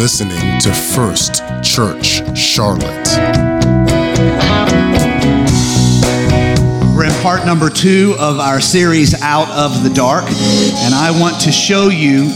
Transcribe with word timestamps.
listening 0.00 0.58
to 0.58 0.72
First 0.72 1.42
Church 1.62 2.22
Charlotte. 2.34 3.06
We're 6.96 7.04
in 7.04 7.22
part 7.22 7.44
number 7.44 7.68
two 7.68 8.16
of 8.18 8.38
our 8.38 8.62
series, 8.62 9.20
Out 9.20 9.50
of 9.50 9.84
the 9.84 9.90
Dark, 9.90 10.24
and 10.24 10.94
I 10.94 11.10
want 11.20 11.42
to 11.42 11.52
show 11.52 11.88
you 11.88 12.34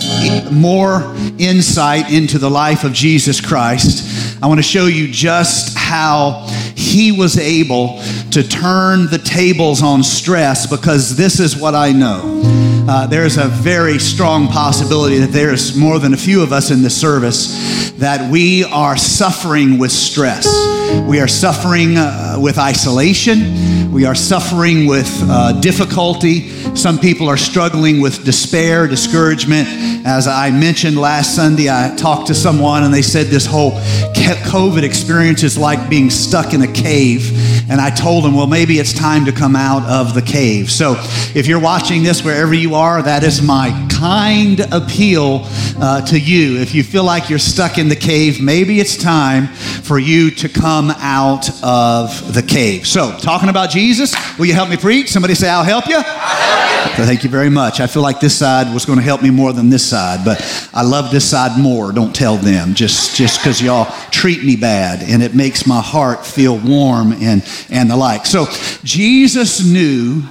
more 0.52 1.00
insight 1.38 2.12
into 2.12 2.38
the 2.38 2.50
life 2.50 2.84
of 2.84 2.92
Jesus 2.92 3.40
Christ. 3.40 4.42
I 4.42 4.46
want 4.46 4.58
to 4.58 4.62
show 4.62 4.84
you 4.84 5.10
just 5.10 5.74
how 5.74 6.46
he 6.76 7.12
was 7.12 7.38
able 7.38 8.02
to 8.32 8.46
turn 8.46 9.06
the 9.06 9.22
tables 9.24 9.82
on 9.82 10.02
stress 10.02 10.66
because 10.66 11.16
this 11.16 11.40
is 11.40 11.56
what 11.56 11.74
I 11.74 11.92
know 11.92 12.43
uh, 12.86 13.06
there's 13.06 13.38
a 13.38 13.48
very 13.48 13.98
strong 13.98 14.46
possibility 14.48 15.18
that 15.18 15.30
there's 15.30 15.74
more 15.76 15.98
than 15.98 16.12
a 16.12 16.16
few 16.16 16.42
of 16.42 16.52
us 16.52 16.70
in 16.70 16.82
the 16.82 16.90
service 16.90 17.90
that 17.92 18.30
we 18.30 18.64
are 18.64 18.96
suffering 18.96 19.78
with 19.78 19.90
stress. 19.90 20.46
We 21.08 21.20
are 21.20 21.28
suffering 21.28 21.96
uh, 21.96 22.36
with 22.38 22.58
isolation. 22.58 23.90
We 23.90 24.04
are 24.04 24.14
suffering 24.14 24.86
with 24.86 25.08
uh, 25.22 25.60
difficulty. 25.60 26.50
Some 26.74 26.98
people 26.98 27.28
are 27.28 27.36
struggling 27.36 28.00
with 28.00 28.24
despair, 28.24 28.86
discouragement. 28.86 29.68
As 30.04 30.26
I 30.26 30.50
mentioned 30.50 30.98
last 30.98 31.34
Sunday, 31.34 31.70
I 31.70 31.94
talked 31.96 32.26
to 32.26 32.34
someone 32.34 32.82
and 32.82 32.92
they 32.92 33.00
said 33.00 33.28
this 33.28 33.46
whole 33.46 33.72
COVID 34.54 34.82
experience 34.82 35.42
is 35.42 35.58
like 35.58 35.90
being 35.90 36.10
stuck 36.10 36.54
in 36.54 36.62
a 36.62 36.72
cave. 36.72 37.30
And 37.70 37.80
I 37.80 37.90
told 37.90 38.24
them, 38.24 38.34
well, 38.34 38.46
maybe 38.46 38.78
it's 38.78 38.92
time 38.92 39.24
to 39.24 39.32
come 39.32 39.56
out 39.56 39.82
of 39.88 40.14
the 40.14 40.22
cave. 40.22 40.70
So 40.70 40.94
if 41.34 41.46
you're 41.46 41.60
watching 41.60 42.02
this 42.02 42.24
wherever 42.24 42.54
you 42.54 42.74
are, 42.74 43.02
that 43.02 43.24
is 43.24 43.42
my 43.42 43.70
kind 43.90 44.60
appeal 44.72 45.42
uh, 45.80 46.04
to 46.06 46.18
you. 46.18 46.58
If 46.58 46.74
you 46.74 46.82
feel 46.82 47.04
like 47.04 47.30
you're 47.30 47.38
stuck 47.38 47.78
in 47.78 47.88
the 47.88 47.96
cave, 47.96 48.40
maybe 48.40 48.80
it's 48.80 48.96
time 48.96 49.48
for 49.48 49.98
you 49.98 50.30
to 50.32 50.48
come 50.48 50.90
out 50.98 51.48
of 51.62 52.34
the 52.34 52.42
cave. 52.42 52.86
So, 52.86 53.16
talking 53.18 53.48
about 53.48 53.70
Jesus, 53.70 54.14
will 54.38 54.46
you 54.46 54.54
help 54.54 54.68
me 54.68 54.76
preach? 54.76 55.10
Somebody 55.10 55.34
say, 55.34 55.48
I'll 55.48 55.64
help 55.64 55.86
you. 55.86 55.96
I'll 55.96 56.02
help 56.02 56.58
you. 56.58 56.63
Thank 56.96 57.24
you 57.24 57.30
very 57.30 57.50
much. 57.50 57.80
I 57.80 57.86
feel 57.86 58.02
like 58.02 58.20
this 58.20 58.38
side 58.38 58.72
was 58.72 58.84
going 58.84 58.98
to 58.98 59.04
help 59.04 59.22
me 59.22 59.30
more 59.30 59.52
than 59.52 59.68
this 59.68 59.84
side, 59.84 60.24
but 60.24 60.40
I 60.72 60.82
love 60.82 61.10
this 61.10 61.28
side 61.28 61.58
more. 61.58 61.92
Don't 61.92 62.14
tell 62.14 62.36
them 62.36 62.74
just 62.74 63.16
just 63.16 63.40
because 63.40 63.60
y'all 63.60 63.92
treat 64.10 64.44
me 64.44 64.54
bad, 64.54 65.02
and 65.02 65.22
it 65.22 65.34
makes 65.34 65.66
my 65.66 65.80
heart 65.80 66.24
feel 66.24 66.56
warm 66.58 67.12
and 67.12 67.42
and 67.70 67.90
the 67.90 67.96
like. 67.96 68.26
So, 68.26 68.46
Jesus 68.84 69.64
knew 69.64 70.22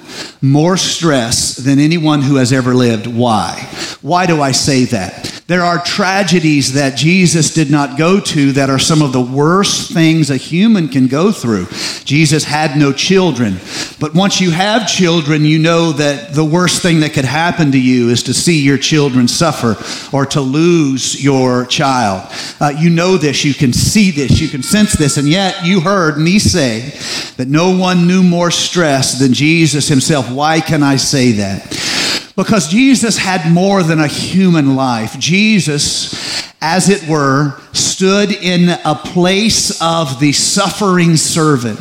more 0.41 0.77
stress 0.77 1.57
than 1.57 1.79
anyone 1.79 2.21
who 2.21 2.37
has 2.37 2.53
ever 2.53 2.73
lived. 2.73 3.07
Why? 3.07 3.67
Why 4.01 4.25
do 4.25 4.41
I 4.41 4.51
say 4.51 4.85
that? 4.85 5.32
There 5.53 5.61
are 5.61 5.77
tragedies 5.77 6.73
that 6.73 6.97
Jesus 6.97 7.53
did 7.53 7.69
not 7.69 7.95
go 7.95 8.19
to 8.19 8.53
that 8.53 8.71
are 8.71 8.79
some 8.79 9.03
of 9.03 9.13
the 9.13 9.21
worst 9.21 9.93
things 9.93 10.31
a 10.31 10.35
human 10.35 10.87
can 10.87 11.05
go 11.05 11.31
through. 11.31 11.67
Jesus 12.05 12.43
had 12.43 12.75
no 12.75 12.91
children. 12.91 13.59
But 13.99 14.15
once 14.15 14.41
you 14.41 14.49
have 14.49 14.87
children, 14.87 15.45
you 15.45 15.59
know 15.59 15.91
that 15.91 16.33
the 16.33 16.43
worst 16.43 16.81
thing 16.81 17.01
that 17.01 17.13
could 17.13 17.25
happen 17.25 17.71
to 17.71 17.79
you 17.79 18.09
is 18.09 18.23
to 18.23 18.33
see 18.33 18.63
your 18.63 18.79
children 18.79 19.27
suffer 19.27 19.77
or 20.11 20.25
to 20.25 20.41
lose 20.41 21.23
your 21.23 21.67
child. 21.67 22.27
Uh, 22.59 22.73
you 22.75 22.89
know 22.89 23.17
this, 23.17 23.45
you 23.45 23.53
can 23.53 23.73
see 23.73 24.09
this, 24.09 24.41
you 24.41 24.47
can 24.47 24.63
sense 24.63 24.93
this, 24.93 25.17
and 25.17 25.29
yet 25.29 25.63
you 25.63 25.81
heard 25.81 26.17
me 26.17 26.39
say 26.39 26.97
that 27.37 27.47
no 27.47 27.77
one 27.77 28.07
knew 28.07 28.23
more 28.23 28.49
stress 28.49 29.19
than 29.19 29.33
Jesus 29.33 29.87
himself. 29.87 30.31
Why 30.31 30.61
can 30.61 30.81
I 30.81 30.95
say 30.95 31.33
that? 31.33 32.02
Because 32.35 32.67
Jesus 32.67 33.17
had 33.17 33.51
more 33.51 33.83
than 33.83 33.99
a 33.99 34.07
human 34.07 34.75
life. 34.75 35.19
Jesus, 35.19 36.51
as 36.61 36.89
it 36.89 37.07
were, 37.07 37.59
stood 37.73 38.31
in 38.31 38.69
a 38.69 38.95
place 38.95 39.79
of 39.81 40.19
the 40.19 40.31
suffering 40.31 41.15
servant. 41.15 41.79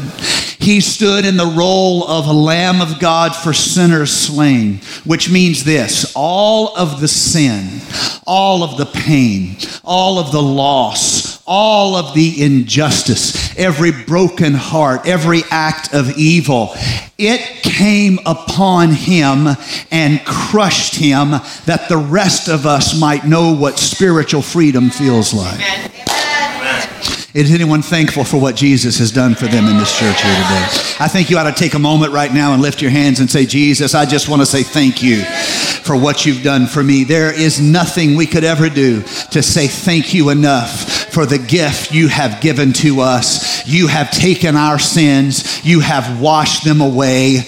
He 0.62 0.80
stood 0.80 1.24
in 1.24 1.36
the 1.36 1.46
role 1.46 2.06
of 2.06 2.26
a 2.26 2.32
Lamb 2.32 2.80
of 2.80 3.00
God 3.00 3.34
for 3.34 3.52
sinners 3.52 4.12
slain, 4.12 4.80
which 5.04 5.30
means 5.30 5.64
this 5.64 6.12
all 6.14 6.76
of 6.76 7.00
the 7.00 7.08
sin, 7.08 7.80
all 8.26 8.62
of 8.62 8.76
the 8.76 8.86
pain, 8.86 9.56
all 9.82 10.18
of 10.18 10.30
the 10.32 10.42
loss, 10.42 11.31
all 11.46 11.96
of 11.96 12.14
the 12.14 12.42
injustice, 12.42 13.56
every 13.58 13.90
broken 13.90 14.54
heart, 14.54 15.06
every 15.06 15.42
act 15.50 15.92
of 15.94 16.16
evil, 16.16 16.72
it 17.18 17.40
came 17.62 18.18
upon 18.26 18.92
him 18.92 19.48
and 19.90 20.24
crushed 20.24 20.94
him 20.94 21.30
that 21.66 21.86
the 21.88 21.96
rest 21.96 22.48
of 22.48 22.66
us 22.66 22.98
might 22.98 23.26
know 23.26 23.54
what 23.54 23.78
spiritual 23.78 24.42
freedom 24.42 24.90
feels 24.90 25.34
like. 25.34 25.60
Is 27.34 27.50
anyone 27.50 27.80
thankful 27.80 28.24
for 28.24 28.38
what 28.38 28.56
Jesus 28.56 28.98
has 28.98 29.10
done 29.10 29.34
for 29.34 29.46
them 29.46 29.66
in 29.66 29.78
this 29.78 29.98
church 29.98 30.20
here 30.20 30.34
today? 30.34 30.66
I 31.00 31.08
think 31.08 31.30
you 31.30 31.38
ought 31.38 31.44
to 31.44 31.58
take 31.58 31.72
a 31.72 31.78
moment 31.78 32.12
right 32.12 32.32
now 32.32 32.52
and 32.52 32.60
lift 32.60 32.82
your 32.82 32.90
hands 32.90 33.20
and 33.20 33.30
say, 33.30 33.46
Jesus, 33.46 33.94
I 33.94 34.04
just 34.04 34.28
want 34.28 34.42
to 34.42 34.46
say 34.46 34.62
thank 34.62 35.02
you 35.02 35.24
for 35.82 35.96
what 35.96 36.26
you've 36.26 36.42
done 36.42 36.66
for 36.66 36.84
me. 36.84 37.04
There 37.04 37.32
is 37.32 37.58
nothing 37.58 38.16
we 38.16 38.26
could 38.26 38.44
ever 38.44 38.68
do 38.68 39.00
to 39.30 39.42
say 39.42 39.66
thank 39.66 40.12
you 40.12 40.28
enough 40.28 41.01
for 41.12 41.26
the 41.26 41.38
gift 41.38 41.92
you 41.92 42.08
have 42.08 42.40
given 42.40 42.72
to 42.72 43.00
us. 43.00 43.66
You 43.68 43.86
have 43.86 44.10
taken 44.10 44.56
our 44.56 44.78
sins, 44.78 45.64
you 45.64 45.80
have 45.80 46.20
washed 46.20 46.64
them 46.64 46.80
away. 46.80 47.42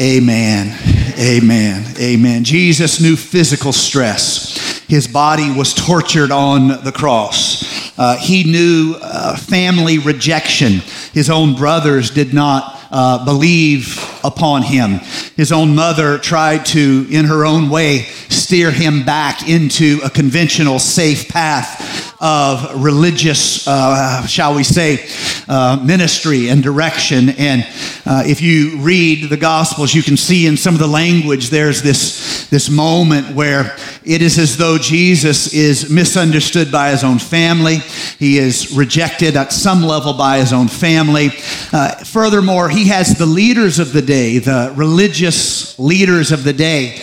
Amen. 0.00 0.78
Amen. 1.18 1.84
Amen. 2.00 2.44
Jesus 2.44 3.00
knew 3.00 3.16
physical 3.16 3.72
stress. 3.72 4.80
His 4.88 5.06
body 5.06 5.52
was 5.52 5.74
tortured 5.74 6.30
on 6.30 6.68
the 6.84 6.92
cross. 6.92 7.98
Uh, 7.98 8.16
he 8.16 8.44
knew 8.44 8.94
uh, 9.02 9.36
family 9.36 9.98
rejection. 9.98 10.80
His 11.12 11.28
own 11.28 11.54
brothers 11.54 12.10
did 12.10 12.32
not 12.32 12.78
uh, 12.90 13.24
believe 13.24 13.98
upon 14.24 14.62
him. 14.62 15.00
His 15.36 15.50
own 15.50 15.74
mother 15.74 16.18
tried 16.18 16.66
to, 16.66 17.06
in 17.10 17.24
her 17.24 17.44
own 17.44 17.70
way, 17.70 18.02
steer 18.28 18.70
him 18.70 19.04
back 19.04 19.48
into 19.48 20.00
a 20.04 20.10
conventional, 20.10 20.78
safe 20.78 21.28
path 21.28 22.01
of 22.22 22.80
religious, 22.80 23.66
uh, 23.66 24.24
shall 24.26 24.54
we 24.54 24.62
say, 24.62 25.04
uh, 25.48 25.82
ministry 25.84 26.48
and 26.48 26.62
direction. 26.62 27.30
And 27.30 27.66
uh, 28.06 28.22
if 28.24 28.40
you 28.40 28.78
read 28.78 29.28
the 29.28 29.36
Gospels, 29.36 29.92
you 29.92 30.04
can 30.04 30.16
see 30.16 30.46
in 30.46 30.56
some 30.56 30.74
of 30.74 30.78
the 30.78 30.86
language 30.86 31.50
there's 31.50 31.82
this, 31.82 32.46
this 32.48 32.70
moment 32.70 33.34
where 33.34 33.76
it 34.04 34.22
is 34.22 34.38
as 34.38 34.56
though 34.56 34.78
Jesus 34.78 35.52
is 35.52 35.90
misunderstood 35.90 36.70
by 36.70 36.90
his 36.90 37.02
own 37.02 37.18
family. 37.18 37.78
He 38.18 38.38
is 38.38 38.72
rejected 38.72 39.36
at 39.36 39.52
some 39.52 39.82
level 39.82 40.12
by 40.12 40.38
his 40.38 40.52
own 40.52 40.68
family. 40.68 41.30
Uh, 41.72 41.96
furthermore, 42.04 42.68
he 42.68 42.86
has 42.88 43.18
the 43.18 43.26
leaders 43.26 43.80
of 43.80 43.92
the 43.92 44.02
day, 44.02 44.38
the 44.38 44.72
religious 44.76 45.76
leaders 45.78 46.30
of 46.30 46.44
the 46.44 46.52
day, 46.52 47.00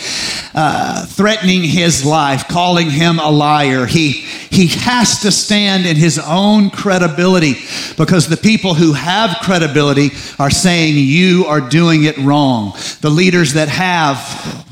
uh, 0.54 1.06
threatening 1.06 1.62
his 1.62 2.04
life, 2.04 2.48
calling 2.48 2.90
him 2.90 3.18
a 3.18 3.30
liar. 3.30 3.86
He, 3.86 4.12
he 4.12 4.66
has 4.68 5.20
to 5.20 5.30
stand 5.30 5.86
in 5.86 5.96
his 5.96 6.18
own 6.18 6.70
credibility 6.70 7.54
because 7.96 8.28
the 8.28 8.36
people 8.36 8.74
who 8.74 8.92
have 8.92 9.38
credibility 9.42 10.10
are 10.38 10.50
saying 10.50 10.96
you 10.96 11.44
are 11.46 11.60
doing 11.60 12.04
it 12.04 12.18
wrong. 12.18 12.72
The 13.00 13.10
leaders 13.10 13.54
that 13.54 13.68
have 13.68 14.18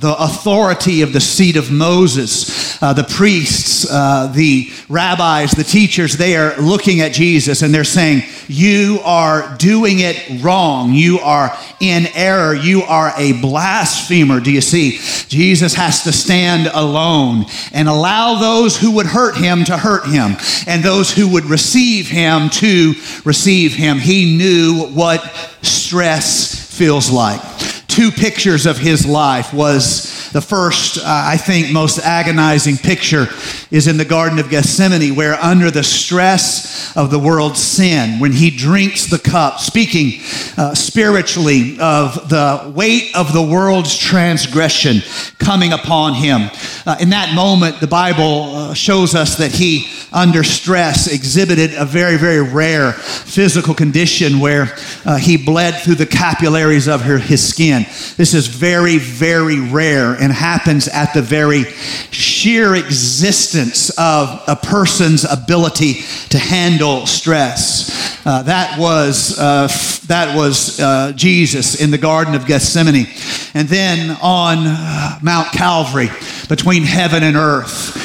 the 0.01 0.17
authority 0.19 1.03
of 1.03 1.13
the 1.13 1.21
seat 1.21 1.57
of 1.57 1.71
Moses, 1.71 2.81
uh, 2.83 2.93
the 2.93 3.05
priests, 3.05 3.87
uh, 3.91 4.33
the 4.35 4.71
rabbis, 4.89 5.53
the 5.53 5.65
teachers, 5.65 6.17
they 6.17 6.37
are 6.37 6.57
looking 6.61 7.01
at 7.01 7.13
Jesus 7.13 7.63
and 7.63 7.75
they're 7.75 7.85
saying, 7.85 8.23
You 8.49 9.01
are 9.05 9.57
doing 9.59 9.99
it 10.01 10.43
wrong. 10.43 10.93
You 10.93 11.19
are 11.21 11.57
in 11.81 12.07
error. 12.15 12.55
You 12.55 12.83
are 12.83 13.13
a 13.17 13.33
blasphemer. 13.41 14.41
Do 14.41 14.53
you 14.53 14.61
see? 14.61 14.99
Jesus 15.29 15.68
has 15.75 16.05
to 16.05 16.13
stand 16.13 16.69
alone 16.73 17.47
and 17.73 17.89
allow 17.89 18.39
those 18.39 18.77
who 18.77 18.93
would 18.93 19.07
hurt 19.07 19.37
him 19.37 19.65
to 19.65 19.77
hurt 19.77 20.07
him 20.07 20.37
and 20.67 20.83
those 20.83 21.13
who 21.13 21.29
would 21.33 21.45
receive 21.45 22.09
him 22.09 22.51
to 22.51 22.95
receive 23.25 23.75
him. 23.75 23.99
He 23.99 24.37
knew 24.37 24.89
what 24.95 25.23
stress 25.63 26.77
feels 26.77 27.11
like. 27.11 27.41
Two 27.89 28.11
pictures 28.11 28.67
of 28.67 28.79
his 28.79 29.07
life 29.07 29.53
was 29.53 30.18
the 30.33 30.41
first, 30.41 30.99
uh, 30.99 31.03
I 31.05 31.37
think, 31.37 31.73
most 31.73 31.99
agonizing 31.99 32.77
picture 32.77 33.27
is 33.71 33.87
in 33.87 33.97
the 33.97 34.05
Garden 34.05 34.39
of 34.39 34.51
Gethsemane, 34.51 35.15
where 35.15 35.35
under 35.35 35.71
the 35.71 35.83
stress 35.83 36.97
of 36.97 37.11
the 37.11 37.19
world's 37.19 37.63
sin, 37.63 38.21
when 38.21 38.33
he 38.33 38.51
drinks 38.51 39.07
the 39.07 39.19
cup, 39.19 39.61
speaking 39.61 40.21
uh, 40.57 40.75
spiritually 40.75 41.79
of 41.81 42.29
the 42.29 42.73
weight 42.75 43.15
of 43.15 43.33
the 43.33 43.43
world's 43.43 43.97
transgression 43.97 45.01
coming 45.39 45.73
upon 45.73 46.15
him. 46.15 46.51
Uh, 46.87 46.97
in 47.01 47.11
that 47.11 47.35
moment, 47.35 47.81
the 47.81 47.87
Bible 47.87 48.55
uh, 48.55 48.75
shows 48.75 49.15
us 49.15 49.37
that 49.37 49.53
he, 49.53 49.89
under 50.13 50.45
stress, 50.45 51.07
exhibited 51.13 51.75
a 51.75 51.85
very, 51.85 52.17
very 52.17 52.43
rare 52.43 52.93
physical 52.93 53.75
condition 53.75 54.41
where 54.41 54.77
uh, 55.05 55.17
he 55.17 55.37
bled 55.37 55.75
through 55.83 55.95
the 55.95 56.07
capillaries 56.07 56.89
of 56.89 57.03
his 57.03 57.47
skin. 57.47 57.85
This 58.17 58.35
is 58.35 58.47
very, 58.47 58.99
very 58.99 59.61
rare 59.61 60.15
and 60.29 60.37
happens 60.37 60.89
at 60.89 61.15
the 61.15 61.23
very 61.23 61.65
sheer 62.11 62.75
existence 62.75 63.91
of 63.99 64.43
a 64.47 64.57
person's 64.57 65.25
ability 65.25 65.95
to 66.29 66.39
handle 66.39 67.07
stress. 67.07 68.21
Uh, 68.27 68.43
that 68.43 68.79
was, 68.79 69.39
uh, 69.39 69.69
f- 69.71 70.03
that 70.03 70.37
was 70.37 70.79
uh, 70.81 71.13
Jesus 71.13 71.81
in 71.81 71.91
the 71.91 71.97
Garden 71.97 72.35
of 72.35 72.45
Gethsemane. 72.45 73.07
And 73.55 73.69
then 73.69 74.19
on 74.23 74.59
uh, 74.67 75.19
Mount 75.23 75.51
Calvary, 75.53 76.11
between 76.49 76.83
heaven 76.83 77.23
and 77.23 77.37
earth, 77.37 77.97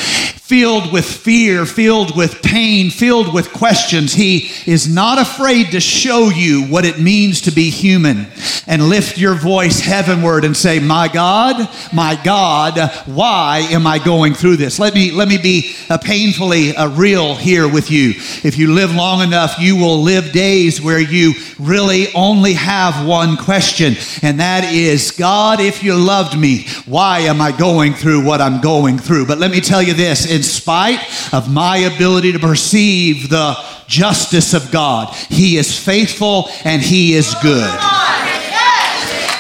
filled 0.44 0.94
with 0.94 1.06
fear, 1.06 1.66
filled 1.66 2.16
with 2.16 2.42
pain, 2.42 2.90
filled 2.90 3.34
with 3.34 3.52
questions. 3.52 4.14
He 4.14 4.50
is 4.66 4.88
not 4.88 5.18
afraid 5.18 5.72
to 5.72 5.82
show 5.82 6.30
you 6.30 6.64
what 6.64 6.86
it 6.86 7.00
means 7.00 7.42
to 7.42 7.52
be 7.52 7.70
human 7.70 8.28
and 8.68 8.90
lift 8.90 9.18
your 9.18 9.36
voice 9.36 9.80
heavenward 9.80 10.46
and 10.46 10.56
say, 10.56 10.80
My 10.80 11.08
God, 11.08 11.70
my 11.92 12.20
God, 12.24 12.80
why 13.06 13.60
am 13.72 13.86
I 13.86 14.00
going 14.00 14.34
through 14.34 14.58
this? 14.58 14.80
Let 14.80 14.94
me, 14.94 15.12
let 15.12 15.28
me 15.28 15.38
be 15.38 15.76
uh, 15.90 15.98
painfully 15.98 16.76
uh, 16.76 16.90
real 16.90 17.36
here 17.36 17.68
with 17.68 17.92
you. 17.92 18.12
If 18.44 18.58
you 18.58 18.74
live 18.74 18.94
long 18.94 19.22
enough, 19.22 19.60
you 19.60 19.76
will 19.76 20.02
live 20.02 20.32
days 20.32 20.82
where 20.82 21.00
you 21.00 21.34
really 21.60 22.08
only 22.14 22.54
have 22.54 23.06
one 23.06 23.38
question, 23.38 23.96
and 24.22 24.40
that 24.40 24.74
is, 24.74 25.12
God, 25.12 25.60
if 25.60 25.84
you 25.84 25.96
loved 25.96 26.38
me, 26.38 26.68
why 26.86 27.20
am 27.20 27.42
I 27.42 27.52
going 27.52 27.94
through 27.94 28.26
what 28.26 28.42
I'm 28.42 28.62
going 28.62 28.98
through? 28.98 29.28
But 29.28 29.40
let 29.40 29.52
me 29.52 29.62
tell 29.62 29.82
you 29.82 29.94
this 29.94 30.30
in 30.30 30.44
spite 30.44 31.00
of 31.34 31.52
my 31.52 31.78
ability 31.78 32.32
to 32.34 32.40
perceive 32.40 33.30
the 33.30 33.56
justice 33.88 34.54
of 34.54 34.72
God, 34.72 35.14
He 35.30 35.58
is 35.58 35.78
faithful 35.78 36.50
and 36.64 36.82
He 36.82 37.14
is 37.14 37.34
good. 37.42 38.13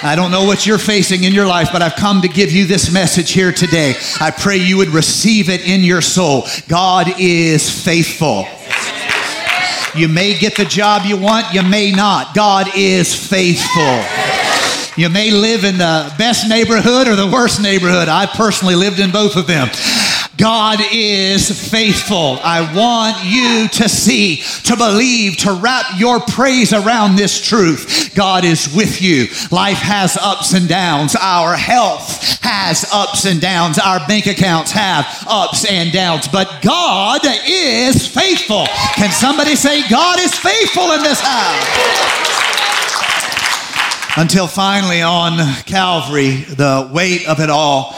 I 0.05 0.17
don't 0.17 0.31
know 0.31 0.43
what 0.43 0.65
you're 0.65 0.77
facing 0.77 1.23
in 1.23 1.31
your 1.31 1.47
life, 1.47 1.69
but 1.71 1.81
I've 1.81 1.95
come 1.95 2.21
to 2.23 2.27
give 2.27 2.51
you 2.51 2.65
this 2.65 2.91
message 2.91 3.31
here 3.31 3.53
today. 3.53 3.95
I 4.19 4.31
pray 4.31 4.57
you 4.57 4.75
would 4.77 4.89
receive 4.89 5.49
it 5.49 5.65
in 5.65 5.81
your 5.81 6.01
soul. 6.01 6.45
God 6.67 7.07
is 7.19 7.69
faithful. 7.69 8.45
You 9.95 10.09
may 10.09 10.37
get 10.37 10.57
the 10.57 10.65
job 10.65 11.03
you 11.05 11.15
want, 11.15 11.53
you 11.53 11.63
may 11.63 11.91
not. 11.91 12.35
God 12.35 12.67
is 12.75 13.15
faithful. 13.15 14.03
You 15.01 15.09
may 15.09 15.31
live 15.31 15.63
in 15.63 15.77
the 15.77 16.13
best 16.17 16.49
neighborhood 16.49 17.07
or 17.07 17.15
the 17.15 17.27
worst 17.31 17.61
neighborhood. 17.61 18.09
I 18.09 18.25
personally 18.25 18.75
lived 18.75 18.99
in 18.99 19.09
both 19.09 19.37
of 19.37 19.47
them. 19.47 19.69
God 20.37 20.79
is 20.91 21.69
faithful. 21.69 22.39
I 22.41 22.61
want 22.75 23.23
you 23.23 23.67
to 23.79 23.87
see, 23.87 24.37
to 24.63 24.75
believe, 24.75 25.37
to 25.37 25.53
wrap 25.53 25.85
your 25.97 26.19
praise 26.19 26.73
around 26.73 27.15
this 27.15 27.39
truth. 27.39 28.13
God 28.15 28.43
is 28.43 28.73
with 28.75 29.01
you. 29.01 29.27
Life 29.51 29.77
has 29.77 30.17
ups 30.19 30.53
and 30.53 30.67
downs. 30.67 31.15
Our 31.15 31.55
health 31.55 32.41
has 32.41 32.89
ups 32.91 33.25
and 33.25 33.39
downs. 33.39 33.77
Our 33.77 33.99
bank 34.07 34.25
accounts 34.25 34.71
have 34.71 35.05
ups 35.27 35.69
and 35.69 35.91
downs. 35.91 36.27
But 36.27 36.61
God 36.63 37.21
is 37.23 38.07
faithful. 38.07 38.65
Can 38.95 39.11
somebody 39.11 39.55
say, 39.55 39.87
God 39.87 40.19
is 40.19 40.33
faithful 40.33 40.91
in 40.93 41.03
this 41.03 41.19
house? 41.21 42.23
Until 44.15 44.45
finally 44.45 45.01
on 45.01 45.39
Calvary, 45.63 46.43
the 46.43 46.89
weight 46.93 47.27
of 47.27 47.39
it 47.39 47.49
all 47.49 47.95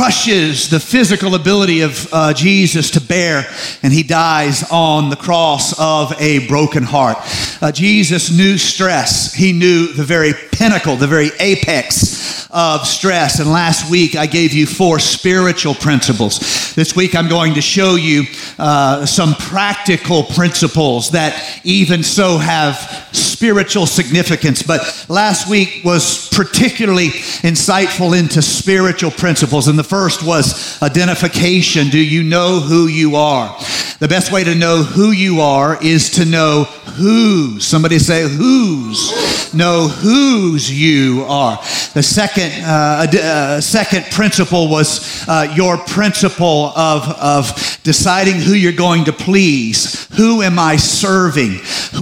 crushes 0.00 0.70
the 0.70 0.80
physical 0.80 1.34
ability 1.34 1.82
of 1.82 2.08
uh, 2.10 2.32
Jesus 2.32 2.90
to 2.90 2.98
bear, 3.02 3.44
and 3.82 3.92
he 3.92 4.02
dies 4.02 4.64
on 4.70 5.10
the 5.10 5.16
cross 5.16 5.78
of 5.78 6.18
a 6.18 6.48
broken 6.48 6.82
heart. 6.82 7.18
Uh, 7.60 7.70
Jesus 7.70 8.34
knew 8.34 8.56
stress. 8.56 9.34
He 9.34 9.52
knew 9.52 9.92
the 9.92 10.02
very 10.02 10.32
pinnacle, 10.52 10.96
the 10.96 11.06
very 11.06 11.28
apex 11.38 12.48
of 12.52 12.86
stress. 12.86 13.38
And 13.38 13.50
last 13.50 13.90
week 13.90 14.16
I 14.16 14.26
gave 14.26 14.52
you 14.52 14.66
four 14.66 14.98
spiritual 14.98 15.74
principles. 15.74 16.74
This 16.74 16.96
week 16.96 17.14
I'm 17.14 17.28
going 17.28 17.54
to 17.54 17.60
show 17.60 17.94
you 17.94 18.24
uh, 18.58 19.06
some 19.06 19.34
practical 19.34 20.24
principles 20.24 21.10
that 21.10 21.60
even 21.64 22.02
so 22.02 22.38
have 22.38 22.76
spiritual 23.12 23.86
significance. 23.86 24.62
But 24.62 25.06
last 25.08 25.48
week 25.48 25.82
was 25.84 26.28
particularly 26.28 27.08
insightful 27.42 28.18
into 28.18 28.42
spiritual 28.42 29.10
principles. 29.10 29.68
And 29.68 29.78
the 29.78 29.84
first 29.90 30.24
was 30.24 30.80
identification. 30.82 31.88
Do 31.88 31.98
you 31.98 32.22
know 32.22 32.60
who 32.60 32.86
you 32.86 33.16
are? 33.16 33.48
The 33.98 34.06
best 34.08 34.30
way 34.32 34.44
to 34.44 34.54
know 34.54 34.84
who 34.84 35.10
you 35.10 35.40
are 35.40 35.82
is 35.82 36.10
to 36.12 36.24
know 36.24 36.64
whose. 36.64 37.66
Somebody 37.66 37.98
say 37.98 38.22
whose. 38.22 39.52
Know 39.52 39.88
whose 39.88 40.70
you 40.70 41.24
are. 41.28 41.56
The 41.92 42.02
second, 42.04 42.52
uh, 42.64 43.06
uh, 43.12 43.60
second 43.60 44.04
principle 44.12 44.68
was 44.68 45.26
uh, 45.28 45.52
your 45.56 45.76
principle 45.76 46.72
of, 46.76 47.08
of 47.20 47.80
deciding 47.82 48.36
who 48.36 48.52
you're 48.52 48.72
going 48.72 49.06
to 49.06 49.12
please. 49.12 50.06
Who 50.16 50.42
am 50.42 50.58
I 50.58 50.76
serving? 50.76 51.54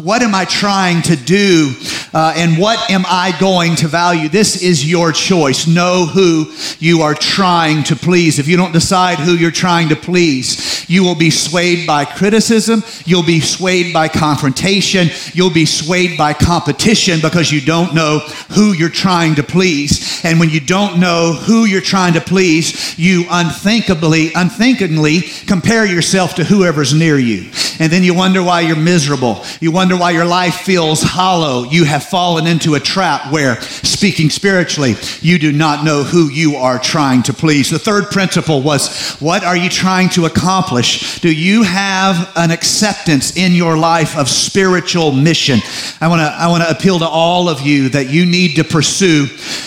What 0.04 0.22
am 0.22 0.34
I 0.34 0.44
trying 0.44 1.02
to 1.02 1.16
do? 1.16 1.74
Uh, 2.12 2.34
and 2.36 2.58
what 2.58 2.90
am 2.90 3.04
I 3.06 3.34
going 3.40 3.76
to 3.76 3.88
value? 3.88 4.28
This 4.28 4.62
is 4.62 4.88
your 4.88 5.12
choice. 5.12 5.66
Know 5.66 6.06
who 6.06 6.52
you 6.78 7.02
are 7.02 7.14
trying 7.14 7.67
to 7.84 7.96
please. 7.96 8.38
If 8.38 8.48
you 8.48 8.56
don't 8.56 8.72
decide 8.72 9.18
who 9.18 9.32
you're 9.32 9.50
trying 9.50 9.90
to 9.90 9.96
please, 9.96 10.88
you 10.88 11.04
will 11.04 11.14
be 11.14 11.30
swayed 11.30 11.86
by 11.86 12.04
criticism. 12.04 12.82
You'll 13.04 13.22
be 13.22 13.40
swayed 13.40 13.92
by 13.92 14.08
confrontation. 14.08 15.08
You'll 15.34 15.52
be 15.52 15.66
swayed 15.66 16.16
by 16.16 16.32
competition 16.32 17.20
because 17.20 17.52
you 17.52 17.60
don't 17.60 17.94
know 17.94 18.20
who 18.54 18.72
you're 18.72 18.88
trying 18.88 19.34
to 19.34 19.42
please. 19.42 20.24
And 20.24 20.40
when 20.40 20.50
you 20.50 20.60
don't 20.60 20.98
know 20.98 21.34
who 21.34 21.64
you're 21.64 21.80
trying 21.80 22.14
to 22.14 22.20
please, 22.20 22.98
you 22.98 23.26
unthinkably, 23.30 24.32
unthinkingly 24.34 25.20
compare 25.46 25.84
yourself 25.86 26.34
to 26.36 26.44
whoever's 26.44 26.94
near 26.94 27.18
you. 27.18 27.50
And 27.80 27.92
then 27.92 28.02
you 28.02 28.14
wonder 28.14 28.42
why 28.42 28.62
you're 28.62 28.76
miserable. 28.76 29.44
You 29.60 29.70
wonder 29.70 29.96
why 29.96 30.10
your 30.10 30.24
life 30.24 30.56
feels 30.56 31.02
hollow. 31.02 31.64
You 31.64 31.84
have 31.84 32.04
fallen 32.04 32.46
into 32.46 32.74
a 32.74 32.80
trap 32.80 33.32
where, 33.32 33.60
speaking 33.60 34.30
spiritually, 34.30 34.94
you 35.20 35.38
do 35.38 35.52
not 35.52 35.84
know 35.84 36.02
who 36.02 36.28
you 36.28 36.56
are 36.56 36.78
trying 36.78 37.22
to 37.24 37.32
please. 37.32 37.57
The 37.66 37.78
third 37.78 38.10
principle 38.10 38.62
was 38.62 39.16
what 39.16 39.42
are 39.42 39.56
you 39.56 39.68
trying 39.68 40.08
to 40.10 40.26
accomplish? 40.26 41.20
Do 41.20 41.32
you 41.32 41.64
have 41.64 42.32
an 42.36 42.50
acceptance 42.50 43.36
in 43.36 43.52
your 43.52 43.76
life 43.76 44.16
of 44.16 44.28
spiritual 44.28 45.12
mission? 45.12 45.60
I 46.00 46.08
want 46.08 46.20
to 46.20 46.26
I 46.26 46.46
want 46.48 46.62
to 46.62 46.70
appeal 46.70 47.00
to 47.00 47.08
all 47.08 47.48
of 47.48 47.60
you 47.60 47.88
that 47.90 48.08
you 48.08 48.24
need 48.24 48.56
to 48.56 48.64
pursue 48.64 49.26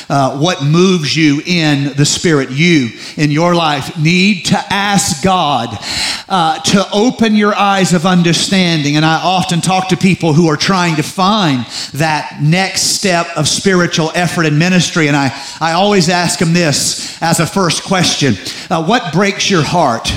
uh, 0.09 0.39
what 0.39 0.63
moves 0.63 1.15
you 1.15 1.41
in 1.45 1.93
the 1.95 2.05
spirit. 2.05 2.49
You 2.51 2.89
in 3.17 3.31
your 3.31 3.53
life 3.53 3.97
need 3.97 4.45
to 4.45 4.57
ask 4.57 5.23
God 5.23 5.77
uh, 6.31 6.59
to 6.59 6.85
open 6.93 7.35
your 7.35 7.53
eyes 7.53 7.93
of 7.93 8.05
understanding. 8.05 8.95
And 8.95 9.05
I 9.05 9.21
often 9.21 9.59
talk 9.59 9.89
to 9.89 9.97
people 9.97 10.33
who 10.33 10.47
are 10.47 10.55
trying 10.55 10.95
to 10.95 11.03
find 11.03 11.65
that 11.93 12.39
next 12.41 12.83
step 12.83 13.27
of 13.35 13.47
spiritual 13.47 14.11
effort 14.15 14.45
and 14.45 14.57
ministry. 14.57 15.07
And 15.07 15.17
I, 15.17 15.31
I 15.59 15.73
always 15.73 16.07
ask 16.07 16.39
them 16.39 16.53
this 16.53 17.21
as 17.21 17.39
a 17.41 17.45
first 17.45 17.80
question 17.83 18.35
uh, 18.69 18.83
What 18.85 19.13
breaks 19.13 19.49
your 19.49 19.63
heart? 19.63 20.09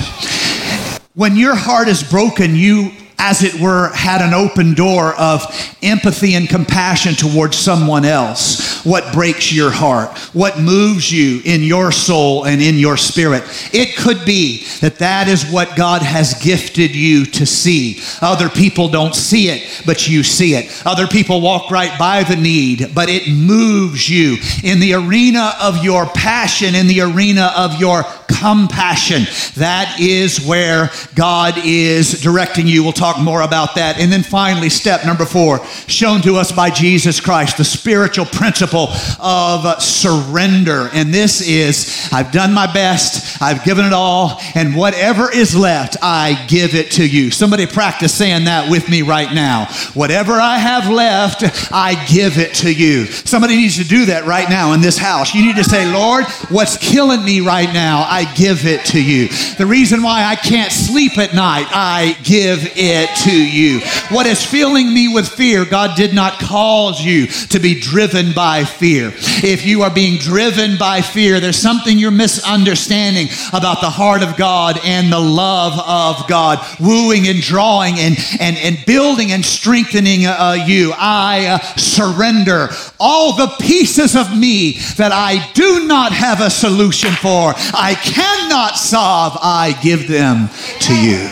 When 1.13 1.35
your 1.35 1.55
heart 1.55 1.87
is 1.87 2.03
broken, 2.03 2.55
you 2.55 2.91
as 3.17 3.43
it 3.43 3.59
were, 3.59 3.89
had 3.93 4.21
an 4.21 4.33
open 4.33 4.73
door 4.73 5.15
of 5.15 5.43
empathy 5.81 6.35
and 6.35 6.49
compassion 6.49 7.15
towards 7.15 7.57
someone 7.57 8.05
else. 8.05 8.83
What 8.85 9.13
breaks 9.13 9.51
your 9.51 9.71
heart? 9.71 10.17
What 10.33 10.59
moves 10.59 11.11
you 11.11 11.41
in 11.45 11.63
your 11.63 11.91
soul 11.91 12.45
and 12.45 12.61
in 12.61 12.75
your 12.75 12.97
spirit? 12.97 13.43
It 13.73 13.97
could 13.97 14.25
be 14.25 14.65
that 14.81 14.99
that 14.99 15.27
is 15.27 15.49
what 15.49 15.75
God 15.75 16.01
has 16.01 16.33
gifted 16.35 16.95
you 16.95 17.25
to 17.25 17.45
see. 17.45 18.01
Other 18.21 18.49
people 18.49 18.89
don't 18.89 19.15
see 19.15 19.49
it, 19.49 19.83
but 19.85 20.07
you 20.07 20.23
see 20.23 20.55
it. 20.55 20.85
Other 20.85 21.07
people 21.07 21.41
walk 21.41 21.71
right 21.71 21.97
by 21.97 22.23
the 22.23 22.35
need, 22.35 22.93
but 22.93 23.09
it 23.09 23.27
moves 23.27 24.09
you 24.09 24.37
in 24.63 24.79
the 24.79 24.93
arena 24.93 25.53
of 25.61 25.83
your 25.83 26.05
passion, 26.05 26.75
in 26.75 26.87
the 26.87 27.01
arena 27.01 27.51
of 27.55 27.79
your 27.79 28.03
compassion. 28.27 29.23
That 29.59 29.97
is 29.99 30.45
where 30.45 30.89
God 31.15 31.55
is 31.63 32.21
directing 32.21 32.67
you. 32.67 32.83
We'll 32.83 32.93
talk 32.93 33.19
more 33.19 33.41
about 33.41 33.75
that. 33.75 33.99
And 33.99 34.11
then 34.11 34.23
finally, 34.23 34.69
step 34.69 35.05
number 35.05 35.25
four, 35.25 35.65
shown 35.87 36.21
to 36.21 36.35
us 36.35 36.51
by 36.51 36.69
Jesus 36.69 37.19
Christ, 37.19 37.57
the 37.57 37.63
spiritual 37.63 38.25
principle 38.25 38.89
of 39.19 39.81
surrender. 39.81 40.89
And 40.93 41.13
this 41.13 41.41
is 41.41 42.09
I've 42.11 42.31
done 42.31 42.53
my 42.53 42.71
best, 42.71 43.41
I've 43.41 43.63
given 43.63 43.85
it 43.85 43.93
all, 43.93 44.39
and 44.53 44.75
whatever 44.75 45.31
is 45.31 45.55
left, 45.55 45.97
I 46.01 46.45
give 46.47 46.75
it 46.75 46.91
to 46.91 47.07
you. 47.07 47.31
Somebody 47.31 47.65
practice 47.65 48.13
saying 48.13 48.45
that 48.45 48.69
with 48.69 48.89
me 48.89 49.01
right 49.01 49.33
now. 49.33 49.65
Whatever 49.93 50.33
I 50.33 50.57
have 50.57 50.89
left, 50.89 51.43
I 51.71 52.05
give 52.07 52.37
it 52.37 52.53
to 52.55 52.73
you. 52.73 53.05
Somebody 53.05 53.55
needs 53.55 53.77
to 53.77 53.83
do 53.83 54.05
that 54.05 54.25
right 54.25 54.49
now 54.49 54.73
in 54.73 54.81
this 54.81 54.97
house. 54.97 55.33
You 55.33 55.45
need 55.45 55.55
to 55.57 55.63
say, 55.63 55.91
Lord, 55.91 56.25
what's 56.49 56.77
killing 56.77 57.23
me 57.23 57.41
right 57.41 57.71
now, 57.73 58.05
I 58.15 58.33
give 58.33 58.65
it 58.65 58.85
to 58.85 59.03
you. 59.03 59.27
The 59.57 59.65
reason 59.65 60.01
why 60.01 60.23
I 60.23 60.37
can't 60.37 60.71
sleep 60.71 61.17
at 61.17 61.33
night, 61.33 61.67
I 61.69 62.17
give 62.23 62.59
it 62.77 63.09
to 63.25 63.35
you. 63.35 63.81
What 64.09 64.25
is 64.25 64.41
filling 64.41 64.93
me 64.93 65.09
with 65.09 65.27
fear, 65.27 65.65
God 65.65 65.97
did 65.97 66.13
not 66.13 66.39
cause 66.39 67.03
you 67.03 67.27
to 67.27 67.59
be 67.59 67.77
driven 67.77 68.31
by 68.31 68.63
fear. 68.63 69.11
If 69.43 69.65
you 69.65 69.81
are 69.81 69.93
being 69.93 70.17
driven 70.17 70.77
by 70.77 71.01
fear, 71.01 71.41
there's 71.41 71.57
something 71.57 71.97
you're 71.97 72.09
misunderstanding 72.09 73.27
about 73.51 73.81
the 73.81 73.89
heart 73.89 74.23
of 74.23 74.37
God 74.37 74.79
and 74.85 75.11
the 75.11 75.19
love 75.19 75.73
of 75.77 76.25
God, 76.29 76.65
wooing 76.79 77.27
and 77.27 77.41
drawing 77.41 77.99
and, 77.99 78.15
and, 78.39 78.55
and 78.57 78.77
building 78.85 79.33
and 79.33 79.43
strengthening 79.43 80.25
uh, 80.25 80.55
you. 80.65 80.93
I 80.95 81.47
uh, 81.47 81.75
surrender 81.75 82.69
all 82.97 83.35
the 83.35 83.53
pieces 83.59 84.15
of 84.15 84.37
me 84.37 84.79
that 84.95 85.11
I 85.11 85.51
do 85.51 85.85
not 85.85 86.13
have 86.13 86.39
a 86.39 86.49
solution 86.49 87.11
for, 87.11 87.53
I 87.73 87.97
cannot 88.05 88.77
solve, 88.77 89.37
I 89.41 89.77
give 89.81 90.07
them 90.07 90.49
to 90.81 90.93
you. 90.95 91.29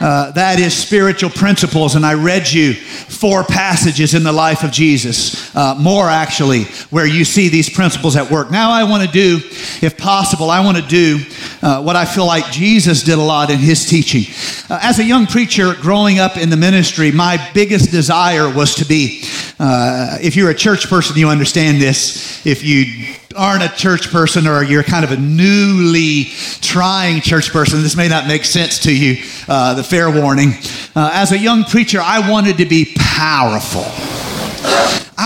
Uh, 0.00 0.30
that 0.30 0.60
is 0.60 0.76
spiritual 0.76 1.30
principles, 1.30 1.96
and 1.96 2.06
I 2.06 2.14
read 2.14 2.50
you 2.50 2.74
four 2.74 3.42
passages 3.42 4.14
in 4.14 4.22
the 4.22 4.32
life 4.32 4.62
of 4.62 4.70
Jesus, 4.70 5.54
uh, 5.56 5.74
more 5.74 6.08
actually, 6.08 6.64
where 6.90 7.06
you 7.06 7.24
see 7.24 7.48
these 7.48 7.68
principles 7.68 8.14
at 8.14 8.30
work. 8.30 8.48
Now, 8.52 8.70
I 8.70 8.84
want 8.84 9.04
to 9.04 9.10
do, 9.10 9.38
if 9.82 9.98
possible, 9.98 10.50
I 10.50 10.64
want 10.64 10.76
to 10.76 10.86
do 10.86 11.18
uh, 11.62 11.82
what 11.82 11.96
I 11.96 12.04
feel 12.04 12.26
like 12.26 12.52
Jesus 12.52 13.02
did 13.02 13.18
a 13.18 13.22
lot 13.22 13.50
in 13.50 13.58
his 13.58 13.88
teaching. 13.88 14.32
Uh, 14.70 14.78
as 14.82 15.00
a 15.00 15.04
young 15.04 15.26
preacher 15.26 15.74
growing 15.74 16.20
up 16.20 16.36
in 16.36 16.48
the 16.48 16.56
ministry, 16.56 17.10
my 17.10 17.50
biggest 17.52 17.90
desire 17.90 18.48
was 18.54 18.76
to 18.76 18.84
be, 18.84 19.24
uh, 19.58 20.18
if 20.22 20.36
you're 20.36 20.50
a 20.50 20.54
church 20.54 20.88
person, 20.88 21.16
you 21.16 21.28
understand 21.28 21.82
this. 21.82 22.46
If 22.46 22.62
you 22.62 23.16
aren't 23.38 23.62
a 23.62 23.68
church 23.68 24.10
person 24.10 24.46
or 24.46 24.62
you're 24.64 24.82
kind 24.82 25.04
of 25.04 25.12
a 25.12 25.16
newly 25.16 26.24
trying 26.60 27.20
church 27.20 27.52
person, 27.52 27.82
this 27.82 27.96
may 27.96 28.08
not 28.08 28.26
make 28.26 28.44
sense 28.44 28.80
to 28.80 28.94
you, 28.94 29.24
uh, 29.48 29.74
the 29.74 29.84
fair 29.84 30.10
warning. 30.10 30.54
Uh, 30.94 31.10
as 31.14 31.32
a 31.32 31.38
young 31.38 31.64
preacher, 31.64 32.00
I 32.02 32.28
wanted 32.28 32.58
to 32.58 32.66
be 32.66 32.94
powerful. 32.98 33.86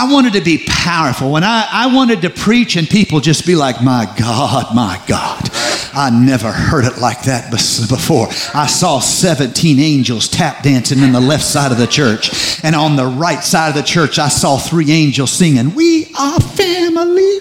I 0.03 0.11
wanted 0.11 0.33
to 0.33 0.41
be 0.41 0.57
powerful. 0.67 1.31
When 1.31 1.45
I, 1.45 1.65
I 1.71 1.95
wanted 1.95 2.23
to 2.23 2.29
preach 2.29 2.75
and 2.75 2.89
people 2.89 3.21
just 3.21 3.45
be 3.45 3.55
like, 3.55 3.81
my 3.81 4.13
God, 4.19 4.75
my 4.75 5.01
God. 5.07 5.49
I 5.93 6.09
never 6.09 6.51
heard 6.51 6.83
it 6.83 6.97
like 6.97 7.21
that 7.23 7.49
before. 7.49 8.27
I 8.53 8.67
saw 8.67 8.99
17 8.99 9.79
angels 9.79 10.27
tap 10.27 10.61
dancing 10.61 10.99
in 10.99 11.13
the 11.13 11.21
left 11.21 11.45
side 11.45 11.71
of 11.71 11.77
the 11.77 11.87
church. 11.87 12.61
And 12.65 12.75
on 12.75 12.97
the 12.97 13.05
right 13.05 13.41
side 13.41 13.69
of 13.69 13.75
the 13.75 13.81
church, 13.81 14.19
I 14.19 14.27
saw 14.27 14.57
three 14.57 14.91
angels 14.91 15.31
singing, 15.31 15.73
We 15.73 16.11
are 16.19 16.37
family. 16.41 17.39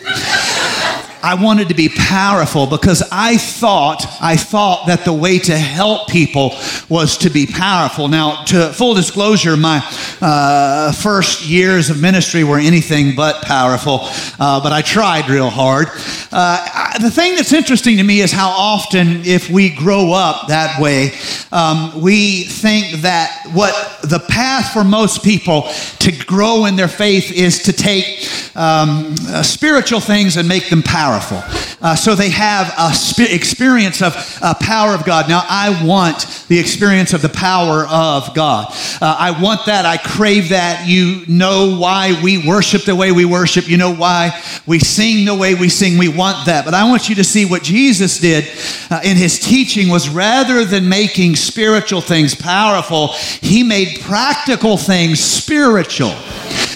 I 1.23 1.35
wanted 1.35 1.69
to 1.69 1.75
be 1.75 1.89
powerful 1.89 2.67
because 2.67 3.01
I 3.13 3.37
thought 3.37 4.05
I 4.21 4.37
thought 4.37 4.89
that 4.89 5.05
the 5.05 5.13
way 5.13 5.39
to 5.39 5.57
help 5.57 6.09
people 6.09 6.57
was 6.89 7.17
to 7.19 7.31
be 7.31 7.47
powerful. 7.47 8.09
Now, 8.09 8.43
to 8.47 8.73
full 8.73 8.95
disclosure, 8.95 9.57
my 9.57 9.81
uh, 10.21 10.91
first 10.91 11.47
years 11.47 11.91
of 11.91 12.01
ministry 12.01 12.43
were 12.43 12.59
anything 12.59 13.15
but 13.15 13.43
powerful, 13.43 14.01
uh, 14.41 14.61
but 14.61 14.73
I 14.73 14.83
tried 14.83 15.29
real 15.29 15.49
hard. 15.49 15.89
Uh, 16.33 16.59
I, 16.75 16.97
the 17.01 17.11
thing 17.11 17.37
that's 17.37 17.53
interesting 17.53 17.99
to 17.99 18.03
me 18.03 18.21
is 18.21 18.33
how 18.33 18.51
often, 18.51 19.25
if 19.25 19.49
we 19.49 19.71
grow 19.71 20.13
up 20.13 20.49
that 20.49 20.81
way, 20.81 21.13
um, 21.53 22.01
we 22.01 22.45
think 22.45 23.03
that 23.03 23.47
what 23.53 24.01
the 24.03 24.19
path 24.19 24.73
for 24.73 24.83
most 24.83 25.23
people 25.23 25.69
to 26.01 26.11
grow 26.27 26.65
in 26.65 26.75
their 26.75 26.89
faith 26.89 27.31
is 27.31 27.63
to 27.63 27.73
take 27.73 28.29
um, 28.57 29.15
uh, 29.29 29.43
spiritual 29.43 30.01
things 30.01 30.37
and 30.37 30.49
make 30.49 30.69
them 30.69 30.83
powerful 30.83 31.12
powerful. 31.13 31.43
Uh, 31.83 31.95
so 31.95 32.15
they 32.15 32.31
have 32.31 32.73
a 32.79 32.95
sp- 32.95 33.29
experience 33.29 34.03
of 34.03 34.15
uh, 34.41 34.55
power 34.61 34.95
of 34.95 35.05
God. 35.05 35.29
Now, 35.29 35.43
I 35.49 35.85
want 35.85 36.45
the 36.49 36.59
experience 36.59 37.13
of 37.13 37.23
the 37.23 37.29
power 37.29 37.87
of 37.87 38.35
God. 38.35 38.69
Uh, 39.01 39.17
I 39.19 39.43
want 39.43 39.67
that. 39.67 39.85
I 39.85 39.97
crave 39.97 40.51
that. 40.51 40.89
You 40.89 41.25
know 41.27 41.79
why 41.79 42.19
we 42.23 42.47
worship 42.47 42.85
the 42.85 42.97
way 42.97 43.13
we 43.13 43.25
worship. 43.25 43.69
You 43.69 43.77
know 43.77 43.95
why 43.95 44.43
we 44.67 44.79
sing 44.79 45.25
the 45.25 45.35
way 45.35 45.55
we 45.55 45.69
sing. 45.69 45.99
We 45.99 46.09
want 46.09 46.47
that. 46.47 46.65
But 46.65 46.75
I 46.75 46.89
want 46.89 47.09
you 47.09 47.17
to 47.17 47.25
see 47.25 47.45
what 47.45 47.63
Jesus 47.63 48.19
did 48.19 48.45
uh, 48.91 49.01
in 49.05 49.17
his 49.17 49.39
teaching 49.39 49.89
was 49.89 50.09
rather 50.09 50.65
than 50.65 50.89
making 50.89 51.37
spiritual 51.37 52.01
things 52.01 52.35
powerful, 52.35 53.09
he 53.09 53.63
made 53.63 54.01
practical 54.01 54.77
things 54.77 55.21
spiritual. 55.21 56.15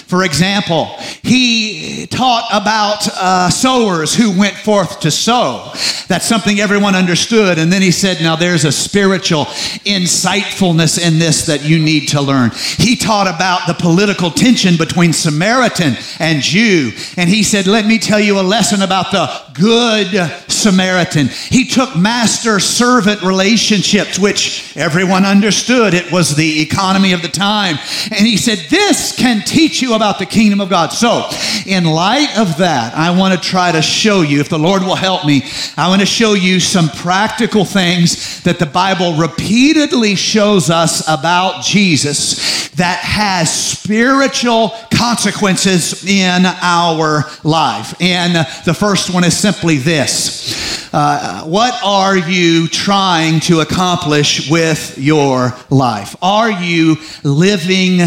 For 0.07 0.23
example, 0.23 0.85
he 1.21 2.07
taught 2.07 2.47
about 2.53 3.07
uh, 3.09 3.49
sowers 3.49 4.15
who 4.15 4.37
went 4.37 4.55
forth 4.55 5.01
to 5.01 5.11
sow. 5.11 5.71
That's 6.07 6.25
something 6.25 6.61
everyone 6.61 6.95
understood. 6.95 7.59
And 7.59 7.71
then 7.71 7.81
he 7.81 7.91
said, 7.91 8.21
Now 8.21 8.37
there's 8.37 8.63
a 8.63 8.71
spiritual 8.71 9.45
insightfulness 9.85 10.97
in 11.05 11.19
this 11.19 11.47
that 11.47 11.65
you 11.65 11.77
need 11.77 12.07
to 12.09 12.21
learn. 12.21 12.51
He 12.77 12.95
taught 12.95 13.27
about 13.27 13.67
the 13.67 13.73
political 13.73 14.31
tension 14.31 14.77
between 14.77 15.11
Samaritan 15.11 15.97
and 16.19 16.41
Jew. 16.41 16.91
And 17.17 17.29
he 17.29 17.43
said, 17.43 17.67
Let 17.67 17.85
me 17.85 17.99
tell 17.99 18.19
you 18.21 18.39
a 18.39 18.41
lesson 18.41 18.83
about 18.83 19.11
the 19.11 19.27
good 19.59 20.13
Samaritan. 20.47 21.27
He 21.27 21.65
took 21.65 21.95
master 21.95 22.59
servant 22.59 23.21
relationships, 23.21 24.17
which 24.19 24.75
everyone 24.75 25.25
understood. 25.25 25.93
It 25.93 26.11
was 26.11 26.35
the 26.35 26.61
economy 26.61 27.13
of 27.13 27.21
the 27.21 27.27
time. 27.27 27.77
And 28.11 28.25
he 28.25 28.37
said, 28.37 28.59
This 28.69 29.15
can 29.15 29.41
teach 29.45 29.81
you 29.81 29.93
about 29.93 30.19
the 30.19 30.25
kingdom 30.25 30.61
of 30.61 30.69
God. 30.69 30.89
So, 30.89 31.29
in 31.65 31.85
light 31.85 32.37
of 32.37 32.57
that, 32.57 32.93
I 32.95 33.17
want 33.17 33.33
to 33.33 33.39
try 33.39 33.71
to 33.71 33.81
show 33.81 34.21
you, 34.21 34.39
if 34.39 34.49
the 34.49 34.59
Lord 34.59 34.81
will 34.81 34.95
help 34.95 35.25
me, 35.25 35.43
I 35.75 35.89
want 35.89 36.01
to 36.01 36.07
show 36.07 36.33
you 36.33 36.59
some 36.59 36.89
practical 36.89 37.65
things 37.65 38.41
that 38.43 38.59
the 38.59 38.65
Bible 38.65 39.13
repeatedly 39.13 40.15
shows 40.15 40.69
us 40.69 41.07
about 41.07 41.63
Jesus 41.63 42.67
that 42.77 42.99
has 42.99 43.51
spiritual 43.51 44.69
consequences 44.93 46.05
in 46.05 46.45
our 46.45 47.23
life. 47.43 47.99
And 47.99 48.35
the 48.65 48.73
first 48.73 49.11
one 49.13 49.23
is 49.23 49.35
simply 49.53 49.77
this 49.77 50.93
uh, 50.93 51.43
What 51.45 51.73
are 51.81 52.17
you 52.17 52.67
trying 52.67 53.39
to 53.41 53.61
accomplish 53.61 54.49
with 54.49 54.97
your 54.97 55.53
life? 55.69 56.17
Are 56.21 56.51
you 56.51 56.97
living 57.23 57.99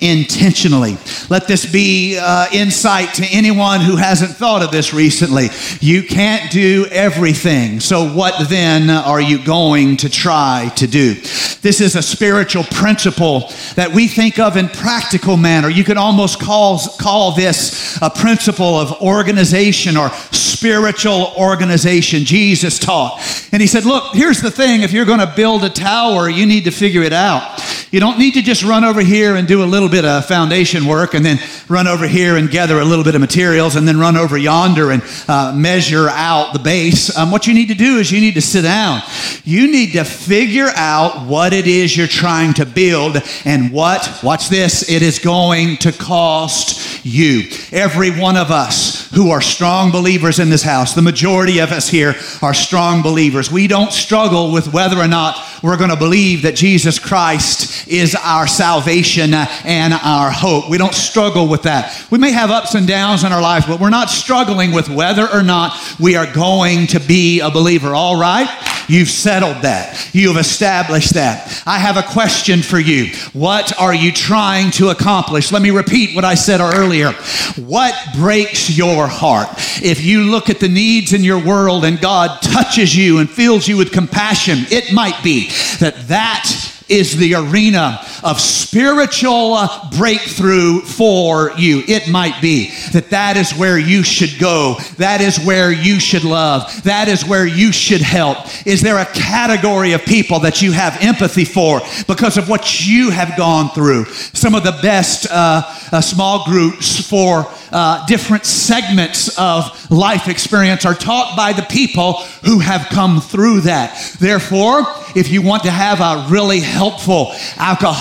intentionally? 0.00 0.96
Let 1.30 1.46
this 1.46 1.70
be 1.70 2.18
uh, 2.20 2.46
insight 2.52 3.14
to 3.14 3.26
anyone 3.30 3.80
who 3.80 3.94
hasn't 3.96 4.32
thought 4.32 4.62
of 4.62 4.72
this 4.72 4.92
recently. 4.92 5.48
You 5.80 6.02
can't 6.02 6.50
do 6.50 6.86
everything. 6.90 7.78
So, 7.78 8.08
what 8.08 8.48
then 8.48 8.90
are 8.90 9.20
you 9.20 9.44
going 9.44 9.98
to 9.98 10.08
try 10.08 10.72
to 10.76 10.86
do? 10.88 11.14
This 11.60 11.80
is 11.80 11.94
a 11.94 12.02
spiritual 12.02 12.64
principle 12.64 13.52
that 13.76 13.92
we 13.94 14.08
think 14.08 14.38
of 14.38 14.56
in 14.56 14.68
practical 14.68 15.36
manner. 15.36 15.68
You 15.68 15.84
could 15.84 15.96
almost 15.96 16.40
call, 16.40 16.80
call 16.98 17.32
this 17.32 17.98
a 18.02 18.10
principle 18.10 18.78
of 18.78 19.00
organization 19.00 19.96
or 19.96 20.10
spiritual 20.32 20.87
organization. 21.36 22.24
Jesus 22.24 22.78
taught. 22.78 23.20
And 23.52 23.60
he 23.60 23.68
said, 23.68 23.84
Look, 23.84 24.14
here's 24.14 24.40
the 24.40 24.50
thing 24.50 24.82
if 24.82 24.92
you're 24.92 25.04
going 25.04 25.20
to 25.20 25.32
build 25.34 25.64
a 25.64 25.70
tower, 25.70 26.28
you 26.28 26.46
need 26.46 26.64
to 26.64 26.70
figure 26.70 27.02
it 27.02 27.12
out. 27.12 27.60
You 27.90 28.00
don't 28.00 28.18
need 28.18 28.34
to 28.34 28.42
just 28.42 28.62
run 28.64 28.84
over 28.84 29.00
here 29.00 29.36
and 29.36 29.48
do 29.48 29.62
a 29.62 29.64
little 29.64 29.88
bit 29.88 30.04
of 30.04 30.26
foundation 30.26 30.84
work 30.84 31.14
and 31.14 31.24
then 31.24 31.38
run 31.68 31.88
over 31.88 32.06
here 32.06 32.36
and 32.36 32.50
gather 32.50 32.80
a 32.80 32.84
little 32.84 33.04
bit 33.04 33.14
of 33.14 33.22
materials 33.22 33.76
and 33.76 33.88
then 33.88 33.98
run 33.98 34.14
over 34.16 34.36
yonder 34.36 34.90
and 34.90 35.02
uh, 35.26 35.54
measure 35.54 36.08
out 36.10 36.52
the 36.52 36.58
base. 36.58 37.16
Um, 37.16 37.30
what 37.30 37.46
you 37.46 37.54
need 37.54 37.68
to 37.68 37.74
do 37.74 37.96
is 37.96 38.12
you 38.12 38.20
need 38.20 38.34
to 38.34 38.42
sit 38.42 38.62
down. 38.62 39.00
You 39.44 39.70
need 39.70 39.92
to 39.92 40.04
figure 40.04 40.68
out 40.76 41.26
what 41.26 41.54
it 41.54 41.66
is 41.66 41.96
you're 41.96 42.06
trying 42.06 42.52
to 42.54 42.66
build 42.66 43.16
and 43.46 43.72
what, 43.72 44.20
watch 44.22 44.50
this, 44.50 44.90
it 44.90 45.00
is 45.00 45.18
going 45.18 45.78
to 45.78 45.92
cost 45.92 47.06
you. 47.06 47.48
Every 47.72 48.10
one 48.10 48.36
of 48.36 48.50
us 48.50 49.10
who 49.12 49.30
are 49.30 49.40
strong 49.40 49.90
believers 49.90 50.38
in 50.38 50.50
this 50.50 50.62
house, 50.62 50.94
the 50.94 51.00
majority 51.00 51.58
of 51.60 51.72
us 51.72 51.88
here 51.88 52.14
are 52.42 52.52
strong 52.52 53.00
believers. 53.00 53.50
We 53.50 53.66
don't 53.66 53.92
struggle 53.92 54.52
with 54.52 54.74
whether 54.74 54.98
or 54.98 55.08
not 55.08 55.42
we're 55.62 55.78
going 55.78 55.90
to 55.90 55.96
believe 55.96 56.42
that 56.42 56.54
Jesus 56.54 56.98
Christ 56.98 57.77
is 57.86 58.14
our 58.14 58.46
salvation 58.46 59.34
and 59.34 59.94
our 59.94 60.30
hope. 60.30 60.68
We 60.70 60.78
don't 60.78 60.94
struggle 60.94 61.48
with 61.48 61.62
that. 61.62 62.06
We 62.10 62.18
may 62.18 62.32
have 62.32 62.50
ups 62.50 62.74
and 62.74 62.86
downs 62.86 63.24
in 63.24 63.32
our 63.32 63.42
life, 63.42 63.66
but 63.66 63.80
we're 63.80 63.90
not 63.90 64.10
struggling 64.10 64.72
with 64.72 64.88
whether 64.88 65.28
or 65.28 65.42
not 65.42 65.78
we 66.00 66.16
are 66.16 66.32
going 66.32 66.86
to 66.88 67.00
be 67.00 67.40
a 67.40 67.50
believer. 67.50 67.94
All 67.94 68.20
right? 68.20 68.48
You've 68.88 69.10
settled 69.10 69.62
that. 69.62 70.10
You've 70.14 70.38
established 70.38 71.14
that. 71.14 71.62
I 71.66 71.78
have 71.78 71.98
a 71.98 72.02
question 72.02 72.62
for 72.62 72.78
you. 72.78 73.14
What 73.34 73.78
are 73.78 73.94
you 73.94 74.12
trying 74.12 74.70
to 74.72 74.88
accomplish? 74.88 75.52
Let 75.52 75.60
me 75.60 75.70
repeat 75.70 76.16
what 76.16 76.24
I 76.24 76.34
said 76.34 76.60
earlier. 76.60 77.12
What 77.56 77.94
breaks 78.16 78.70
your 78.70 79.06
heart? 79.06 79.48
If 79.82 80.02
you 80.02 80.24
look 80.24 80.48
at 80.48 80.60
the 80.60 80.68
needs 80.68 81.12
in 81.12 81.22
your 81.22 81.44
world 81.44 81.84
and 81.84 82.00
God 82.00 82.40
touches 82.40 82.96
you 82.96 83.18
and 83.18 83.28
fills 83.28 83.68
you 83.68 83.76
with 83.76 83.92
compassion, 83.92 84.60
it 84.70 84.92
might 84.92 85.22
be 85.22 85.48
that 85.80 86.08
that 86.08 86.67
is 86.88 87.16
the 87.16 87.34
arena 87.34 88.00
of 88.22 88.40
spiritual 88.40 89.54
uh, 89.54 89.90
breakthrough 89.96 90.80
for 90.80 91.52
you. 91.56 91.82
It 91.86 92.08
might 92.08 92.40
be 92.40 92.70
that 92.92 93.10
that 93.10 93.36
is 93.36 93.52
where 93.52 93.78
you 93.78 94.02
should 94.02 94.38
go. 94.38 94.76
That 94.96 95.20
is 95.20 95.38
where 95.44 95.72
you 95.72 96.00
should 96.00 96.24
love. 96.24 96.82
That 96.84 97.08
is 97.08 97.24
where 97.24 97.46
you 97.46 97.72
should 97.72 98.00
help. 98.00 98.38
Is 98.66 98.80
there 98.80 98.98
a 98.98 99.06
category 99.06 99.92
of 99.92 100.04
people 100.04 100.40
that 100.40 100.62
you 100.62 100.72
have 100.72 100.96
empathy 101.00 101.44
for 101.44 101.80
because 102.06 102.36
of 102.36 102.48
what 102.48 102.86
you 102.86 103.10
have 103.10 103.36
gone 103.36 103.70
through? 103.70 104.06
Some 104.06 104.54
of 104.54 104.64
the 104.64 104.78
best 104.82 105.26
uh, 105.30 105.62
uh, 105.92 106.00
small 106.00 106.44
groups 106.44 107.08
for 107.08 107.46
uh, 107.70 108.06
different 108.06 108.44
segments 108.44 109.38
of 109.38 109.90
life 109.90 110.28
experience 110.28 110.84
are 110.84 110.94
taught 110.94 111.36
by 111.36 111.52
the 111.52 111.62
people 111.62 112.14
who 112.44 112.58
have 112.58 112.88
come 112.88 113.20
through 113.20 113.60
that. 113.62 114.16
Therefore, 114.18 114.84
if 115.14 115.30
you 115.30 115.42
want 115.42 115.62
to 115.64 115.70
have 115.70 116.00
a 116.00 116.28
really 116.30 116.60
helpful 116.60 117.32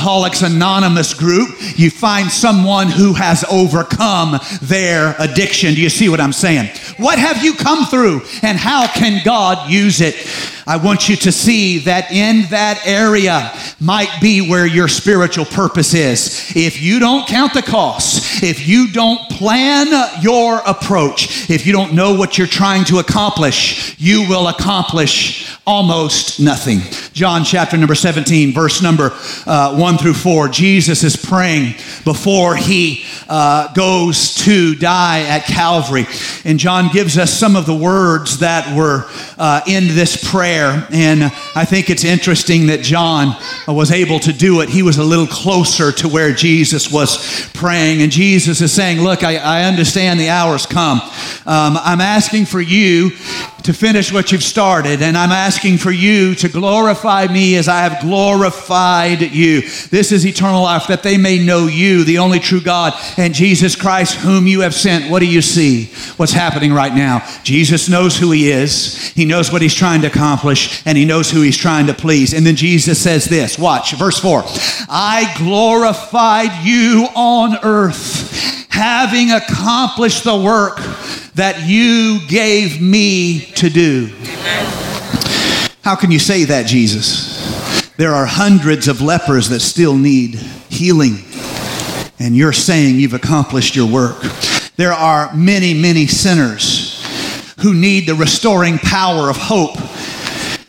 Alcoholics 0.07 0.41
Anonymous 0.41 1.13
group, 1.13 1.49
you 1.75 1.89
find 1.89 2.31
someone 2.31 2.87
who 2.87 3.11
has 3.11 3.43
overcome 3.51 4.39
their 4.61 5.13
addiction. 5.19 5.73
Do 5.73 5.81
you 5.81 5.89
see 5.89 6.07
what 6.07 6.21
I'm 6.21 6.31
saying? 6.31 6.69
What 6.95 7.19
have 7.19 7.43
you 7.43 7.53
come 7.53 7.85
through 7.87 8.21
and 8.41 8.57
how 8.57 8.87
can 8.87 9.21
God 9.25 9.69
use 9.69 9.99
it? 9.99 10.15
I 10.67 10.75
want 10.75 11.07
you 11.07 11.15
to 11.15 11.31
see 11.31 11.77
that 11.79 12.11
in 12.11 12.49
that 12.49 12.85
area 12.85 13.53
might 13.79 14.19
be 14.19 14.41
where 14.41 14.65
your 14.65 14.89
spiritual 14.89 15.45
purpose 15.45 15.93
is. 15.93 16.53
If 16.57 16.81
you 16.81 16.99
don't 16.99 17.25
count 17.25 17.53
the 17.53 17.61
costs, 17.61 18.43
if 18.43 18.67
you 18.67 18.91
don't 18.91 19.29
plan 19.29 19.87
your 20.21 20.61
approach, 20.67 21.49
if 21.49 21.65
you 21.65 21.71
don't 21.71 21.93
know 21.93 22.15
what 22.15 22.37
you're 22.37 22.47
trying 22.47 22.83
to 22.85 22.99
accomplish, 22.99 23.97
you 23.97 24.27
will 24.27 24.49
accomplish 24.49 25.57
almost 25.65 26.39
nothing. 26.39 26.79
John 27.13 27.43
chapter 27.43 27.77
number 27.77 27.95
17, 27.95 28.53
verse 28.53 28.81
number 28.81 29.11
uh, 29.45 29.75
1 29.77 29.97
through 29.97 30.13
4. 30.15 30.49
Jesus 30.49 31.03
is 31.03 31.15
praying 31.15 31.73
before 32.03 32.55
he 32.55 33.05
uh, 33.29 33.73
goes 33.73 34.35
to 34.35 34.75
die 34.75 35.21
at 35.21 35.45
Calvary. 35.45 36.07
And 36.45 36.59
John 36.59 36.89
gives 36.91 37.17
us 37.17 37.31
some 37.31 37.55
of 37.55 37.65
the 37.65 37.75
words 37.75 38.39
that 38.39 38.75
were 38.75 39.09
uh, 39.37 39.61
in 39.67 39.87
this 39.87 40.29
prayer. 40.29 40.56
And 40.91 41.23
I 41.55 41.65
think 41.65 41.89
it's 41.89 42.03
interesting 42.03 42.67
that 42.67 42.81
John 42.81 43.35
was 43.67 43.91
able 43.91 44.19
to 44.19 44.33
do 44.33 44.61
it. 44.61 44.69
He 44.69 44.83
was 44.83 44.97
a 44.97 45.03
little 45.03 45.27
closer 45.27 45.91
to 45.93 46.07
where 46.07 46.33
Jesus 46.33 46.91
was 46.91 47.49
praying. 47.53 48.01
And 48.01 48.11
Jesus 48.11 48.61
is 48.61 48.71
saying, 48.71 49.01
Look, 49.01 49.23
I, 49.23 49.37
I 49.37 49.63
understand 49.63 50.19
the 50.19 50.29
hour's 50.29 50.65
come. 50.65 50.99
Um, 51.45 51.77
I'm 51.77 52.01
asking 52.01 52.45
for 52.45 52.61
you 52.61 53.11
to 53.63 53.73
finish 53.73 54.13
what 54.13 54.31
you've 54.31 54.43
started, 54.43 55.01
and 55.01 55.17
I'm 55.17 55.31
asking 55.31 55.77
for 55.77 55.91
you 55.91 56.35
to 56.35 56.49
glorify 56.49 57.27
me 57.27 57.55
as 57.55 57.67
I 57.67 57.81
have 57.81 58.01
glorified 58.01 59.21
you. 59.21 59.61
This 59.61 60.11
is 60.11 60.25
eternal 60.25 60.63
life, 60.63 60.87
that 60.87 61.03
they 61.03 61.17
may 61.17 61.43
know 61.43 61.67
you, 61.67 62.03
the 62.03 62.19
only 62.19 62.39
true 62.39 62.61
God, 62.61 62.93
and 63.17 63.33
Jesus 63.33 63.75
Christ, 63.75 64.15
whom 64.15 64.47
you 64.47 64.61
have 64.61 64.73
sent. 64.73 65.11
What 65.11 65.19
do 65.19 65.27
you 65.27 65.41
see? 65.41 65.85
What's 66.17 66.33
happening 66.33 66.71
right 66.73 66.93
now? 66.93 67.27
Jesus 67.43 67.89
knows 67.89 68.17
who 68.17 68.31
he 68.31 68.49
is, 68.49 69.09
he 69.09 69.25
knows 69.25 69.51
what 69.51 69.61
he's 69.61 69.75
trying 69.75 70.01
to 70.01 70.07
accomplish, 70.07 70.81
and 70.85 70.97
he 70.97 71.05
knows 71.05 71.29
who 71.31 71.41
he's 71.41 71.57
trying 71.57 71.87
to 71.87 71.93
please. 71.93 72.33
And 72.33 72.45
then 72.45 72.55
Jesus 72.55 73.01
says 73.01 73.25
this 73.25 73.57
watch, 73.59 73.93
verse 73.93 74.19
4 74.19 74.43
I 74.89 75.33
glorified 75.37 76.65
you 76.65 77.07
on 77.15 77.57
earth, 77.63 78.67
having 78.69 79.31
accomplished 79.31 80.23
the 80.23 80.37
work 80.37 80.79
that 81.37 81.67
you 81.67 82.19
gave 82.27 82.81
me 82.81 83.41
to 83.55 83.69
do. 83.69 84.07
How 85.83 85.95
can 85.95 86.09
you 86.09 86.17
say 86.17 86.45
that, 86.45 86.65
Jesus? 86.65 87.93
There 87.95 88.13
are 88.13 88.25
hundreds 88.25 88.87
of 88.87 89.01
lepers 89.01 89.49
that 89.49 89.59
still 89.59 89.95
need 89.95 90.33
healing, 90.69 91.19
and 92.19 92.35
you're 92.35 92.53
saying 92.53 92.95
you've 92.95 93.13
accomplished 93.13 93.75
your 93.75 93.87
work. 93.87 94.19
There 94.77 94.91
are 94.91 95.31
many, 95.35 95.75
many 95.75 96.07
sinners 96.07 97.05
who 97.59 97.75
need 97.75 98.07
the 98.07 98.15
restoring 98.15 98.79
power 98.79 99.29
of 99.29 99.37
hope. 99.37 99.77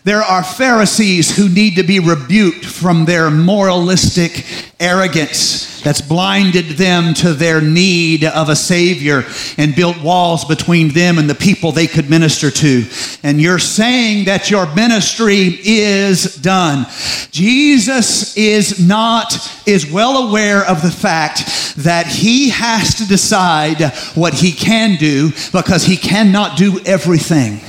There 0.04 0.22
are 0.22 0.44
Pharisees 0.44 1.34
who 1.34 1.48
need 1.48 1.76
to 1.76 1.82
be 1.82 1.98
rebuked 1.98 2.66
from 2.66 3.06
their 3.06 3.30
moralistic 3.30 4.44
arrogance 4.78 5.67
that's 5.82 6.00
blinded 6.00 6.76
them 6.76 7.14
to 7.14 7.32
their 7.32 7.61
need 7.61 8.25
of 8.25 8.49
a 8.49 8.56
Savior 8.56 9.25
and 9.56 9.75
built 9.75 10.00
walls 10.02 10.44
between 10.44 10.88
them 10.92 11.18
and 11.18 11.28
the 11.28 11.35
people 11.35 11.73
they 11.73 11.87
could 11.87 12.11
minister 12.11 12.50
to. 12.50 12.85
And 13.23 13.40
you're 13.40 13.58
saying 13.58 14.26
that 14.26 14.50
your 14.50 14.73
ministry 14.75 15.58
is 15.62 16.37
done. 16.37 16.87
Jesus 17.30 18.37
is 18.37 18.87
not, 18.87 19.35
is 19.66 19.90
well 19.90 20.29
aware 20.29 20.64
of 20.64 20.83
the 20.83 20.90
fact 20.90 21.74
that 21.76 22.07
he 22.07 22.50
has 22.50 22.96
to 22.96 23.07
decide 23.07 23.92
what 24.14 24.35
he 24.35 24.53
can 24.53 24.96
do 24.96 25.31
because 25.53 25.85
he 25.85 25.96
cannot 25.96 26.57
do 26.57 26.81
everything. 26.85 27.61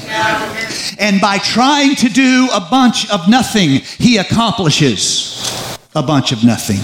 And 0.99 1.21
by 1.21 1.37
trying 1.37 1.95
to 1.95 2.09
do 2.09 2.49
a 2.53 2.59
bunch 2.59 3.09
of 3.09 3.29
nothing, 3.29 3.81
he 3.97 4.17
accomplishes 4.17 5.78
a 5.99 6.03
bunch 6.03 6.31
of 6.31 6.43
nothing. 6.43 6.79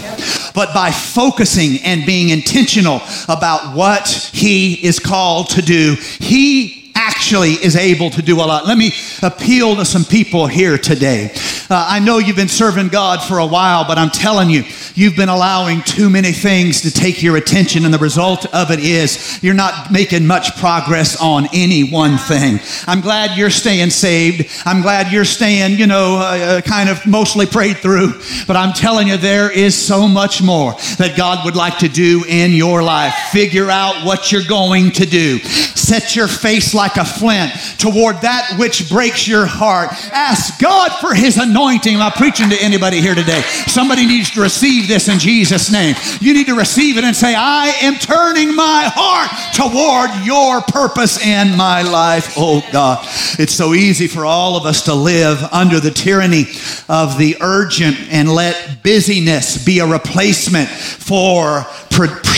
But 0.53 0.73
by 0.73 0.91
focusing 0.91 1.79
and 1.83 2.05
being 2.05 2.29
intentional 2.29 3.01
about 3.27 3.75
what 3.75 4.07
he 4.33 4.85
is 4.85 4.99
called 4.99 5.49
to 5.51 5.61
do, 5.61 5.95
he 6.19 6.91
actually 6.95 7.51
is 7.51 7.75
able 7.75 8.09
to 8.09 8.21
do 8.21 8.37
a 8.37 8.45
lot. 8.45 8.65
Let 8.65 8.77
me 8.77 8.93
appeal 9.21 9.75
to 9.75 9.85
some 9.85 10.05
people 10.05 10.47
here 10.47 10.77
today. 10.77 11.33
Uh, 11.69 11.85
I 11.89 11.99
know 11.99 12.17
you've 12.17 12.35
been 12.35 12.47
serving 12.47 12.87
God 12.87 13.21
for 13.21 13.37
a 13.37 13.45
while, 13.45 13.85
but 13.85 13.97
I'm 13.97 14.09
telling 14.09 14.49
you, 14.49 14.63
you've 14.95 15.15
been 15.15 15.29
allowing 15.29 15.81
too 15.81 16.09
many 16.09 16.31
things 16.31 16.81
to 16.81 16.91
take 16.91 17.21
your 17.21 17.37
attention, 17.37 17.85
and 17.85 17.93
the 17.93 17.99
result 17.99 18.45
of 18.53 18.71
it 18.71 18.79
is 18.79 19.39
you're 19.43 19.53
not 19.53 19.91
making 19.91 20.25
much 20.25 20.57
progress 20.57 21.21
on 21.21 21.47
any 21.53 21.83
one 21.83 22.17
thing. 22.17 22.59
I'm 22.87 23.01
glad 23.01 23.37
you're 23.37 23.49
staying 23.49 23.89
saved. 23.89 24.49
I'm 24.65 24.81
glad 24.81 25.11
you're 25.11 25.25
staying, 25.25 25.77
you 25.77 25.87
know, 25.87 26.17
uh, 26.17 26.21
uh 26.57 26.61
kind 26.61 26.89
of 26.89 27.05
mostly 27.05 27.45
prayed 27.45 27.77
through, 27.77 28.13
but 28.47 28.55
I'm 28.55 28.73
telling 28.73 29.09
you, 29.09 29.17
there 29.17 29.51
is 29.51 29.75
so 29.75 30.07
much 30.07 30.41
more 30.41 30.73
that 30.97 31.15
God 31.17 31.45
would 31.45 31.55
like 31.55 31.79
to 31.79 31.89
do 31.89 32.23
in 32.27 32.53
your 32.53 32.81
life. 32.81 33.13
Figure 33.31 33.69
out 33.69 34.05
what 34.05 34.31
you're 34.31 34.47
going 34.47 34.91
to 34.91 35.05
do. 35.05 35.39
Set 35.39 36.15
your 36.15 36.27
face 36.27 36.73
like 36.73 36.85
like 36.85 36.97
a 36.97 37.05
flint 37.05 37.51
toward 37.79 38.21
that 38.21 38.55
which 38.59 38.89
breaks 38.89 39.27
your 39.27 39.45
heart. 39.45 39.89
Ask 40.11 40.61
God 40.61 40.91
for 41.01 41.13
His 41.15 41.37
anointing. 41.37 41.54
Am 41.55 42.01
I 42.01 42.09
preaching 42.09 42.49
to 42.49 42.61
anybody 42.61 42.99
here 42.99 43.15
today? 43.15 43.41
Somebody 43.67 44.05
needs 44.05 44.29
to 44.31 44.41
receive 44.41 44.89
this 44.89 45.07
in 45.07 45.19
Jesus' 45.19 45.71
name. 45.71 45.95
You 46.19 46.33
need 46.33 46.47
to 46.47 46.55
receive 46.55 46.97
it 46.97 47.05
and 47.05 47.15
say, 47.15 47.33
I 47.33 47.67
am 47.81 47.95
turning 47.95 48.53
my 48.53 48.91
heart 48.93 49.31
toward 49.53 50.25
your 50.25 50.61
purpose 50.61 51.25
in 51.25 51.55
my 51.55 51.81
life. 51.81 52.33
Oh 52.35 52.61
God, 52.73 53.05
it's 53.39 53.53
so 53.53 53.73
easy 53.73 54.07
for 54.07 54.25
all 54.25 54.57
of 54.57 54.65
us 54.65 54.83
to 54.83 54.93
live 54.93 55.41
under 55.53 55.79
the 55.79 55.91
tyranny 55.91 56.45
of 56.89 57.17
the 57.17 57.37
urgent 57.39 57.97
and 58.11 58.29
let 58.29 58.83
busyness 58.83 59.63
be 59.63 59.79
a 59.79 59.87
replacement 59.87 60.67
for 60.67 61.63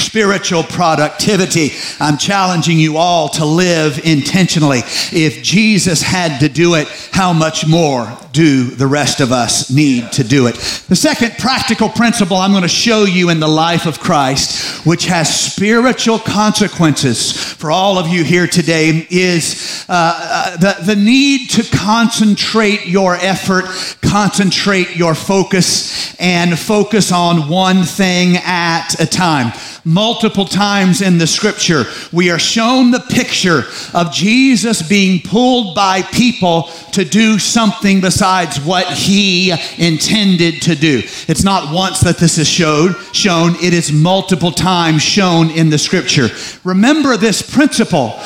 spiritual 0.07 0.63
productivity. 0.63 1.71
I'm 1.99 2.17
challenging 2.19 2.77
you 2.77 2.97
all 2.97 3.29
to 3.29 3.45
live 3.45 4.05
intentionally. 4.05 4.79
If 5.11 5.41
Jesus 5.41 6.03
had 6.03 6.39
to 6.41 6.49
do 6.49 6.75
it, 6.75 6.87
how 7.11 7.33
much 7.33 7.65
more 7.67 8.15
do 8.37 8.65
the 8.65 8.85
rest 8.85 9.19
of 9.19 9.31
us 9.31 9.71
need 9.71 10.11
to 10.11 10.23
do 10.23 10.45
it? 10.45 10.53
The 10.87 10.95
second 10.95 11.39
practical 11.39 11.89
principle 11.89 12.37
I'm 12.37 12.51
going 12.51 12.61
to 12.61 12.69
show 12.69 13.03
you 13.03 13.31
in 13.31 13.39
the 13.39 13.47
life 13.47 13.87
of 13.87 13.99
Christ, 13.99 14.85
which 14.85 15.05
has 15.05 15.53
spiritual 15.53 16.19
consequences 16.19 17.33
for 17.33 17.71
all 17.71 17.97
of 17.97 18.07
you 18.07 18.23
here 18.23 18.45
today, 18.45 19.07
is 19.09 19.85
uh, 19.89 20.53
uh 20.53 20.57
the, 20.57 20.85
the 20.85 20.95
need 20.95 21.49
to 21.49 21.63
concentrate 21.75 22.85
your 22.85 23.15
effort, 23.15 23.65
concentrate 24.01 24.95
your 24.95 25.15
focus, 25.15 26.15
and 26.19 26.59
focus 26.59 27.11
on 27.11 27.49
one 27.49 27.83
thing 27.85 28.37
at 28.43 29.01
a 29.01 29.07
time 29.07 29.51
multiple 29.87 30.43
times 30.43 31.01
in 31.01 31.17
the 31.17 31.25
scripture, 31.25 31.85
we 32.11 32.29
are 32.29 32.37
shown 32.37 32.91
the 32.91 32.99
picture 32.99 33.63
of 33.93 34.11
Jesus 34.11 34.87
being 34.87 35.21
pulled 35.21 35.75
by 35.75 36.01
people 36.01 36.63
to 36.91 37.05
do 37.05 37.39
something 37.39 38.01
besides 38.01 38.26
what 38.59 38.87
he 38.87 39.51
intended 39.77 40.61
to 40.63 40.75
do. 40.75 41.01
It's 41.27 41.43
not 41.43 41.73
once 41.73 42.01
that 42.01 42.17
this 42.17 42.37
is 42.37 42.47
showed, 42.47 42.95
shown, 43.13 43.55
it 43.55 43.73
is 43.73 43.91
multiple 43.91 44.51
times 44.51 45.01
shown 45.01 45.49
in 45.51 45.69
the 45.69 45.77
scripture. 45.77 46.29
Remember 46.63 47.15
this 47.15 47.41
principle. 47.41 48.19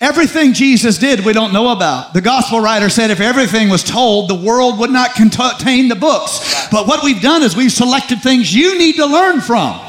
Everything 0.00 0.52
Jesus 0.52 0.98
did, 0.98 1.24
we 1.24 1.32
don't 1.32 1.52
know 1.52 1.72
about. 1.72 2.14
The 2.14 2.20
gospel 2.20 2.60
writer 2.60 2.88
said 2.88 3.10
if 3.10 3.20
everything 3.20 3.68
was 3.68 3.82
told, 3.82 4.28
the 4.28 4.34
world 4.34 4.78
would 4.78 4.90
not 4.90 5.14
contain 5.14 5.88
the 5.88 5.96
books. 5.96 6.68
But 6.70 6.86
what 6.86 7.02
we've 7.02 7.20
done 7.20 7.42
is 7.42 7.56
we've 7.56 7.72
selected 7.72 8.20
things 8.20 8.54
you 8.54 8.78
need 8.78 8.96
to 8.96 9.06
learn 9.06 9.40
from. 9.40 9.80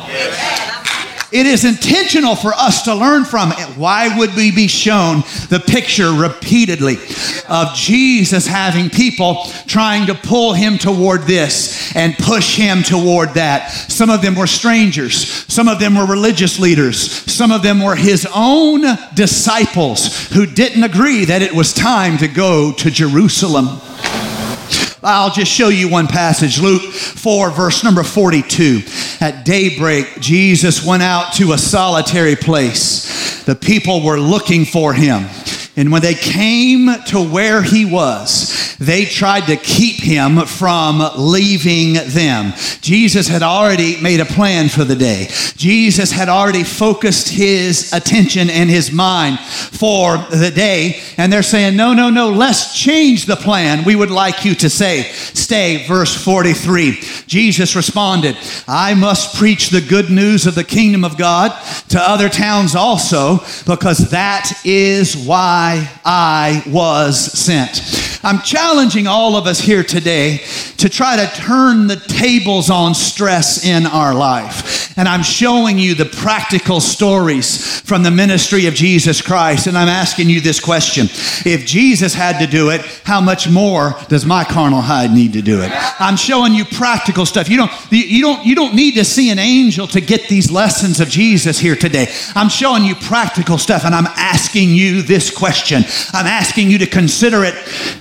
It 1.32 1.46
is 1.46 1.64
intentional 1.64 2.36
for 2.36 2.54
us 2.54 2.84
to 2.84 2.96
learn 2.96 3.24
from 3.24 3.52
it. 3.52 3.78
Why 3.78 4.18
would 4.18 4.36
we 4.36 4.52
be 4.52 4.68
shown 4.68 5.18
the 5.50 5.64
picture 5.64 6.12
repeatedly 6.12 6.98
of 7.48 7.76
Jesus 7.76 8.48
having 8.48 8.90
people 8.90 9.46
trying 9.68 10.08
to 10.08 10.16
pull 10.16 10.54
him 10.54 10.80
toward 10.80 11.24
this 11.24 11.96
and 11.96 12.18
push 12.18 12.56
him 12.58 12.82
toward 12.82 13.36
that? 13.36 13.68
Some 13.68 14.10
of 14.10 14.24
them 14.24 14.34
were 14.34 14.48
strangers, 14.48 15.46
some 15.54 15.68
of 15.68 15.80
them 15.80 15.96
were 15.96 16.08
religious 16.08 16.60
leaders, 16.60 17.12
some 17.32 17.52
of 17.52 17.62
them 17.62 17.84
were 17.84 17.96
his 17.96 18.28
own 18.34 18.84
disciples 19.14 20.30
who 20.30 20.48
didn't 20.48 20.84
agree 20.84 21.26
that 21.26 21.44
it 21.44 21.54
was 21.54 21.74
time 21.74 22.18
to 22.18 22.28
go 22.28 22.74
to 22.74 22.90
Jerusalem. 22.90 23.80
I'll 25.02 25.32
just 25.32 25.52
show 25.52 25.70
you 25.70 25.88
one 25.90 26.08
passage 26.08 26.60
Luke 26.60 26.82
4, 26.82 27.52
verse 27.52 27.84
number 27.86 28.04
42. 28.04 28.82
At 29.22 29.46
daybreak, 29.46 30.20
Jesus 30.20 30.86
went 30.86 31.04
out 31.04 31.34
to 31.36 31.54
a 31.54 31.58
solitary 31.58 32.36
place. 32.36 33.44
The 33.44 33.56
people 33.56 34.04
were 34.04 34.20
looking 34.20 34.66
for 34.66 34.94
him. 34.94 35.26
And 35.78 35.94
when 35.94 36.02
they 36.02 36.16
came 36.16 36.90
to 37.08 37.24
where 37.24 37.64
he 37.64 37.86
was, 37.86 38.59
they 38.80 39.06
tried 39.06 39.48
to 39.48 39.58
keep 39.58 39.98
him 39.98 40.46
from 40.46 41.02
leaving 41.18 41.94
them. 41.94 42.54
Jesus 42.82 43.28
had 43.28 43.44
already 43.44 44.02
made 44.02 44.20
a 44.20 44.26
plan 44.26 44.70
for 44.70 44.84
the 44.86 44.96
day. 44.96 45.28
Jesus 45.56 46.12
had 46.12 46.30
already 46.30 46.64
focused 46.64 47.30
his 47.30 47.92
attention 47.92 48.50
and 48.50 48.70
his 48.70 48.92
mind 48.92 49.40
for 49.40 50.18
the 50.18 50.52
day. 50.54 51.02
And 51.18 51.32
they're 51.32 51.44
saying, 51.44 51.76
No, 51.76 51.94
no, 51.94 52.10
no, 52.10 52.30
let's 52.30 52.80
change 52.80 53.26
the 53.26 53.36
plan. 53.36 53.84
We 53.84 53.96
would 53.96 54.12
like 54.12 54.46
you 54.46 54.56
to 54.56 54.70
say, 54.70 55.04
Stay, 55.12 55.86
verse 55.86 56.16
43. 56.16 57.00
Jesus 57.28 57.76
responded, 57.76 58.38
I 58.68 58.94
must 58.94 59.36
preach 59.36 59.70
the 59.70 59.82
good 59.82 60.10
news 60.10 60.48
of 60.48 60.56
the 60.56 60.64
kingdom 60.64 61.04
of 61.04 61.18
God 61.18 61.52
to 61.90 62.00
other 62.00 62.30
towns 62.30 62.76
also, 62.76 63.40
because 63.66 64.12
that 64.12 64.52
is 64.64 65.18
why 65.18 65.92
I 66.06 66.64
was 66.68 67.20
sent. 67.38 68.09
I'm 68.22 68.42
challenging 68.42 69.08
all 69.08 69.38
of 69.38 69.48
us 69.48 69.60
here 69.60 69.84
today 69.84 70.42
to 70.78 70.90
try 70.90 71.16
to 71.16 71.42
turn 71.42 71.88
the 71.88 71.96
tables 71.96 72.70
on 72.70 72.94
stress 72.94 73.66
in 73.66 73.86
our 73.86 74.14
life. 74.14 74.98
And 74.98 75.08
I'm 75.08 75.24
showing 75.24 75.80
you 75.80 75.96
the 75.96 76.06
practical 76.06 76.82
stories 76.82 77.80
from 77.82 78.04
the 78.04 78.12
ministry 78.12 78.66
of 78.66 78.74
Jesus 78.74 79.22
Christ. 79.22 79.68
And 79.68 79.78
I'm 79.78 79.88
asking 79.88 80.30
you 80.30 80.42
this 80.42 80.60
question 80.60 81.06
If 81.46 81.66
Jesus 81.66 82.14
had 82.14 82.40
to 82.40 82.48
do 82.48 82.72
it, 82.72 82.82
how 83.06 83.22
much 83.22 83.50
more 83.50 83.96
does 84.10 84.26
my 84.26 84.44
carnal 84.44 84.82
hide 84.82 85.12
need 85.12 85.34
to 85.34 85.42
do 85.42 85.62
it? 85.62 85.72
I'm 86.02 86.18
showing 86.18 86.54
you 86.54 86.66
practical 86.66 87.26
stuff. 87.26 87.48
You 87.48 87.58
don't, 87.58 87.72
you 87.92 88.22
don't, 88.22 88.46
you 88.46 88.56
don't 88.56 88.76
need 88.76 88.96
to 88.96 89.06
see 89.06 89.30
an 89.30 89.40
angel 89.40 89.88
to 89.88 90.02
get 90.02 90.28
these 90.28 90.52
lessons 90.52 91.00
of 91.00 91.08
Jesus 91.08 91.58
here 91.58 91.76
today. 91.76 92.08
I'm 92.36 92.50
showing 92.50 92.84
you 92.84 92.96
practical 92.96 93.58
stuff, 93.58 93.86
and 93.86 93.96
I'm 93.96 94.08
asking 94.08 94.72
you 94.72 95.02
this 95.02 95.32
question. 95.32 95.84
I'm 96.14 96.28
asking 96.28 96.70
you 96.70 96.80
to 96.80 96.86
consider 96.86 97.46
it 97.46 97.56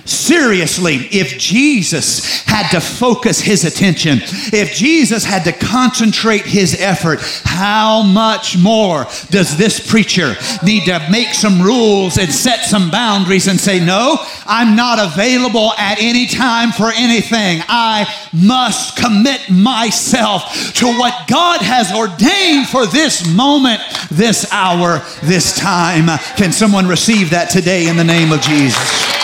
seriously. 0.09 0.95
If 1.11 1.37
Jesus 1.37 2.41
had 2.43 2.69
to 2.71 2.81
focus 2.81 3.39
his 3.39 3.65
attention, 3.65 4.19
if 4.53 4.73
Jesus 4.73 5.23
had 5.23 5.43
to 5.45 5.51
concentrate 5.51 6.45
his 6.45 6.79
effort, 6.79 7.19
how 7.45 8.03
much 8.03 8.57
more 8.57 9.05
does 9.29 9.57
this 9.57 9.79
preacher 9.89 10.35
need 10.63 10.85
to 10.85 11.05
make 11.11 11.33
some 11.33 11.61
rules 11.61 12.17
and 12.17 12.31
set 12.31 12.65
some 12.65 12.89
boundaries 12.89 13.47
and 13.47 13.59
say, 13.59 13.83
No, 13.83 14.17
I'm 14.45 14.75
not 14.75 14.99
available 14.99 15.73
at 15.77 15.99
any 15.99 16.27
time 16.27 16.71
for 16.71 16.91
anything. 16.95 17.61
I 17.67 18.07
must 18.33 18.97
commit 18.97 19.49
myself 19.49 20.73
to 20.75 20.85
what 20.85 21.27
God 21.27 21.61
has 21.61 21.93
ordained 21.93 22.67
for 22.67 22.85
this 22.85 23.27
moment, 23.27 23.81
this 24.11 24.51
hour, 24.51 25.01
this 25.23 25.55
time. 25.57 26.07
Can 26.35 26.51
someone 26.51 26.87
receive 26.87 27.31
that 27.31 27.49
today 27.49 27.87
in 27.87 27.97
the 27.97 28.03
name 28.03 28.31
of 28.31 28.41
Jesus? 28.41 29.18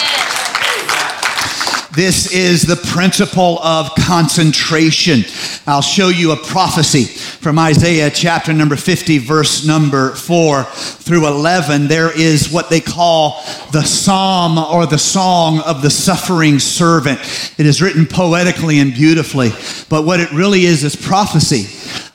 This 1.96 2.34
is 2.34 2.64
the 2.64 2.76
principle 2.76 3.58
of 3.60 3.96
concentration. 3.96 5.24
I'll 5.66 5.82
show 5.82 6.10
you 6.10 6.34
a 6.34 6.36
prophecy 6.36 7.06
from 7.06 7.58
Isaiah 7.58 8.10
chapter 8.10 8.52
number 8.52 8.76
50, 8.76 9.20
verse 9.20 9.66
number 9.66 10.14
4 10.14 10.66
through 10.66 11.26
11. 11.26 11.88
There 11.88 12.12
is 12.12 12.52
what 12.52 12.70
they 12.70 12.82
call 12.82 13.42
the 13.72 13.84
psalm 13.84 14.58
or 14.58 14.86
the 14.86 14.98
song 14.98 15.60
of 15.62 15.82
the 15.82 15.90
suffering 15.90 16.60
servant. 16.60 17.20
It 17.58 17.66
is 17.66 17.82
written 17.82 18.06
poetically 18.06 18.80
and 18.80 18.94
beautifully, 18.94 19.52
but 19.88 20.04
what 20.04 20.20
it 20.20 20.34
really 20.34 20.66
is 20.66 20.84
is 20.84 20.98
prophecy 20.98 21.68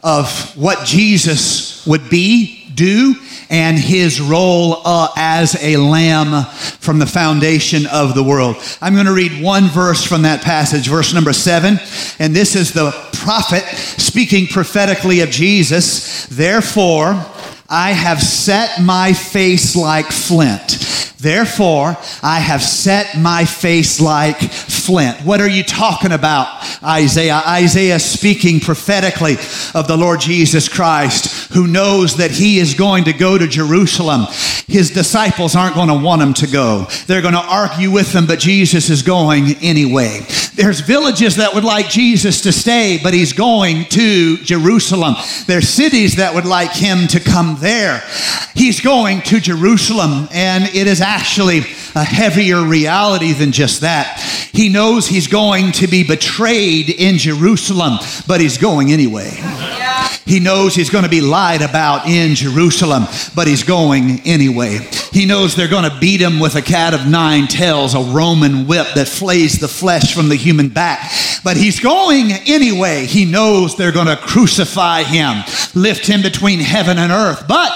of 0.03 0.55
what 0.59 0.85
Jesus 0.85 1.87
would 1.87 2.11
be, 2.11 2.60
do, 2.81 3.15
and 3.51 3.79
his 3.79 4.21
role 4.21 4.79
uh, 4.85 5.09
as 5.17 5.63
a 5.63 5.77
lamb 5.77 6.45
from 6.81 6.99
the 6.99 7.07
foundation 7.07 7.83
of 7.93 8.15
the 8.15 8.25
world. 8.25 8.57
I'm 8.81 8.95
going 8.95 9.07
to 9.07 9.13
read 9.13 9.43
one 9.43 9.65
verse 9.65 10.03
from 10.03 10.23
that 10.23 10.41
passage, 10.43 10.89
verse 10.89 11.13
number 11.13 11.35
seven, 11.35 11.79
and 12.19 12.35
this 12.35 12.57
is 12.57 12.73
the 12.73 12.91
prophet 13.13 13.63
speaking 14.01 14.47
prophetically 14.47 15.21
of 15.21 15.29
Jesus. 15.29 16.25
Therefore, 16.27 17.23
I 17.69 17.93
have 17.93 18.21
set 18.21 18.83
my 18.83 19.13
face 19.13 19.77
like 19.77 20.07
flint. 20.07 20.91
Therefore, 21.21 21.99
I 22.23 22.41
have 22.41 22.63
set 22.63 23.19
my 23.19 23.45
face 23.45 24.01
like 24.01 24.41
flint. 24.41 25.21
What 25.21 25.43
are 25.43 25.49
you 25.49 25.63
talking 25.63 26.13
about, 26.13 26.49
Isaiah? 26.83 27.43
Isaiah 27.47 27.99
speaking 27.99 28.59
prophetically 28.59 29.35
of 29.75 29.87
the 29.87 29.99
Lord 29.99 30.21
Jesus 30.21 30.67
Christ, 30.67 31.50
who 31.53 31.67
knows 31.67 32.17
that 32.17 32.31
he 32.31 32.59
is 32.59 32.75
going 32.75 33.05
to 33.05 33.13
go 33.13 33.37
to 33.37 33.47
Jerusalem. 33.47 34.27
His 34.67 34.91
disciples 34.91 35.57
aren't 35.57 35.75
going 35.75 35.89
to 35.89 35.95
want 35.95 36.23
him 36.23 36.35
to 36.35 36.47
go. 36.47 36.87
They're 37.07 37.23
going 37.23 37.35
to 37.35 37.41
argue 37.41 37.91
with 37.91 38.15
him, 38.15 38.27
but 38.27 38.39
Jesus 38.39 38.89
is 38.89 39.03
going 39.03 39.57
anyway. 39.61 40.21
There's 40.55 40.81
villages 40.81 41.37
that 41.37 41.55
would 41.55 41.65
like 41.65 41.89
Jesus 41.89 42.43
to 42.43 42.53
stay, 42.53 43.01
but 43.03 43.15
he's 43.15 43.33
going 43.33 43.87
to 43.87 44.37
Jerusalem. 44.39 45.17
There's 45.47 45.69
cities 45.69 46.17
that 46.17 46.35
would 46.35 46.45
like 46.45 46.73
him 46.73 47.09
to 47.09 47.21
come 47.21 47.57
there. 47.61 48.03
He's 48.55 48.81
going 48.81 49.23
to 49.23 49.41
Jerusalem, 49.41 50.29
and 50.33 50.65
it 50.65 50.87
is 50.87 51.01
actually 51.01 51.61
a 51.95 52.05
heavier 52.05 52.63
reality 52.65 53.33
than 53.33 53.51
just 53.51 53.81
that. 53.81 54.21
He 54.53 54.69
knows 54.69 55.07
he's 55.07 55.27
going 55.27 55.73
to 55.73 55.89
be 55.89 56.05
betrayed 56.05 56.91
in 56.91 57.19
Jerusalem, 57.19 57.99
but 58.27 58.41
he's 58.41 58.59
going 58.59 58.93
anyway. 58.93 59.31
He 60.27 60.41
knows 60.41 60.75
he's 60.75 60.91
going 60.91 61.05
to 61.05 61.11
be 61.11 61.21
lied 61.21 61.63
about 61.63 62.07
in 62.07 62.35
Jerusalem, 62.35 63.05
but 63.35 63.49
he's 63.49 63.63
going 63.65 64.21
anyway. 64.25 64.79
He 65.13 65.27
knows 65.27 65.55
they're 65.55 65.69
going 65.69 65.91
to 65.91 65.99
beat 65.99 66.21
him 66.21 66.39
with 66.39 66.55
a 66.55 66.63
cat 66.63 66.95
of 66.95 67.07
nine 67.07 67.47
tails, 67.47 67.95
a 67.95 68.01
Roman 68.01 68.67
whip 68.67 68.89
that 68.95 69.09
flays 69.09 69.59
the 69.59 69.69
flesh 69.69 70.15
from 70.15 70.29
the 70.29 70.37
human 70.37 70.69
back. 70.69 71.11
But 71.43 71.57
he's 71.57 71.81
going 71.81 72.33
anyway. 72.47 73.07
He 73.07 73.25
knows 73.25 73.77
they're 73.77 73.93
going 73.93 74.07
to 74.07 74.17
crucify 74.17 75.03
him, 75.03 75.43
lift 75.75 76.07
him 76.07 76.23
between 76.23 76.61
heaven 76.61 76.99
and 76.99 77.11
earth. 77.11 77.47
But 77.49 77.73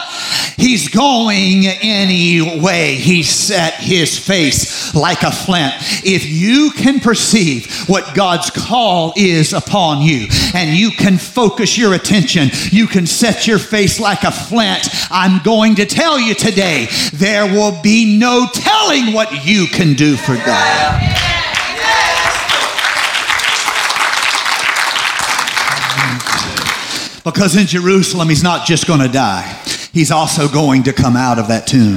he's 0.56 0.88
going 0.88 1.66
anyway. 1.66 2.94
He 2.94 3.22
set 3.22 3.74
his 3.74 4.18
face 4.18 4.94
like 4.94 5.22
a 5.22 5.30
flint. 5.30 5.74
If 6.04 6.26
you 6.26 6.70
can 6.70 7.00
perceive 7.00 7.88
what 7.88 8.14
God's 8.14 8.50
call 8.50 9.12
is 9.16 9.52
upon 9.52 10.02
you 10.02 10.28
and 10.54 10.76
you 10.76 10.90
can 10.90 11.18
focus 11.18 11.76
your 11.76 11.94
attention, 11.94 12.50
you 12.70 12.86
can 12.86 13.06
set 13.06 13.46
your 13.46 13.58
face 13.58 14.00
like 14.00 14.24
a 14.24 14.30
flint. 14.30 14.88
I'm 15.10 15.42
going 15.42 15.76
to 15.76 15.86
tell 15.86 16.18
you 16.18 16.34
today, 16.34 16.88
there 17.12 17.46
will 17.46 17.80
be 17.82 18.18
no 18.18 18.46
telling 18.52 19.12
what 19.12 19.44
you 19.44 19.66
can 19.66 19.94
do 19.94 20.16
for 20.16 20.36
God. 20.36 21.20
Because 27.24 27.56
in 27.56 27.66
Jerusalem, 27.66 28.28
he's 28.28 28.42
not 28.42 28.66
just 28.66 28.86
going 28.86 29.00
to 29.00 29.08
die, 29.08 29.58
he's 29.94 30.10
also 30.10 30.48
going 30.48 30.82
to 30.82 30.92
come 30.92 31.16
out 31.16 31.38
of 31.38 31.48
that 31.48 31.66
tomb 31.66 31.96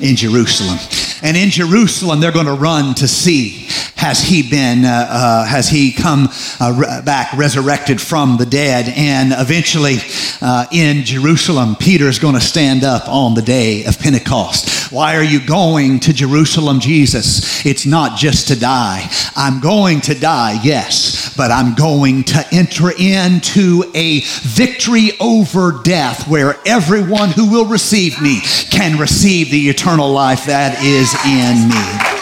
in 0.00 0.16
Jerusalem. 0.16 0.78
And 1.22 1.36
in 1.36 1.50
Jerusalem, 1.50 2.20
they're 2.20 2.32
going 2.32 2.46
to 2.46 2.52
run 2.52 2.94
to 2.96 3.08
see 3.08 3.68
has 4.02 4.20
he 4.20 4.42
been, 4.42 4.84
uh, 4.84 5.06
uh, 5.08 5.44
has 5.44 5.68
he 5.68 5.92
come 5.92 6.28
uh, 6.58 6.74
re- 6.76 7.02
back 7.04 7.32
resurrected 7.34 8.00
from 8.00 8.36
the 8.36 8.44
dead? 8.44 8.92
And 8.96 9.32
eventually 9.32 9.98
uh, 10.40 10.66
in 10.72 11.04
Jerusalem, 11.04 11.76
Peter 11.76 12.08
is 12.08 12.18
going 12.18 12.34
to 12.34 12.40
stand 12.40 12.82
up 12.82 13.08
on 13.08 13.34
the 13.34 13.42
day 13.42 13.84
of 13.84 14.00
Pentecost. 14.00 14.90
Why 14.90 15.14
are 15.14 15.22
you 15.22 15.38
going 15.46 16.00
to 16.00 16.12
Jerusalem, 16.12 16.80
Jesus? 16.80 17.64
It's 17.64 17.86
not 17.86 18.18
just 18.18 18.48
to 18.48 18.58
die. 18.58 19.08
I'm 19.36 19.60
going 19.60 20.00
to 20.02 20.18
die, 20.18 20.58
yes, 20.64 21.32
but 21.36 21.52
I'm 21.52 21.76
going 21.76 22.24
to 22.24 22.44
enter 22.50 22.90
into 22.90 23.84
a 23.94 24.22
victory 24.42 25.12
over 25.20 25.80
death 25.84 26.26
where 26.26 26.56
everyone 26.66 27.30
who 27.30 27.48
will 27.48 27.66
receive 27.66 28.20
me 28.20 28.40
can 28.68 28.98
receive 28.98 29.52
the 29.52 29.68
eternal 29.68 30.10
life 30.10 30.46
that 30.46 30.82
is 30.82 31.14
in 31.24 31.68
me. 31.68 32.21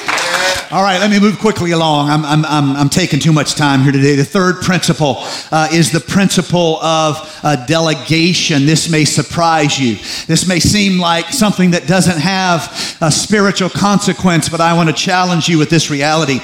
All 0.73 0.85
right, 0.85 1.01
let 1.01 1.11
me 1.11 1.19
move 1.19 1.41
quickly 1.41 1.73
along. 1.73 2.11
I'm, 2.11 2.25
I'm, 2.25 2.45
I'm, 2.45 2.77
I'm 2.77 2.89
taking 2.89 3.19
too 3.19 3.33
much 3.33 3.57
time 3.57 3.83
here 3.83 3.91
today. 3.91 4.15
The 4.15 4.25
third 4.25 4.63
principle 4.63 5.17
uh, 5.51 5.69
is 5.73 5.91
the 5.91 5.99
principle 5.99 6.81
of 6.81 7.17
uh, 7.43 7.67
delegation. 7.67 8.67
This 8.67 8.89
may 8.89 9.05
surprise 9.05 9.81
you. 9.81 9.97
This 10.29 10.47
may 10.47 10.61
seem 10.61 11.01
like 11.01 11.33
something 11.33 11.73
that 11.73 11.89
doesn't 11.89 12.21
have 12.21 12.99
a 13.01 13.11
spiritual 13.11 13.69
consequence, 13.69 14.49
but 14.49 14.61
I 14.61 14.75
want 14.75 14.89
to 14.89 14.95
challenge 14.95 15.49
you 15.49 15.59
with 15.59 15.71
this 15.71 15.91
reality. 15.91 16.39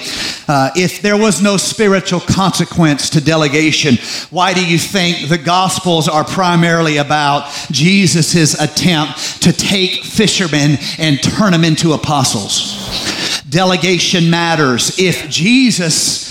Uh, 0.48 0.70
if 0.74 1.02
there 1.02 1.16
was 1.16 1.40
no 1.40 1.56
spiritual 1.56 2.18
consequence 2.18 3.10
to 3.10 3.20
delegation, 3.20 3.94
why 4.30 4.54
do 4.54 4.66
you 4.66 4.76
think 4.78 5.28
the 5.28 5.38
Gospels 5.38 6.08
are 6.08 6.24
primarily 6.24 6.96
about 6.96 7.48
Jesus' 7.70 8.60
attempt 8.60 9.40
to 9.42 9.52
take 9.52 10.02
fishermen 10.02 10.78
and 10.98 11.22
turn 11.22 11.52
them 11.52 11.62
into 11.62 11.92
apostles? 11.92 13.05
Delegation 13.48 14.28
matters. 14.28 14.98
If 14.98 15.28
Jesus 15.28 16.26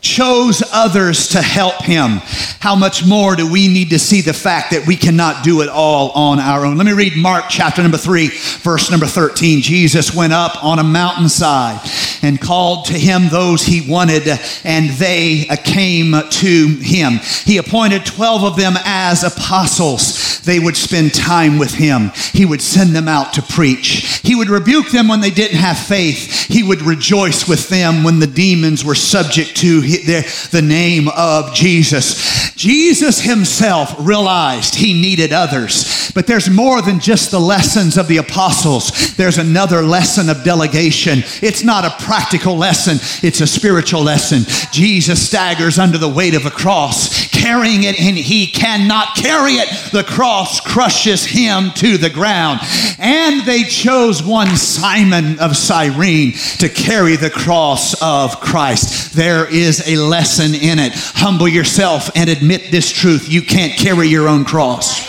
chose 0.00 0.62
others 0.72 1.28
to 1.28 1.42
help 1.42 1.82
him, 1.82 2.20
how 2.60 2.74
much 2.74 3.06
more 3.06 3.36
do 3.36 3.50
we 3.50 3.68
need 3.68 3.90
to 3.90 3.98
see 3.98 4.20
the 4.20 4.32
fact 4.32 4.72
that 4.72 4.86
we 4.86 4.96
cannot 4.96 5.44
do 5.44 5.62
it 5.62 5.68
all 5.68 6.10
on 6.10 6.40
our 6.40 6.64
own? 6.64 6.76
Let 6.76 6.86
me 6.86 6.92
read 6.92 7.16
Mark 7.16 7.44
chapter 7.48 7.82
number 7.82 7.98
3, 7.98 8.28
verse 8.28 8.90
number 8.90 9.06
13. 9.06 9.62
Jesus 9.62 10.14
went 10.14 10.32
up 10.32 10.64
on 10.64 10.78
a 10.78 10.84
mountainside 10.84 11.80
and 12.22 12.40
called 12.40 12.86
to 12.86 12.94
him 12.94 13.28
those 13.28 13.64
he 13.64 13.88
wanted, 13.88 14.28
and 14.64 14.90
they 14.90 15.46
came 15.64 16.12
to 16.12 16.66
him. 16.80 17.20
He 17.44 17.58
appointed 17.58 18.06
12 18.06 18.44
of 18.44 18.56
them 18.56 18.74
as 18.84 19.22
apostles. 19.22 20.40
They 20.40 20.60
would 20.60 20.76
spend 20.76 21.14
time 21.14 21.58
with 21.58 21.74
him, 21.74 22.12
he 22.32 22.46
would 22.46 22.62
send 22.62 22.94
them 22.94 23.08
out 23.08 23.32
to 23.34 23.42
preach. 23.42 24.20
He 24.22 24.34
would 24.34 24.48
rebuke 24.48 24.90
them 24.90 25.08
when 25.08 25.20
they 25.20 25.30
didn't 25.30 25.58
have 25.58 25.78
faith, 25.78 26.46
he 26.46 26.62
would 26.62 26.82
rejoice 26.82 27.48
with 27.48 27.68
them 27.68 28.04
when 28.04 28.20
the 28.20 28.26
demons 28.26 28.84
were 28.84 28.94
subject 28.94 29.56
to 29.56 29.80
the, 29.80 30.62
name 30.66 31.08
of 31.16 31.54
Jesus. 31.54 32.50
Jesus 32.54 33.20
himself 33.20 33.94
realized 33.98 34.74
he 34.74 35.00
needed 35.00 35.32
others, 35.32 36.10
but 36.14 36.26
there's 36.26 36.48
more 36.48 36.80
than 36.82 36.98
just 36.98 37.30
the 37.30 37.40
lessons 37.40 37.96
of 37.96 38.08
the 38.08 38.16
apostles. 38.16 39.16
There's 39.16 39.38
another 39.38 39.82
lesson 39.82 40.28
of 40.28 40.44
delegation. 40.44 41.20
It's 41.42 41.62
not 41.62 41.84
a 41.84 42.04
practical 42.06 42.56
lesson, 42.56 42.98
it's 43.26 43.40
a 43.40 43.46
spiritual 43.46 44.02
lesson. 44.02 44.44
Jesus 44.72 45.26
staggers 45.26 45.78
under 45.78 45.98
the 45.98 46.08
weight 46.08 46.34
of 46.34 46.46
a 46.46 46.50
cross, 46.50 47.28
carrying 47.28 47.82
it, 47.82 48.00
and 48.00 48.16
he 48.16 48.46
cannot 48.46 49.16
carry 49.16 49.54
it. 49.54 49.68
The 49.92 50.04
cross 50.04 50.60
crushes 50.60 51.24
him 51.24 51.72
to 51.76 51.98
the 51.98 52.08
ground. 52.08 52.60
And 52.98 53.44
they 53.44 53.64
chose 53.64 54.22
one 54.22 54.56
Simon 54.56 55.38
of 55.40 55.56
Cyrene 55.56 56.32
to 56.58 56.68
carry 56.68 57.16
the 57.16 57.30
cross 57.30 58.00
of 58.00 58.40
Christ. 58.40 59.14
There 59.14 59.52
is 59.52 59.86
a 59.86 59.96
lesson 59.96 60.54
in 60.54 60.78
it. 60.78 60.92
Humble 60.94 61.48
yourself 61.48 62.10
and 62.14 62.30
admit 62.30 62.70
this 62.70 62.90
truth. 62.90 63.28
You 63.28 63.42
can't 63.42 63.72
carry 63.78 64.08
your 64.08 64.28
own 64.28 64.44
cross. 64.44 65.06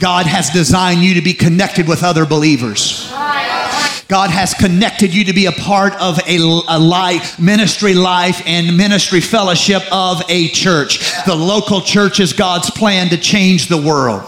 God 0.00 0.26
has 0.26 0.50
designed 0.50 1.02
you 1.02 1.14
to 1.14 1.22
be 1.22 1.34
connected 1.34 1.86
with 1.86 2.02
other 2.02 2.26
believers. 2.26 3.12
God 4.10 4.30
has 4.30 4.54
connected 4.54 5.14
you 5.14 5.26
to 5.26 5.32
be 5.32 5.46
a 5.46 5.52
part 5.52 5.94
of 6.00 6.18
a, 6.26 6.36
a 6.66 6.80
life, 6.80 7.38
ministry 7.38 7.94
life 7.94 8.42
and 8.44 8.76
ministry 8.76 9.20
fellowship 9.20 9.84
of 9.92 10.20
a 10.28 10.48
church. 10.48 10.98
The 11.26 11.34
local 11.36 11.80
church 11.80 12.18
is 12.18 12.32
God's 12.32 12.72
plan 12.72 13.10
to 13.10 13.16
change 13.16 13.68
the 13.68 13.76
world. 13.76 14.22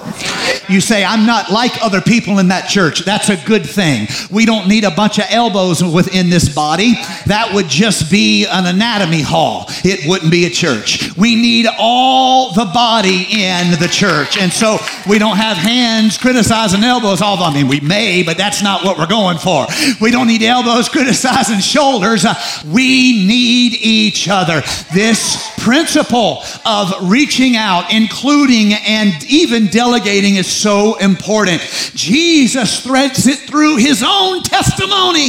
You 0.73 0.81
say, 0.81 1.05
I'm 1.05 1.27
not 1.27 1.51
like 1.51 1.83
other 1.83 2.01
people 2.01 2.39
in 2.39 2.49
that 2.49 2.69
church. 2.69 3.05
That's 3.05 3.29
a 3.29 3.37
good 3.45 3.67
thing. 3.67 4.09
We 4.31 4.47
don't 4.47 4.69
need 4.69 4.85
a 4.85 4.91
bunch 4.91 5.19
of 5.19 5.27
elbows 5.29 5.85
within 5.85 6.31
this 6.31 6.53
body. 6.55 6.95
That 7.27 7.51
would 7.53 7.69
just 7.69 8.11
be 8.11 8.47
an 8.47 8.67
anatomy 8.67 9.21
hall. 9.21 9.67
It 9.85 10.09
wouldn't 10.09 10.31
be 10.31 10.47
a 10.47 10.51
church. 10.51 11.15
We 11.17 11.37
need 11.37 11.67
all 11.79 12.55
the 12.55 12.65
body 12.65 13.27
in 13.31 13.79
the 13.79 13.89
church. 13.91 14.39
And 14.39 14.51
so 14.53 14.79
we 15.07 15.19
don't 15.19 15.37
have 15.37 15.59
hands 15.59 16.17
criticizing 16.17 16.83
elbows. 16.83 17.21
Although, 17.21 17.45
I 17.45 17.55
mean, 17.55 17.69
we 17.69 17.81
may, 17.81 18.23
but 18.23 18.39
that's 18.39 18.63
not 18.63 18.85
what 18.85 18.97
we're 18.99 19.07
going 19.07 19.39
for. 19.39 19.67
We 20.01 20.11
don't 20.11 20.27
need 20.27 20.43
elbows 20.43 20.89
criticizing 20.89 21.61
shoulders. 21.61 22.25
Uh, 22.25 22.35
we 22.67 23.27
need 23.27 23.75
each 23.75 24.29
other. 24.29 24.63
This 24.95 25.52
principle 25.63 26.43
of 26.67 27.09
reaching 27.09 27.57
out, 27.57 27.93
including 27.93 28.75
and 28.75 29.13
even 29.31 29.67
delegating 29.67 30.35
is 30.35 30.47
so 30.47 30.97
important. 30.99 31.63
Jesus 31.95 32.83
threads 32.83 33.27
it 33.29 33.39
through 33.39 33.77
his 33.77 34.03
own 34.05 34.43
testimony. 34.43 35.29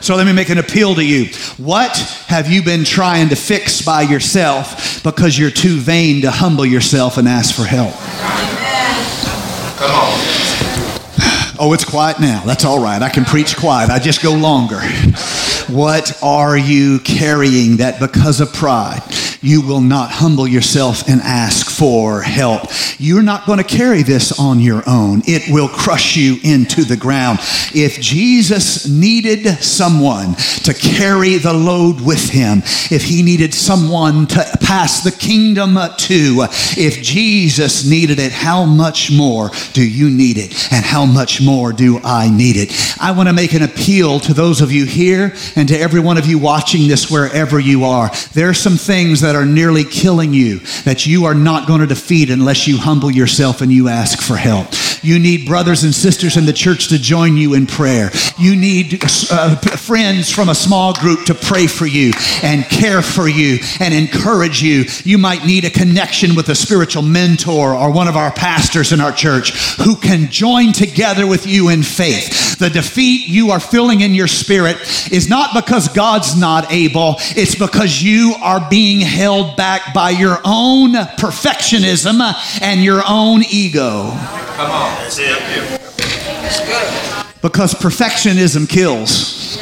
So 0.00 0.16
let 0.16 0.26
me 0.26 0.32
make 0.32 0.48
an 0.48 0.58
appeal 0.58 0.94
to 0.94 1.04
you. 1.04 1.26
What 1.58 1.96
have 2.26 2.50
you 2.50 2.62
been 2.62 2.84
trying 2.84 3.28
to 3.28 3.36
fix 3.36 3.82
by 3.82 4.02
yourself 4.02 5.02
because 5.02 5.38
you're 5.38 5.50
too 5.50 5.78
vain 5.78 6.22
to 6.22 6.30
humble 6.30 6.64
yourself 6.64 7.18
and 7.18 7.28
ask 7.28 7.54
for 7.54 7.64
help? 7.64 7.94
Come 9.78 9.90
on. 9.90 10.44
Oh, 11.56 11.72
it's 11.72 11.84
quiet 11.84 12.18
now. 12.18 12.42
That's 12.44 12.64
all 12.64 12.82
right. 12.82 13.00
I 13.00 13.08
can 13.08 13.24
preach 13.24 13.56
quiet. 13.56 13.90
I 13.90 13.98
just 13.98 14.22
go 14.22 14.32
longer. 14.34 14.80
What 15.68 16.18
are 16.22 16.56
you 16.56 16.98
carrying 17.00 17.76
that 17.76 18.00
because 18.00 18.40
of 18.40 18.52
pride 18.52 19.02
you 19.44 19.60
will 19.60 19.80
not 19.80 20.10
humble 20.10 20.48
yourself 20.48 21.08
and 21.08 21.20
ask 21.20 21.70
for 21.70 22.22
help? 22.22 22.62
You're 22.98 23.22
not 23.22 23.46
going 23.46 23.58
to 23.58 23.64
carry 23.64 24.02
this 24.02 24.38
on 24.38 24.60
your 24.60 24.82
own. 24.86 25.22
It 25.26 25.52
will 25.52 25.68
crush 25.68 26.16
you 26.16 26.38
into 26.42 26.84
the 26.84 26.96
ground. 26.96 27.38
If 27.74 28.00
Jesus 28.00 28.88
needed 28.88 29.46
someone 29.62 30.34
to 30.64 30.74
carry 30.74 31.36
the 31.36 31.52
load 31.52 32.00
with 32.00 32.30
him, 32.30 32.62
if 32.90 33.04
he 33.04 33.22
needed 33.22 33.54
someone 33.54 34.26
to 34.28 34.44
pass 34.60 35.02
the 35.02 35.12
kingdom 35.12 35.74
to, 35.74 36.46
if 36.76 37.02
Jesus 37.02 37.88
needed 37.88 38.18
it, 38.18 38.32
how 38.32 38.64
much 38.64 39.10
more 39.12 39.50
do 39.72 39.86
you 39.86 40.08
need 40.10 40.38
it? 40.38 40.72
And 40.72 40.84
how 40.84 41.04
much 41.04 41.42
more 41.42 41.72
do 41.72 42.00
I 42.04 42.30
need 42.30 42.56
it? 42.56 42.72
I 43.00 43.12
want 43.12 43.28
to 43.28 43.34
make 43.34 43.52
an 43.52 43.62
appeal 43.62 44.20
to 44.20 44.34
those 44.34 44.60
of 44.60 44.72
you 44.72 44.84
here 44.84 45.34
and 45.56 45.68
to 45.68 45.78
every 45.78 46.00
one 46.00 46.18
of 46.18 46.26
you 46.26 46.38
watching 46.38 46.88
this 46.88 47.10
wherever 47.10 47.58
you 47.58 47.84
are. 47.84 48.10
There 48.32 48.48
are 48.48 48.54
some 48.54 48.76
things 48.76 49.20
that 49.20 49.33
are 49.34 49.46
nearly 49.46 49.84
killing 49.84 50.32
you 50.32 50.60
that 50.84 51.06
you 51.06 51.24
are 51.26 51.34
not 51.34 51.66
going 51.66 51.80
to 51.80 51.86
defeat 51.86 52.30
unless 52.30 52.66
you 52.66 52.78
humble 52.78 53.10
yourself 53.10 53.60
and 53.60 53.72
you 53.72 53.88
ask 53.88 54.20
for 54.20 54.36
help. 54.36 54.68
You 55.04 55.18
need 55.18 55.46
brothers 55.46 55.84
and 55.84 55.94
sisters 55.94 56.36
in 56.36 56.46
the 56.46 56.52
church 56.52 56.88
to 56.88 56.98
join 56.98 57.36
you 57.36 57.52
in 57.54 57.66
prayer. 57.66 58.10
You 58.38 58.56
need 58.56 59.02
uh, 59.30 59.56
friends 59.56 60.30
from 60.30 60.48
a 60.48 60.54
small 60.54 60.94
group 60.94 61.26
to 61.26 61.34
pray 61.34 61.66
for 61.66 61.86
you 61.86 62.12
and 62.42 62.64
care 62.64 63.02
for 63.02 63.28
you 63.28 63.58
and 63.80 63.92
encourage 63.92 64.62
you. 64.62 64.84
You 65.04 65.18
might 65.18 65.44
need 65.44 65.64
a 65.64 65.70
connection 65.70 66.34
with 66.34 66.48
a 66.48 66.54
spiritual 66.54 67.02
mentor 67.02 67.74
or 67.74 67.92
one 67.92 68.08
of 68.08 68.16
our 68.16 68.32
pastors 68.32 68.92
in 68.92 69.00
our 69.00 69.12
church 69.12 69.52
who 69.76 69.94
can 69.96 70.30
join 70.30 70.72
together 70.72 71.26
with 71.26 71.46
you 71.46 71.68
in 71.68 71.82
faith. 71.82 72.58
The 72.58 72.70
defeat 72.70 73.28
you 73.28 73.50
are 73.50 73.60
feeling 73.60 74.00
in 74.00 74.14
your 74.14 74.28
spirit 74.28 74.76
is 75.12 75.28
not 75.28 75.50
because 75.54 75.88
God's 75.88 76.34
not 76.36 76.72
able, 76.72 77.16
it's 77.36 77.54
because 77.54 78.02
you 78.02 78.34
are 78.42 78.66
being 78.70 79.00
held 79.00 79.56
back 79.56 79.92
by 79.92 80.10
your 80.10 80.38
own 80.44 80.92
perfectionism 80.92 82.20
and 82.62 82.82
your 82.82 83.02
own 83.06 83.42
ego. 83.50 84.10
Come 84.56 84.70
on. 84.70 84.93
That's 85.02 85.18
it. 85.18 85.80
Because 87.42 87.74
perfectionism 87.74 88.68
kills. 88.68 89.58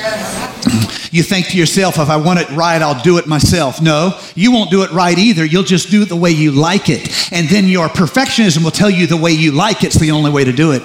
You 1.12 1.22
think 1.22 1.48
to 1.48 1.58
yourself, 1.58 1.98
if 1.98 2.08
I 2.08 2.16
want 2.16 2.38
it 2.38 2.48
right, 2.50 2.80
I'll 2.80 3.02
do 3.02 3.18
it 3.18 3.26
myself. 3.26 3.82
No, 3.82 4.18
you 4.34 4.50
won't 4.52 4.70
do 4.70 4.82
it 4.82 4.90
right 4.92 5.18
either. 5.18 5.44
You'll 5.44 5.62
just 5.62 5.90
do 5.90 6.02
it 6.02 6.08
the 6.08 6.16
way 6.16 6.30
you 6.30 6.52
like 6.52 6.88
it. 6.88 7.32
And 7.32 7.48
then 7.48 7.68
your 7.68 7.88
perfectionism 7.88 8.64
will 8.64 8.70
tell 8.70 8.88
you 8.88 9.06
the 9.06 9.16
way 9.16 9.32
you 9.32 9.52
like 9.52 9.84
it's 9.84 9.98
the 9.98 10.12
only 10.12 10.30
way 10.30 10.44
to 10.44 10.52
do 10.52 10.72
it. 10.72 10.82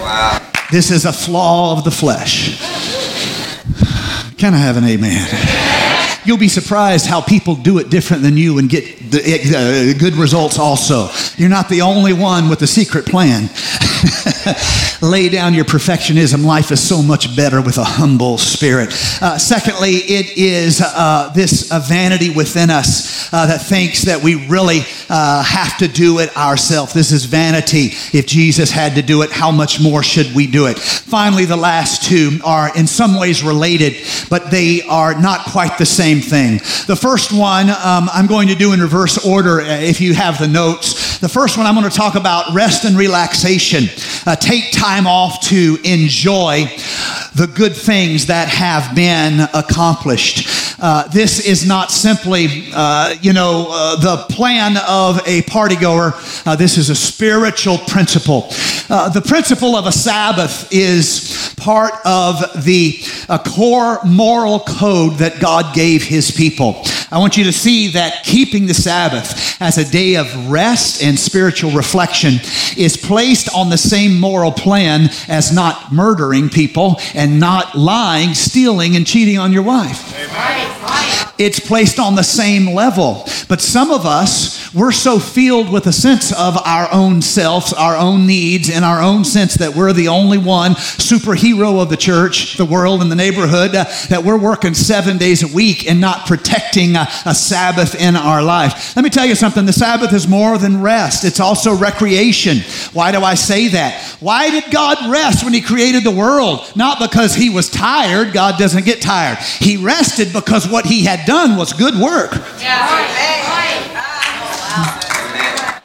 Wow. 0.00 0.50
This 0.70 0.90
is 0.90 1.06
a 1.06 1.12
flaw 1.12 1.78
of 1.78 1.84
the 1.84 1.90
flesh. 1.90 2.58
Can 4.36 4.54
I 4.54 4.58
have 4.58 4.76
an 4.76 4.84
amen? 4.84 5.67
You'll 6.28 6.36
be 6.36 6.48
surprised 6.48 7.06
how 7.06 7.22
people 7.22 7.54
do 7.54 7.78
it 7.78 7.88
different 7.88 8.22
than 8.22 8.36
you 8.36 8.58
and 8.58 8.68
get 8.68 8.98
the, 9.10 9.94
uh, 9.94 9.98
good 9.98 10.12
results 10.12 10.58
also. 10.58 11.08
You're 11.38 11.48
not 11.48 11.70
the 11.70 11.80
only 11.80 12.12
one 12.12 12.50
with 12.50 12.60
a 12.60 12.66
secret 12.66 13.06
plan. 13.06 13.48
Lay 15.00 15.30
down 15.30 15.54
your 15.54 15.64
perfectionism. 15.64 16.44
Life 16.44 16.70
is 16.70 16.86
so 16.86 17.02
much 17.02 17.34
better 17.34 17.62
with 17.62 17.78
a 17.78 17.84
humble 17.84 18.36
spirit. 18.36 18.90
Uh, 19.22 19.38
secondly, 19.38 19.92
it 19.92 20.36
is 20.36 20.82
uh, 20.82 21.32
this 21.34 21.72
uh, 21.72 21.80
vanity 21.80 22.28
within 22.28 22.68
us 22.68 23.32
uh, 23.32 23.46
that 23.46 23.62
thinks 23.62 24.02
that 24.02 24.22
we 24.22 24.46
really 24.48 24.80
uh, 25.08 25.42
have 25.42 25.78
to 25.78 25.88
do 25.88 26.18
it 26.18 26.36
ourselves. 26.36 26.92
This 26.92 27.10
is 27.10 27.24
vanity. 27.24 27.92
If 28.12 28.26
Jesus 28.26 28.70
had 28.70 28.94
to 28.96 29.02
do 29.02 29.22
it, 29.22 29.30
how 29.30 29.50
much 29.50 29.80
more 29.80 30.02
should 30.02 30.34
we 30.34 30.46
do 30.46 30.66
it? 30.66 30.78
Finally, 30.78 31.46
the 31.46 31.56
last 31.56 32.04
two 32.04 32.38
are 32.44 32.76
in 32.76 32.86
some 32.86 33.18
ways 33.18 33.42
related, 33.42 33.96
but 34.28 34.50
they 34.50 34.82
are 34.82 35.18
not 35.18 35.46
quite 35.46 35.78
the 35.78 35.86
same 35.86 36.17
thing. 36.20 36.58
The 36.86 36.96
first 36.96 37.32
one 37.32 37.70
um, 37.70 38.08
I'm 38.12 38.26
going 38.26 38.48
to 38.48 38.54
do 38.54 38.72
in 38.72 38.80
reverse 38.80 39.24
order 39.26 39.60
uh, 39.60 39.80
if 39.80 40.00
you 40.00 40.14
have 40.14 40.38
the 40.38 40.48
notes. 40.48 41.18
The 41.18 41.28
first 41.28 41.56
one 41.56 41.66
I'm 41.66 41.74
going 41.74 41.88
to 41.88 41.96
talk 41.96 42.14
about 42.14 42.54
rest 42.54 42.84
and 42.84 42.96
relaxation. 42.96 43.84
Uh, 44.26 44.36
take 44.36 44.72
time 44.72 45.06
off 45.06 45.40
to 45.48 45.78
enjoy 45.84 46.66
the 47.34 47.50
good 47.54 47.74
things 47.74 48.26
that 48.26 48.48
have 48.48 48.94
been 48.94 49.48
accomplished. 49.54 50.76
Uh, 50.80 51.08
this 51.08 51.44
is 51.44 51.66
not 51.66 51.90
simply, 51.90 52.70
uh, 52.72 53.14
you 53.20 53.32
know, 53.32 53.66
uh, 53.70 53.96
the 53.96 54.24
plan 54.32 54.76
of 54.88 55.18
a 55.26 55.42
partygoer. 55.42 56.12
Uh, 56.46 56.54
this 56.54 56.78
is 56.78 56.88
a 56.88 56.94
spiritual 56.94 57.78
principle. 57.78 58.48
Uh, 58.90 59.08
the 59.10 59.20
principle 59.20 59.76
of 59.76 59.86
a 59.86 59.92
Sabbath 59.92 60.72
is 60.72 61.54
part 61.58 61.92
of 62.06 62.64
the 62.64 62.98
core 63.46 63.98
moral 64.04 64.60
code 64.60 65.18
that 65.18 65.40
God 65.40 65.74
gave 65.74 66.02
his 66.02 66.30
people. 66.30 66.82
I 67.10 67.18
want 67.18 67.36
you 67.36 67.44
to 67.44 67.52
see 67.52 67.88
that 67.88 68.24
keeping 68.24 68.66
the 68.66 68.74
Sabbath 68.74 69.60
as 69.60 69.76
a 69.76 69.90
day 69.90 70.16
of 70.16 70.50
rest 70.50 71.02
and 71.02 71.18
spiritual 71.18 71.70
reflection 71.72 72.34
is 72.76 72.96
placed 72.96 73.54
on 73.54 73.70
the 73.70 73.78
same 73.78 74.18
moral 74.18 74.52
plan 74.52 75.10
as 75.28 75.52
not 75.52 75.92
murdering 75.92 76.48
people 76.48 77.00
and 77.14 77.38
not 77.38 77.76
lying, 77.76 78.34
stealing, 78.34 78.96
and 78.96 79.06
cheating 79.06 79.38
on 79.38 79.52
your 79.52 79.62
wife. 79.62 80.14
It's 81.38 81.60
placed 81.60 81.98
on 81.98 82.16
the 82.16 82.24
same 82.24 82.74
level. 82.74 83.24
But 83.48 83.60
some 83.60 83.90
of 83.90 84.04
us, 84.04 84.74
we're 84.74 84.92
so 84.92 85.18
filled 85.18 85.72
with 85.72 85.86
a 85.86 85.92
sense 85.92 86.32
of 86.32 86.56
our 86.66 86.92
own 86.92 87.22
selves, 87.22 87.72
our 87.72 87.96
own 87.96 88.26
needs, 88.26 88.68
and 88.68 88.84
our 88.84 89.00
own 89.00 89.24
sense 89.24 89.54
that 89.54 89.74
we're 89.74 89.92
the 89.92 90.08
only 90.08 90.38
one 90.38 90.72
superhero 90.72 91.80
of 91.80 91.90
the 91.90 91.96
church, 91.96 92.56
the 92.56 92.64
world, 92.64 93.00
and 93.00 93.10
the 93.10 93.16
neighborhood, 93.16 93.74
uh, 93.74 93.84
that 94.08 94.24
we're 94.24 94.38
working 94.38 94.74
seven 94.74 95.16
days 95.16 95.42
a 95.42 95.54
week 95.54 95.88
and 95.88 96.00
not 96.00 96.26
protecting 96.26 96.96
a, 96.96 97.06
a 97.24 97.34
Sabbath 97.34 97.94
in 97.94 98.16
our 98.16 98.42
life. 98.42 98.96
Let 98.96 99.04
me 99.04 99.10
tell 99.10 99.26
you 99.26 99.34
something 99.34 99.64
the 99.64 99.72
Sabbath 99.72 100.12
is 100.12 100.26
more 100.26 100.58
than 100.58 100.82
rest, 100.82 101.24
it's 101.24 101.40
also 101.40 101.74
recreation. 101.74 102.58
Why 102.92 103.12
do 103.12 103.22
I 103.22 103.34
say 103.34 103.68
that? 103.68 104.16
Why 104.20 104.50
did 104.50 104.72
God 104.72 105.10
rest 105.10 105.44
when 105.44 105.54
He 105.54 105.60
created 105.60 106.02
the 106.02 106.10
world? 106.10 106.70
Not 106.74 106.98
because 106.98 107.34
He 107.34 107.48
was 107.48 107.70
tired, 107.70 108.32
God 108.32 108.58
doesn't 108.58 108.84
get 108.84 109.00
tired. 109.00 109.38
He 109.38 109.76
rested 109.76 110.32
because 110.32 110.68
what 110.68 110.84
He 110.84 111.04
had 111.04 111.26
done 111.28 111.56
was 111.58 111.74
good 111.74 111.94
work. 112.00 112.32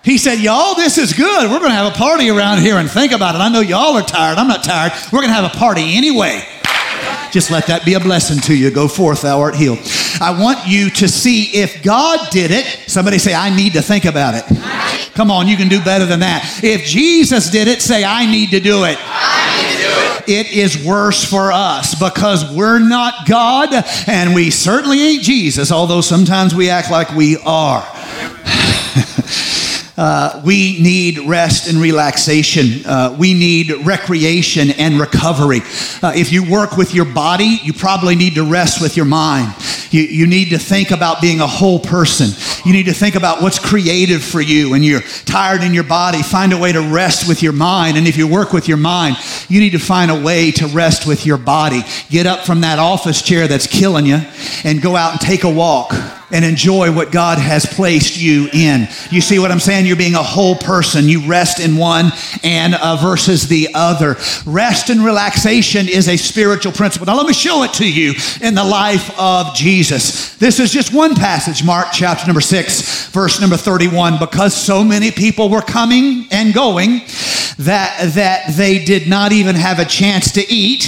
He 0.04 0.18
said, 0.18 0.40
Y'all, 0.40 0.74
this 0.76 0.98
is 0.98 1.12
good. 1.12 1.52
We're 1.52 1.60
going 1.60 1.72
to 1.72 1.76
have 1.76 1.94
a 1.94 1.98
party 1.98 2.30
around 2.30 2.60
here 2.60 2.78
and 2.78 2.90
think 2.90 3.12
about 3.12 3.36
it. 3.36 3.40
I 3.40 3.50
know 3.50 3.60
y'all 3.60 3.98
are 3.98 4.04
tired. 4.04 4.38
I'm 4.38 4.48
not 4.48 4.64
tired. 4.64 4.94
We're 5.12 5.20
going 5.20 5.30
to 5.30 5.36
have 5.36 5.54
a 5.54 5.58
party 5.58 5.98
anyway. 5.98 6.46
Just 7.32 7.52
let 7.52 7.68
that 7.68 7.84
be 7.84 7.96
a 7.96 8.00
blessing 8.00 8.40
to 8.42 8.56
you. 8.56 8.72
Go 8.72 8.88
forth, 8.88 9.24
thou 9.24 9.42
art 9.42 9.56
healed. 9.56 9.80
I 10.22 10.38
want 10.40 10.68
you 10.68 10.90
to 10.92 11.08
see 11.10 11.46
if 11.58 11.84
God 11.84 12.30
did 12.32 12.52
it. 12.52 12.66
Somebody 12.88 13.18
say, 13.18 13.34
I 13.34 13.54
need 13.54 13.74
to 13.74 13.82
think 13.82 14.06
about 14.06 14.36
it. 14.36 14.46
Come 15.14 15.30
on, 15.30 15.48
you 15.48 15.58
can 15.58 15.68
do 15.68 15.84
better 15.84 16.06
than 16.06 16.22
that. 16.22 16.62
If 16.64 16.86
Jesus 16.86 17.50
did 17.50 17.68
it, 17.68 17.82
say, 17.82 18.04
I 18.04 18.30
need 18.30 18.52
to 18.52 18.60
do 18.60 18.86
it. 18.86 18.98
It 20.28 20.52
is 20.52 20.84
worse 20.84 21.24
for 21.24 21.52
us 21.52 21.96
because 21.96 22.50
we're 22.56 22.80
not 22.80 23.28
God 23.28 23.70
and 24.08 24.34
we 24.34 24.50
certainly 24.52 25.02
ain't 25.02 25.24
Jesus, 25.24 25.72
although 25.72 26.02
sometimes 26.02 26.56
we 26.56 26.70
act 26.70 26.92
like 26.92 27.14
we 27.16 27.38
are. 27.46 27.84
Uh, 29.96 30.42
we 30.44 30.82
need 30.82 31.20
rest 31.20 31.70
and 31.70 31.78
relaxation. 31.78 32.84
Uh, 32.84 33.16
we 33.20 33.36
need 33.36 33.70
recreation 33.86 34.72
and 34.72 35.00
recovery. 35.00 35.60
Uh, 36.02 36.12
if 36.16 36.32
you 36.32 36.50
work 36.50 36.78
with 36.78 36.96
your 36.96 37.06
body, 37.06 37.60
you 37.62 37.74
probably 37.74 38.16
need 38.16 38.34
to 38.34 38.44
rest 38.44 38.82
with 38.82 38.98
your 38.98 39.06
mind. 39.06 39.54
You, 39.92 40.02
you 40.02 40.26
need 40.26 40.50
to 40.50 40.58
think 40.58 40.90
about 40.90 41.22
being 41.22 41.42
a 41.42 41.48
whole 41.48 41.80
person. 41.80 42.30
You 42.66 42.74
need 42.74 42.86
to 42.86 42.94
think 42.94 43.16
about 43.16 43.42
what's 43.42 43.60
creative 43.60 44.24
for 44.24 44.42
you. 44.42 44.74
and 44.74 44.84
you're 44.84 45.02
tired 45.26 45.64
in 45.64 45.74
your 45.74 45.84
body, 45.84 46.22
find 46.22 46.54
a 46.54 46.58
way 46.58 46.72
to 46.72 46.82
rest 46.82 47.28
with 47.28 47.44
your 47.44 47.54
mind. 47.54 47.98
And 47.98 48.08
if 48.08 48.18
you 48.18 48.28
work 48.28 48.54
with 48.54 48.68
your 48.68 48.78
mind, 48.78 49.18
you 49.50 49.60
need 49.60 49.72
to 49.72 49.80
find 49.80 50.10
a 50.10 50.20
way 50.20 50.52
to 50.52 50.68
rest 50.68 51.08
with 51.08 51.26
your 51.26 51.38
body. 51.38 51.82
Get 52.10 52.26
up 52.26 52.46
from 52.46 52.62
that 52.62 52.80
office 52.80 53.22
chair 53.22 53.48
that's 53.48 53.68
killing 53.68 54.06
you 54.06 54.20
and 54.64 54.82
go 54.82 54.96
out 54.96 55.12
and 55.14 55.22
take 55.22 55.44
a 55.44 55.50
walk 55.50 55.94
and 56.34 56.44
enjoy 56.44 56.92
what 56.92 57.12
God 57.12 57.38
has 57.38 57.64
placed 57.66 58.20
you 58.20 58.50
in. 58.52 58.88
You 59.12 59.22
see 59.22 59.38
what 59.38 59.52
I'm 59.52 59.60
saying? 59.60 59.86
You're 59.86 59.96
being 59.96 60.16
a 60.16 60.24
whole 60.24 60.56
person. 60.56 61.08
You 61.08 61.28
rest 61.28 61.60
in 61.60 61.78
one 61.78 62.12
and 62.44 62.74
uh, 62.74 62.98
versus 62.98 63.48
the 63.48 63.70
other. 63.76 64.18
Rest 64.46 64.90
and 64.90 65.06
relaxation 65.06 65.88
is 65.88 66.10
a 66.10 66.18
spiritual 66.18 66.72
principle. 66.72 67.06
Now, 67.06 67.16
let 67.16 67.28
me 67.28 67.34
show 67.34 67.62
it 67.64 67.74
to 67.74 67.90
you 67.90 68.16
in 68.42 68.56
the 68.56 68.64
life 68.64 69.18
of 69.20 69.54
Jesus. 69.54 70.36
This 70.38 70.60
is 70.60 70.72
just 70.72 70.92
one 70.92 71.14
passage, 71.14 71.64
Mark 71.64 71.90
chapter 71.94 72.26
number 72.26 72.42
6, 72.42 73.10
verse 73.10 73.40
number 73.40 73.56
31. 73.56 74.18
Because 74.18 74.56
so 74.56 74.84
many 74.84 75.12
people 75.12 75.50
were 75.50 75.62
coming 75.62 76.26
and 76.32 76.52
going 76.52 77.02
that, 77.60 78.12
that 78.16 78.56
they 78.58 78.84
did 78.84 79.08
not 79.08 79.32
even 79.32 79.56
have 79.56 79.78
a 79.78 79.86
chance 79.86 80.32
to 80.32 80.42
eat, 80.52 80.86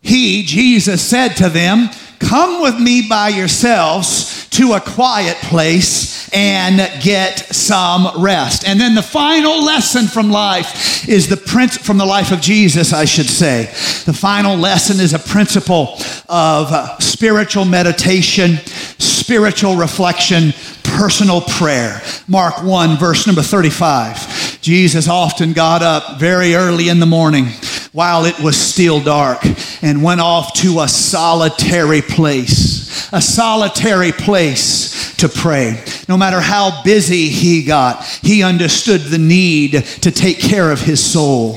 he, 0.00 0.44
Jesus, 0.44 1.06
said 1.06 1.34
to 1.36 1.50
them, 1.50 1.90
Come 2.18 2.62
with 2.62 2.80
me 2.80 3.06
by 3.06 3.28
yourselves 3.28 4.35
to 4.50 4.72
a 4.72 4.80
quiet 4.80 5.36
place 5.38 6.28
and 6.32 6.78
get 7.02 7.38
some 7.38 8.22
rest. 8.22 8.66
And 8.66 8.80
then 8.80 8.94
the 8.94 9.02
final 9.02 9.64
lesson 9.64 10.06
from 10.06 10.30
life 10.30 11.08
is 11.08 11.28
the 11.28 11.36
prince 11.36 11.76
from 11.76 11.98
the 11.98 12.06
life 12.06 12.32
of 12.32 12.40
Jesus, 12.40 12.92
I 12.92 13.04
should 13.04 13.28
say. 13.28 13.64
The 14.04 14.12
final 14.12 14.56
lesson 14.56 15.00
is 15.00 15.14
a 15.14 15.18
principle 15.18 15.94
of 16.28 16.72
uh, 16.72 16.98
spiritual 16.98 17.64
meditation, 17.64 18.56
spiritual 18.98 19.76
reflection, 19.76 20.52
personal 20.82 21.40
prayer. 21.40 22.00
Mark 22.28 22.62
1, 22.62 22.96
verse 22.98 23.26
number 23.26 23.42
35. 23.42 24.60
Jesus 24.60 25.08
often 25.08 25.52
got 25.52 25.82
up 25.82 26.18
very 26.18 26.54
early 26.54 26.88
in 26.88 27.00
the 27.00 27.06
morning 27.06 27.46
while 27.92 28.24
it 28.24 28.38
was 28.40 28.56
still 28.56 29.00
dark 29.00 29.38
and 29.80 30.02
went 30.02 30.20
off 30.20 30.52
to 30.52 30.80
a 30.80 30.88
solitary 30.88 32.02
place, 32.02 32.75
a 33.12 33.20
solitary 33.20 34.12
place 34.12 35.16
to 35.16 35.28
pray. 35.28 35.82
No 36.08 36.16
matter 36.16 36.40
how 36.40 36.82
busy 36.82 37.28
he 37.28 37.64
got, 37.64 38.04
he 38.04 38.42
understood 38.42 39.02
the 39.02 39.18
need 39.18 39.72
to 39.72 40.10
take 40.10 40.38
care 40.38 40.70
of 40.70 40.80
his 40.80 41.04
soul. 41.04 41.54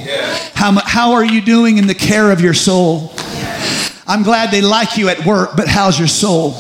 How, 0.53 0.79
how 0.85 1.13
are 1.13 1.25
you 1.25 1.41
doing 1.41 1.77
in 1.77 1.87
the 1.87 1.95
care 1.95 2.31
of 2.31 2.41
your 2.41 2.53
soul? 2.53 3.11
I'm 4.07 4.23
glad 4.23 4.51
they 4.51 4.61
like 4.61 4.97
you 4.97 5.09
at 5.09 5.25
work, 5.25 5.51
but 5.55 5.67
how's 5.67 5.99
your 5.99 6.07
soul? 6.07 6.55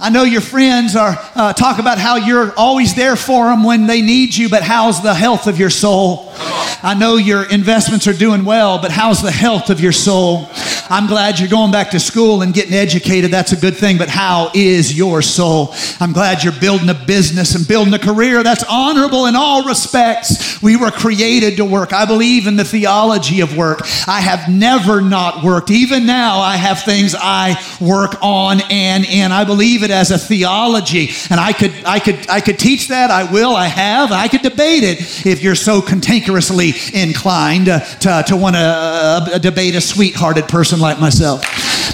I 0.00 0.10
know 0.10 0.24
your 0.24 0.42
friends 0.42 0.96
are 0.96 1.16
uh, 1.34 1.54
talk 1.54 1.78
about 1.78 1.96
how 1.96 2.16
you're 2.16 2.52
always 2.58 2.94
there 2.94 3.16
for 3.16 3.46
them 3.46 3.64
when 3.64 3.86
they 3.86 4.02
need 4.02 4.36
you, 4.36 4.50
but 4.50 4.62
how's 4.62 5.02
the 5.02 5.14
health 5.14 5.46
of 5.46 5.58
your 5.58 5.70
soul? 5.70 6.30
I 6.36 6.94
know 6.98 7.16
your 7.16 7.48
investments 7.48 8.06
are 8.06 8.12
doing 8.12 8.44
well, 8.44 8.82
but 8.82 8.90
how's 8.90 9.22
the 9.22 9.30
health 9.30 9.70
of 9.70 9.80
your 9.80 9.92
soul? 9.92 10.50
I'm 10.94 11.08
glad 11.08 11.40
you're 11.40 11.48
going 11.48 11.72
back 11.72 11.90
to 11.90 11.98
school 11.98 12.42
and 12.42 12.54
getting 12.54 12.72
educated. 12.72 13.32
That's 13.32 13.50
a 13.50 13.56
good 13.56 13.76
thing, 13.76 13.98
but 13.98 14.08
how 14.08 14.52
is 14.54 14.96
your 14.96 15.22
soul? 15.22 15.74
I'm 15.98 16.12
glad 16.12 16.44
you're 16.44 16.52
building 16.52 16.88
a 16.88 16.94
business 16.94 17.56
and 17.56 17.66
building 17.66 17.92
a 17.94 17.98
career 17.98 18.44
that's 18.44 18.62
honorable 18.70 19.26
in 19.26 19.34
all 19.34 19.64
respects. 19.64 20.62
We 20.62 20.76
were 20.76 20.92
created 20.92 21.56
to 21.56 21.64
work. 21.64 21.92
I 21.92 22.04
believe 22.06 22.46
in 22.46 22.54
the 22.54 22.64
theology 22.64 23.40
of 23.40 23.56
work. 23.56 23.80
I 24.06 24.20
have 24.20 24.48
never 24.48 25.00
not 25.00 25.42
worked. 25.42 25.72
Even 25.72 26.06
now, 26.06 26.38
I 26.38 26.54
have 26.54 26.84
things 26.84 27.16
I 27.18 27.60
work 27.80 28.14
on 28.22 28.60
and 28.70 29.04
in. 29.04 29.32
I 29.32 29.42
believe 29.42 29.82
it 29.82 29.90
as 29.90 30.12
a 30.12 30.18
theology, 30.18 31.10
and 31.28 31.40
I 31.40 31.52
could, 31.54 31.72
I 31.84 31.98
could, 31.98 32.30
I 32.30 32.40
could 32.40 32.60
teach 32.60 32.86
that. 32.90 33.10
I 33.10 33.32
will. 33.32 33.56
I 33.56 33.66
have. 33.66 34.12
I 34.12 34.28
could 34.28 34.42
debate 34.42 34.84
it 34.84 35.26
if 35.26 35.42
you're 35.42 35.56
so 35.56 35.80
cantankerously 35.80 36.94
inclined 36.94 37.68
uh, 37.68 37.80
to, 37.80 38.22
to 38.28 38.36
want 38.36 38.54
to 38.54 38.62
uh, 38.62 39.38
debate 39.38 39.74
a 39.74 39.80
sweethearted 39.80 40.46
person 40.46 40.83
like 40.84 41.00
myself. 41.00 41.40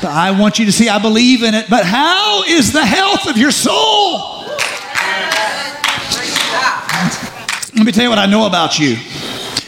But 0.02 0.10
I 0.10 0.38
want 0.38 0.58
you 0.58 0.66
to 0.66 0.72
see 0.72 0.88
I 0.88 1.00
believe 1.00 1.42
in 1.42 1.54
it. 1.54 1.70
But 1.70 1.84
how 1.84 2.42
is 2.44 2.72
the 2.72 2.84
health 2.84 3.28
of 3.28 3.38
your 3.38 3.50
soul? 3.50 4.44
Let 7.76 7.86
me 7.86 7.92
tell 7.92 8.04
you 8.04 8.10
what 8.10 8.18
I 8.18 8.26
know 8.26 8.46
about 8.46 8.78
you. 8.78 8.96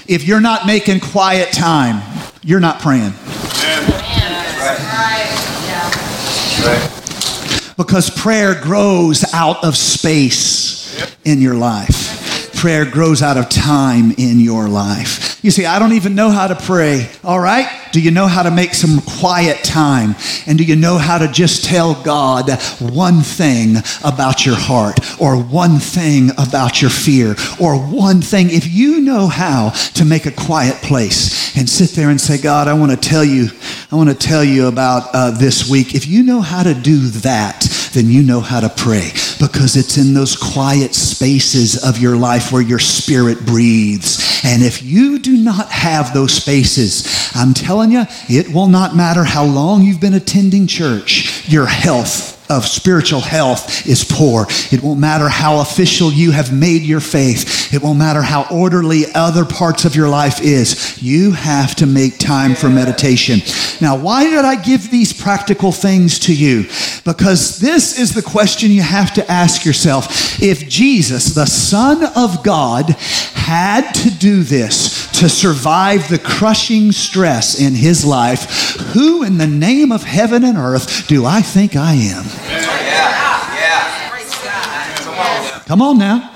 If 0.07 0.25
you're 0.27 0.41
not 0.41 0.67
making 0.67 1.01
quiet 1.01 1.53
time, 1.53 2.03
you're 2.43 2.61
not 2.61 2.81
praying. 2.81 3.13
Because 7.77 8.11
prayer 8.11 8.61
grows 8.61 9.25
out 9.33 9.65
of 9.65 9.77
space 9.77 11.17
in 11.25 11.41
your 11.41 11.55
life 11.55 12.13
prayer 12.63 12.85
grows 12.85 13.23
out 13.23 13.37
of 13.37 13.49
time 13.49 14.13
in 14.19 14.39
your 14.39 14.69
life. 14.69 15.32
You 15.43 15.51
see, 15.51 15.67
I 15.67 15.81
don't 15.81 15.95
even 15.95 16.15
know 16.15 16.31
how 16.31 16.47
to 16.47 16.55
pray. 16.55 17.11
All 17.25 17.41
right? 17.41 17.69
Do 17.91 18.01
you 18.01 18.13
know 18.13 18.29
how 18.29 18.45
to 18.45 18.51
make 18.51 18.75
some 18.75 19.01
quiet 19.01 19.65
time? 19.65 20.15
And 20.47 20.57
do 20.57 20.63
you 20.63 20.77
know 20.77 20.99
how 20.99 21.19
to 21.19 21.27
just 21.27 21.65
tell 21.65 22.01
God 22.03 22.49
one 22.81 23.23
thing 23.23 23.77
about 24.05 24.47
your 24.47 24.55
heart 24.55 25.01
or 25.21 25.37
one 25.37 25.79
thing 25.79 26.31
about 26.39 26.81
your 26.81 26.93
fear 26.93 27.35
or 27.61 27.77
one 27.77 28.23
thing? 28.23 28.51
If 28.51 28.69
you 28.69 29.01
know 29.01 29.27
how 29.27 29.71
to 29.95 30.05
make 30.05 30.27
a 30.27 30.31
quiet 30.31 30.77
place 30.77 31.57
and 31.57 31.69
sit 31.69 31.91
there 31.91 32.11
and 32.11 32.21
say, 32.21 32.41
God, 32.41 32.69
I 32.69 32.75
want 32.75 32.93
to 32.93 32.97
tell 32.97 33.25
you, 33.25 33.49
I 33.91 33.97
want 33.97 34.11
to 34.11 34.15
tell 34.15 34.45
you 34.45 34.69
about 34.69 35.11
uh, 35.13 35.33
this 35.33 35.69
week. 35.69 35.95
If 35.95 36.07
you 36.07 36.23
know 36.23 36.41
how 36.41 36.63
to 36.63 36.73
do 36.73 37.09
that, 37.09 37.91
then 37.93 38.07
you 38.07 38.23
know 38.23 38.41
how 38.41 38.61
to 38.61 38.69
pray 38.69 39.11
because 39.43 39.75
it's 39.75 39.99
in 39.99 40.15
those 40.15 40.37
quiet 40.37 40.95
spaces 40.95 41.83
of 41.83 41.99
your 41.99 42.17
life 42.17 42.53
where 42.53 42.63
your 42.63 42.79
spirit 42.79 43.45
breathes. 43.45 44.41
And 44.45 44.63
if 44.63 44.85
you 44.85 45.19
do 45.19 45.37
not 45.37 45.69
have 45.69 46.15
those 46.15 46.33
spaces, 46.33 47.33
I'm 47.35 47.53
telling 47.53 47.90
you, 47.90 48.05
it 48.29 48.55
will 48.55 48.69
not 48.69 48.95
matter 48.95 49.25
how 49.25 49.45
long 49.45 49.83
you've 49.83 50.01
been 50.01 50.15
attending 50.15 50.69
church, 50.69 51.49
your 51.49 51.67
health 51.67 52.32
of 52.53 52.67
spiritual 52.67 53.21
health 53.21 53.87
is 53.87 54.05
poor. 54.05 54.46
It 54.71 54.83
won't 54.83 55.00
matter 55.00 55.29
how 55.29 55.61
official 55.61 56.13
you 56.13 56.31
have 56.33 56.53
made 56.53 56.83
your 56.83 57.00
faith. 57.00 57.73
It 57.73 57.83
won't 57.83 57.98
matter 57.98 58.23
how 58.23 58.46
orderly 58.50 59.05
other 59.15 59.44
parts 59.44 59.85
of 59.85 59.96
your 59.96 60.09
life 60.09 60.40
is. 60.42 61.03
You 61.03 61.33
have 61.33 61.75
to 61.77 61.87
make 61.87 62.19
time 62.19 62.55
for 62.55 62.69
meditation. 62.69 63.40
Now, 63.81 63.96
why 63.96 64.25
did 64.25 64.44
I 64.44 64.57
give 64.57 64.90
these 64.90 65.13
practical 65.13 65.73
things 65.73 66.19
to 66.21 66.35
you? 66.35 66.65
Because 67.05 67.59
this 67.59 67.98
is 67.98 68.15
the 68.15 68.23
question 68.23 68.71
you 68.71 68.83
have 68.83 69.15
to 69.15 69.31
ask 69.31 69.65
yourself. 69.65 70.40
If 70.42 70.69
Jesus, 70.69 71.35
the 71.35 71.46
Son 71.46 72.05
of 72.15 72.44
God, 72.44 72.94
had 73.43 73.93
to 73.93 74.11
do 74.11 74.45
this 74.45 75.11
to 75.19 75.29
survive 75.29 76.09
the 76.09 76.19
crushing 76.19 76.93
stress 76.93 77.61
in 77.61 77.75
his 77.75 78.05
life, 78.05 78.77
who 78.95 79.25
in 79.25 79.38
the 79.38 79.47
name 79.47 79.90
of 79.90 80.05
heaven 80.05 80.45
and 80.45 80.57
earth 80.57 81.07
do 81.09 81.27
I 81.27 81.43
think 81.43 81.75
I 81.75 81.95
am? 81.95 82.25
Yeah. 82.25 82.81
Yeah. 85.55 85.63
Come 85.67 85.83
on 85.83 85.99
now. 85.99 86.31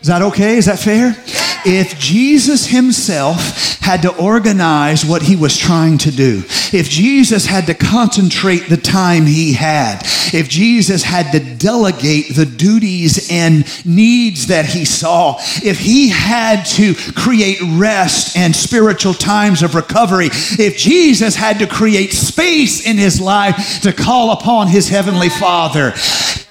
Is 0.00 0.06
that 0.08 0.22
okay? 0.22 0.56
Is 0.56 0.66
that 0.66 0.78
fair? 0.78 1.16
If 1.64 1.98
Jesus 1.98 2.66
himself 2.66 3.71
had 3.82 4.02
to 4.02 4.16
organize 4.16 5.04
what 5.04 5.22
he 5.22 5.34
was 5.34 5.58
trying 5.58 5.98
to 5.98 6.10
do, 6.12 6.42
if 6.72 6.88
Jesus 6.88 7.46
had 7.46 7.66
to 7.66 7.74
concentrate 7.74 8.68
the 8.68 8.76
time 8.76 9.26
he 9.26 9.52
had, 9.52 10.02
if 10.32 10.48
Jesus 10.48 11.02
had 11.02 11.32
to 11.32 11.40
delegate 11.56 12.34
the 12.34 12.46
duties 12.46 13.28
and 13.30 13.66
needs 13.84 14.46
that 14.46 14.66
he 14.66 14.84
saw, 14.84 15.36
if 15.64 15.80
he 15.80 16.08
had 16.08 16.62
to 16.64 16.94
create 17.16 17.58
rest 17.72 18.36
and 18.36 18.54
spiritual 18.54 19.14
times 19.14 19.62
of 19.62 19.74
recovery, 19.74 20.28
if 20.32 20.76
Jesus 20.76 21.34
had 21.34 21.58
to 21.58 21.66
create 21.66 22.12
space 22.12 22.86
in 22.86 22.96
his 22.96 23.20
life 23.20 23.82
to 23.82 23.92
call 23.92 24.30
upon 24.30 24.68
his 24.68 24.88
heavenly 24.88 25.28
Father, 25.28 25.92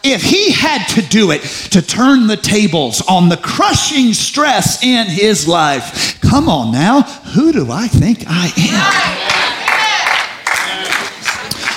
if 0.04 0.22
he 0.24 0.52
had 0.52 0.86
to 0.88 1.02
do 1.02 1.32
it 1.32 1.42
to 1.72 1.82
turn 1.82 2.28
the 2.28 2.38
tables 2.38 3.02
on 3.08 3.30
the 3.30 3.38
crushing 3.38 4.14
stress 4.14 4.84
in 4.84 5.08
his 5.08 5.48
life, 5.48 6.20
come 6.32 6.48
on 6.48 6.72
now, 6.72 7.02
who 7.36 7.52
do 7.52 7.70
I 7.70 7.90
think 7.90 8.24
I 8.26 8.54
am? 8.58 9.12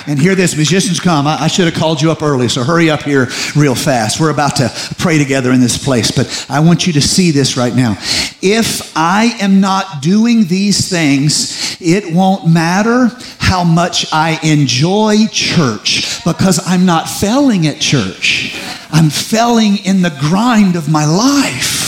And 0.06 0.16
hear 0.16 0.36
this, 0.36 0.54
musicians 0.54 1.00
come. 1.00 1.26
I, 1.26 1.40
I, 1.40 1.46
should 1.48 1.64
have 1.64 1.74
called 1.74 2.00
you 2.00 2.12
up 2.12 2.22
early, 2.22 2.48
so 2.48 2.62
hurry 2.62 2.88
up 2.88 3.02
here 3.02 3.26
real 3.56 3.74
fast. 3.74 4.20
We're 4.20 4.30
about 4.30 4.54
to 4.56 4.70
pray 4.98 5.18
together 5.18 5.50
in 5.50 5.60
this 5.60 5.82
place, 5.82 6.12
but 6.12 6.46
I 6.48 6.60
want 6.60 6.86
you 6.86 6.92
to 6.92 7.00
see 7.00 7.32
this 7.32 7.56
right 7.56 7.74
now. 7.74 7.96
If 8.42 8.96
I 8.96 9.36
am 9.40 9.60
not 9.60 10.02
doing 10.02 10.44
these 10.44 10.88
things, 10.88 11.76
it 11.80 12.14
won't 12.14 12.46
matter 12.46 13.10
how 13.40 13.64
much 13.64 14.06
I 14.12 14.38
enjoy 14.44 15.26
church 15.32 16.22
because 16.24 16.64
I'm 16.64 16.86
not 16.86 17.08
failing 17.08 17.66
at 17.66 17.80
church. 17.80 18.56
I'm 18.92 19.10
failing 19.10 19.78
in 19.78 20.02
the 20.02 20.16
grind 20.20 20.76
of 20.76 20.88
my 20.88 21.06
life. 21.06 21.83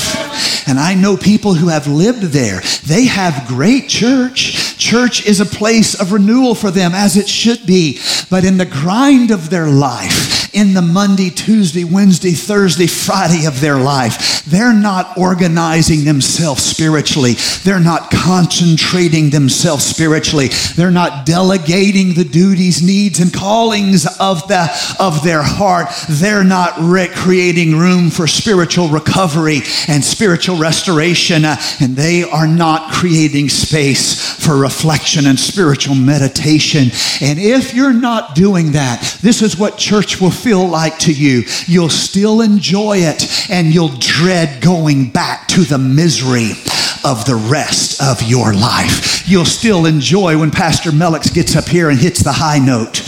And 0.67 0.79
I 0.81 0.95
know 0.95 1.17
people 1.17 1.55
who 1.55 1.69
have 1.69 1.87
lived 1.87 2.23
there. 2.23 2.61
They 2.85 3.05
have 3.05 3.47
great 3.47 3.89
church. 3.89 4.66
Church 4.87 5.27
is 5.27 5.41
a 5.41 5.45
place 5.45 6.01
of 6.01 6.13
renewal 6.13 6.55
for 6.55 6.71
them, 6.71 6.95
as 6.95 7.17
it 7.17 7.29
should 7.29 7.67
be. 7.67 7.99
But 8.31 8.45
in 8.45 8.57
the 8.57 8.65
grind 8.65 9.33
of 9.33 9.51
their 9.51 9.67
life, 9.67 10.55
in 10.55 10.75
the 10.75 10.81
Monday, 10.81 11.29
Tuesday, 11.29 11.83
Wednesday, 11.83 12.31
Thursday, 12.31 12.87
Friday 12.87 13.47
of 13.47 13.61
their 13.61 13.79
life, 13.79 14.45
they're 14.45 14.73
not 14.73 15.19
organizing 15.19 16.05
themselves 16.05 16.63
spiritually. 16.63 17.33
They're 17.65 17.81
not 17.81 18.13
concentrating 18.13 19.31
themselves 19.31 19.85
spiritually. 19.85 20.51
They're 20.77 20.93
not 20.93 21.27
delegating 21.27 22.15
the 22.15 22.25
duties, 22.25 22.81
needs, 22.81 23.19
and 23.19 23.35
callings 23.35 24.07
of, 24.21 24.47
the, 24.47 24.71
of 25.01 25.25
their 25.25 25.43
heart. 25.43 25.89
They're 26.09 26.45
not 26.45 26.75
re- 26.79 27.09
creating 27.09 27.77
room 27.77 28.09
for 28.11 28.29
spiritual 28.29 28.89
recovery 28.89 29.63
and 29.89 30.05
spiritual 30.05 30.59
restoration. 30.59 31.45
And 31.45 31.97
they 31.97 32.23
are 32.23 32.47
not 32.47 32.93
creating 32.93 33.49
space 33.49 34.36
for 34.47 34.57
reflection 34.57 35.27
and 35.27 35.39
spiritual 35.39 35.97
meditation. 35.97 36.85
And 37.21 37.41
if 37.41 37.75
you're 37.75 37.93
not 37.93 38.37
doing 38.37 38.73
that, 38.73 39.19
this 39.21 39.43
is 39.43 39.59
what 39.59 39.77
church 39.77 40.21
will 40.21 40.31
feel 40.31 40.69
like 40.69 41.01
to 41.01 41.13
you. 41.13 41.43
You'll 41.67 41.91
still 41.91 42.41
enjoy 42.41 42.99
it 42.99 43.51
and 43.51 43.75
you'll 43.75 43.97
dread 43.99 44.63
going 44.63 45.11
back 45.11 45.49
to 45.49 45.63
the 45.63 45.79
misery 45.79 46.53
of 47.07 47.25
the 47.25 47.37
rest 47.37 48.03
of 48.03 48.21
your 48.29 48.53
life. 48.53 49.29
You'll 49.29 49.45
still 49.45 49.87
enjoy 49.87 50.37
when 50.39 50.51
Pastor 50.51 50.91
Melix 50.91 51.33
gets 51.33 51.55
up 51.55 51.69
here 51.69 51.89
and 51.89 51.97
hits 51.97 52.21
the 52.21 52.33
high 52.33 52.59
note. 52.59 53.01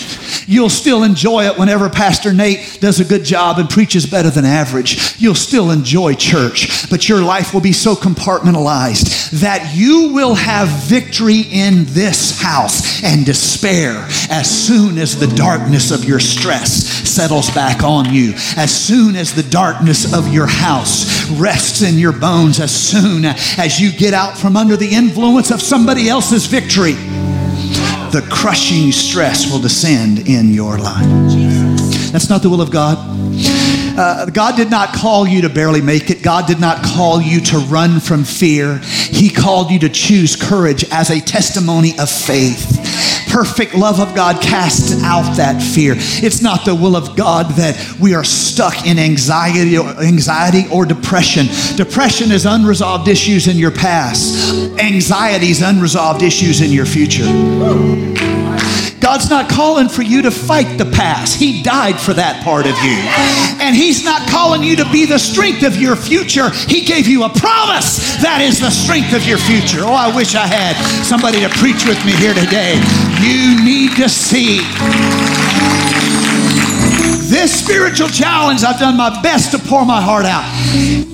You'll 0.46 0.70
still 0.70 1.02
enjoy 1.02 1.46
it 1.46 1.58
whenever 1.58 1.90
Pastor 1.90 2.32
Nate 2.32 2.78
does 2.80 3.00
a 3.00 3.04
good 3.04 3.24
job 3.24 3.58
and 3.58 3.68
preaches 3.68 4.06
better 4.06 4.30
than 4.30 4.44
average. 4.44 5.20
You'll 5.20 5.34
still 5.34 5.70
enjoy 5.70 6.14
church, 6.14 6.88
but 6.90 7.08
your 7.08 7.20
life 7.20 7.52
will 7.52 7.60
be 7.60 7.72
so 7.72 7.94
compartmentalized 7.94 9.40
that 9.40 9.74
you 9.74 10.12
will 10.14 10.34
have 10.34 10.68
victory 10.84 11.40
in 11.50 11.84
this 11.88 12.40
house 12.40 13.02
and 13.02 13.26
despair 13.26 14.06
as 14.30 14.48
soon 14.48 14.96
as 14.96 15.18
the 15.18 15.26
darkness 15.26 15.90
of 15.90 16.04
your 16.04 16.20
stress 16.20 16.86
settles 17.08 17.50
back 17.50 17.82
on 17.82 18.14
you, 18.14 18.32
as 18.56 18.74
soon 18.74 19.16
as 19.16 19.34
the 19.34 19.42
darkness 19.42 20.14
of 20.14 20.32
your 20.32 20.46
house 20.46 21.17
rests 21.30 21.82
in 21.82 21.98
your 21.98 22.12
bones, 22.12 22.60
as 22.60 22.74
soon 22.74 23.24
as 23.24 23.80
you 23.80 23.92
get 23.92 24.14
out 24.14 24.36
from 24.36 24.56
under 24.56 24.76
the 24.76 24.94
influence 24.94 25.50
of 25.50 25.60
somebody 25.60 26.08
else's 26.08 26.46
victory 26.46 26.94
the 28.12 28.26
crushing 28.30 28.90
stress 28.90 29.50
will 29.50 29.58
descend 29.58 30.28
in 30.28 30.54
your 30.54 30.78
life. 30.78 31.06
That's 32.10 32.30
not 32.30 32.42
the 32.42 32.48
will 32.48 32.62
of 32.62 32.70
God. 32.70 32.96
Uh, 33.98 34.26
God 34.26 34.56
did 34.56 34.70
not 34.70 34.94
call 34.94 35.26
you 35.26 35.42
to 35.42 35.50
barely 35.50 35.82
make 35.82 36.08
it. 36.08 36.22
God 36.22 36.46
did 36.46 36.58
not 36.58 36.82
call 36.82 37.20
you 37.20 37.40
to 37.40 37.58
run 37.58 38.00
from 38.00 38.24
fear. 38.24 38.78
He 38.78 39.28
called 39.28 39.70
you 39.70 39.78
to 39.80 39.88
choose 39.90 40.36
courage 40.36 40.84
as 40.90 41.10
a 41.10 41.20
testimony 41.20 41.98
of 41.98 42.08
faith. 42.08 43.17
Perfect 43.30 43.74
love 43.74 44.00
of 44.00 44.14
God 44.14 44.42
casts 44.42 45.02
out 45.02 45.36
that 45.36 45.62
fear. 45.62 45.94
It's 45.96 46.42
not 46.42 46.64
the 46.64 46.74
will 46.74 46.96
of 46.96 47.16
God 47.16 47.50
that 47.52 47.98
we 48.00 48.14
are 48.14 48.24
stuck 48.24 48.86
in 48.86 48.98
anxiety 48.98 49.76
or, 49.76 49.88
anxiety 50.02 50.64
or 50.72 50.84
depression. 50.84 51.46
Depression 51.76 52.30
is 52.30 52.46
unresolved 52.46 53.08
issues 53.08 53.48
in 53.48 53.56
your 53.56 53.70
past. 53.70 54.52
Anxiety 54.80 55.50
is 55.50 55.62
unresolved 55.62 56.22
issues 56.22 56.60
in 56.60 56.72
your 56.72 56.86
future. 56.86 57.26
God's 59.08 59.30
not 59.30 59.48
calling 59.48 59.88
for 59.88 60.02
you 60.02 60.20
to 60.20 60.30
fight 60.30 60.76
the 60.76 60.84
past. 60.84 61.40
He 61.40 61.62
died 61.62 61.98
for 61.98 62.12
that 62.12 62.44
part 62.44 62.66
of 62.66 62.76
you. 62.84 62.92
And 63.56 63.74
He's 63.74 64.04
not 64.04 64.28
calling 64.28 64.62
you 64.62 64.76
to 64.76 64.84
be 64.92 65.06
the 65.06 65.16
strength 65.16 65.64
of 65.64 65.80
your 65.80 65.96
future. 65.96 66.50
He 66.68 66.84
gave 66.84 67.08
you 67.08 67.24
a 67.24 67.30
promise 67.30 68.20
that 68.20 68.44
is 68.44 68.60
the 68.60 68.68
strength 68.68 69.16
of 69.16 69.24
your 69.24 69.38
future. 69.38 69.80
Oh, 69.80 69.96
I 69.96 70.14
wish 70.14 70.34
I 70.34 70.44
had 70.44 70.76
somebody 71.08 71.40
to 71.40 71.48
preach 71.56 71.88
with 71.88 71.96
me 72.04 72.12
here 72.20 72.36
today. 72.36 72.76
You 73.24 73.64
need 73.64 73.96
to 73.96 74.12
see 74.12 74.60
this 77.32 77.64
spiritual 77.64 78.08
challenge, 78.08 78.62
I've 78.62 78.78
done 78.78 78.98
my 78.98 79.22
best 79.22 79.52
to 79.52 79.58
pour 79.58 79.86
my 79.86 80.02
heart 80.02 80.26
out. 80.26 80.44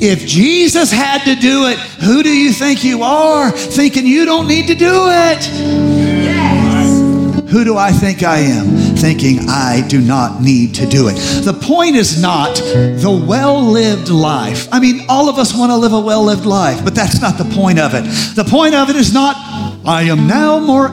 If 0.02 0.26
Jesus 0.26 0.90
had 0.90 1.22
to 1.26 1.36
do 1.36 1.66
it, 1.68 1.78
who 2.02 2.24
do 2.24 2.36
you 2.36 2.52
think 2.52 2.82
you 2.82 3.02
are 3.02 3.52
thinking 3.52 4.04
you 4.04 4.24
don't 4.24 4.48
need 4.48 4.66
to 4.66 4.74
do 4.74 5.06
it? 5.10 6.03
Who 7.54 7.62
do 7.62 7.76
I 7.76 7.92
think 7.92 8.24
I 8.24 8.38
am? 8.38 8.66
Thinking 8.96 9.38
I 9.48 9.86
do 9.86 10.00
not 10.00 10.42
need 10.42 10.74
to 10.74 10.86
do 10.86 11.06
it. 11.06 11.14
The 11.44 11.52
point 11.52 11.94
is 11.94 12.20
not 12.20 12.56
the 12.56 13.24
well 13.28 13.62
lived 13.62 14.08
life. 14.08 14.66
I 14.72 14.80
mean, 14.80 15.06
all 15.08 15.28
of 15.28 15.38
us 15.38 15.56
want 15.56 15.70
to 15.70 15.76
live 15.76 15.92
a 15.92 16.00
well 16.00 16.24
lived 16.24 16.46
life, 16.46 16.82
but 16.82 16.96
that's 16.96 17.20
not 17.20 17.38
the 17.38 17.44
point 17.44 17.78
of 17.78 17.94
it. 17.94 18.02
The 18.34 18.42
point 18.42 18.74
of 18.74 18.90
it 18.90 18.96
is 18.96 19.14
not 19.14 19.36
I 19.86 20.04
am 20.04 20.26
now 20.26 20.58
more 20.60 20.88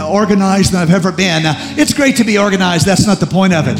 organized 0.00 0.72
than 0.72 0.80
I've 0.80 0.94
ever 0.94 1.10
been. 1.10 1.42
It's 1.76 1.92
great 1.92 2.16
to 2.16 2.24
be 2.24 2.38
organized. 2.38 2.86
That's 2.86 3.06
not 3.06 3.18
the 3.18 3.26
point 3.26 3.52
of 3.52 3.66
it. 3.66 3.76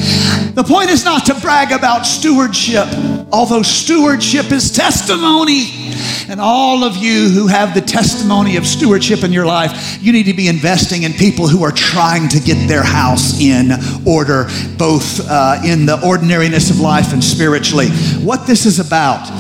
The 0.56 0.64
point 0.64 0.90
is 0.90 1.04
not 1.04 1.26
to 1.26 1.34
brag 1.34 1.70
about 1.70 2.04
stewardship, 2.04 2.88
although 3.32 3.62
stewardship 3.62 4.50
is 4.50 4.72
testimony. 4.72 5.92
And 6.28 6.40
all 6.40 6.82
of 6.82 6.96
you 6.96 7.28
who 7.28 7.46
have 7.46 7.74
the 7.74 7.80
testimony 7.80 8.56
of 8.56 8.66
stewardship 8.66 9.22
in 9.22 9.32
your 9.32 9.46
life, 9.46 10.02
you 10.02 10.12
need 10.12 10.24
to 10.24 10.34
be 10.34 10.48
investing 10.48 11.04
in 11.04 11.12
people 11.12 11.46
who 11.46 11.62
are 11.62 11.70
trying 11.70 12.28
to 12.30 12.40
get 12.40 12.66
their 12.66 12.82
house 12.82 13.40
in 13.40 13.70
order, 14.04 14.48
both 14.76 15.20
uh, 15.28 15.60
in 15.64 15.86
the 15.86 16.04
ordinariness 16.04 16.70
of 16.70 16.80
life 16.80 17.12
and 17.12 17.22
spiritually. 17.22 17.88
What 18.24 18.48
this 18.48 18.66
is 18.66 18.80
about 18.80 19.30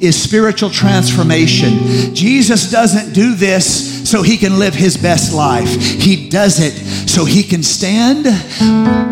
is 0.00 0.20
spiritual 0.20 0.70
transformation. 0.70 2.14
Jesus 2.14 2.70
doesn't 2.70 3.12
do 3.12 3.34
this 3.34 4.08
so 4.08 4.22
he 4.22 4.36
can 4.36 4.58
live 4.58 4.74
his 4.74 4.96
best 4.96 5.32
life. 5.32 5.68
He 5.80 6.28
does 6.28 6.60
it 6.60 6.72
so 7.08 7.24
he 7.24 7.42
can 7.42 7.62
stand 7.62 8.26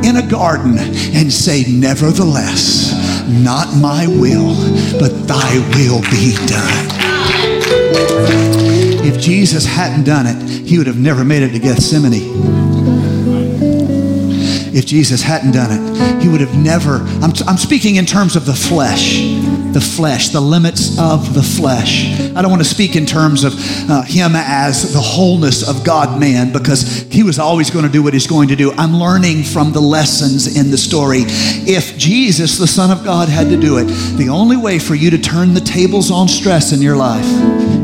in 0.05 0.17
a 0.17 0.27
garden 0.29 0.77
and 0.79 1.33
say, 1.33 1.65
Nevertheless, 1.69 2.93
not 3.29 3.75
my 3.77 4.07
will, 4.07 4.55
but 4.99 5.27
thy 5.27 5.59
will 5.77 6.03
be 6.11 6.35
done. 6.47 7.03
If 9.05 9.21
Jesus 9.21 9.65
hadn't 9.65 10.05
done 10.05 10.27
it, 10.27 10.67
he 10.67 10.79
would 10.79 10.87
have 10.87 10.99
never 10.99 11.25
made 11.25 11.43
it 11.43 11.53
to 11.53 11.59
Gethsemane 11.59 12.83
if 14.75 14.87
Jesus 14.87 15.23
hadn't 15.23 15.53
done 15.53 15.71
it. 15.71 16.23
He 16.23 16.29
would 16.29 16.41
have 16.41 16.57
never, 16.57 16.97
I'm, 17.23 17.33
I'm 17.47 17.59
speaking 17.59 17.97
in 17.97 18.07
terms 18.07 18.37
of 18.37 18.47
the 18.47 18.55
flesh, 18.55 19.19
the 19.73 19.81
flesh, 19.81 20.29
the 20.31 20.41
limits 20.41 20.99
of 20.99 21.35
the 21.35 21.43
flesh. 21.43 22.21
I 22.35 22.43
don't 22.43 22.51
want 22.51 22.63
to 22.63 22.69
speak 22.69 22.97
in 22.97 23.07
terms 23.07 23.45
of 23.45 23.55
uh, 23.91 24.03
him 24.03 24.33
as 24.35 24.93
the 24.93 25.01
wholeness 25.01 25.69
of 25.69 25.85
God 25.85 26.21
man 26.21 26.53
because 26.53 27.03
he 27.11 27.23
was 27.23 27.39
always 27.39 27.71
going 27.71 27.85
to 27.85 27.91
do 27.91 28.03
what 28.03 28.13
he's 28.13 28.27
going 28.27 28.49
to 28.49 28.57
do. 28.57 28.73
I'm 28.73 28.95
learning 28.95 29.45
from 29.45 29.73
the 29.73 29.81
lessons 29.81 30.57
in 30.57 30.71
the 30.71 30.79
story. 30.79 31.23
If 31.25 31.97
Jesus, 31.99 32.59
the 32.59 32.67
Son 32.67 32.91
of 32.91 33.05
God, 33.05 33.29
had 33.29 33.49
to 33.49 33.57
do 33.59 33.79
it, 33.79 33.85
the 34.17 34.29
only 34.29 34.57
way 34.57 34.79
for 34.79 34.95
you 34.95 35.11
to 35.11 35.19
turn 35.19 35.55
the 35.55 35.61
tables 35.61 36.11
on 36.11 36.29
stress 36.29 36.73
in 36.73 36.83
your 36.83 36.97
life, 36.97 37.27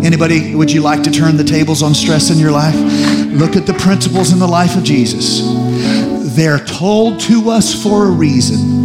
anybody, 0.04 0.54
would 0.54 0.70
you 0.70 0.82
like 0.82 1.02
to 1.04 1.10
turn 1.10 1.36
the 1.36 1.44
tables 1.44 1.82
on 1.82 1.94
stress 1.94 2.30
in 2.30 2.38
your 2.38 2.50
life? 2.50 2.76
Look 3.28 3.56
at 3.56 3.66
the 3.66 3.74
principles 3.74 4.32
in 4.32 4.38
the 4.38 4.46
life 4.46 4.76
of 4.76 4.84
Jesus. 4.84 5.42
They're 6.36 6.64
told 6.64 7.20
to 7.20 7.50
us 7.50 7.82
for 7.82 8.06
a 8.06 8.10
reason. 8.10 8.77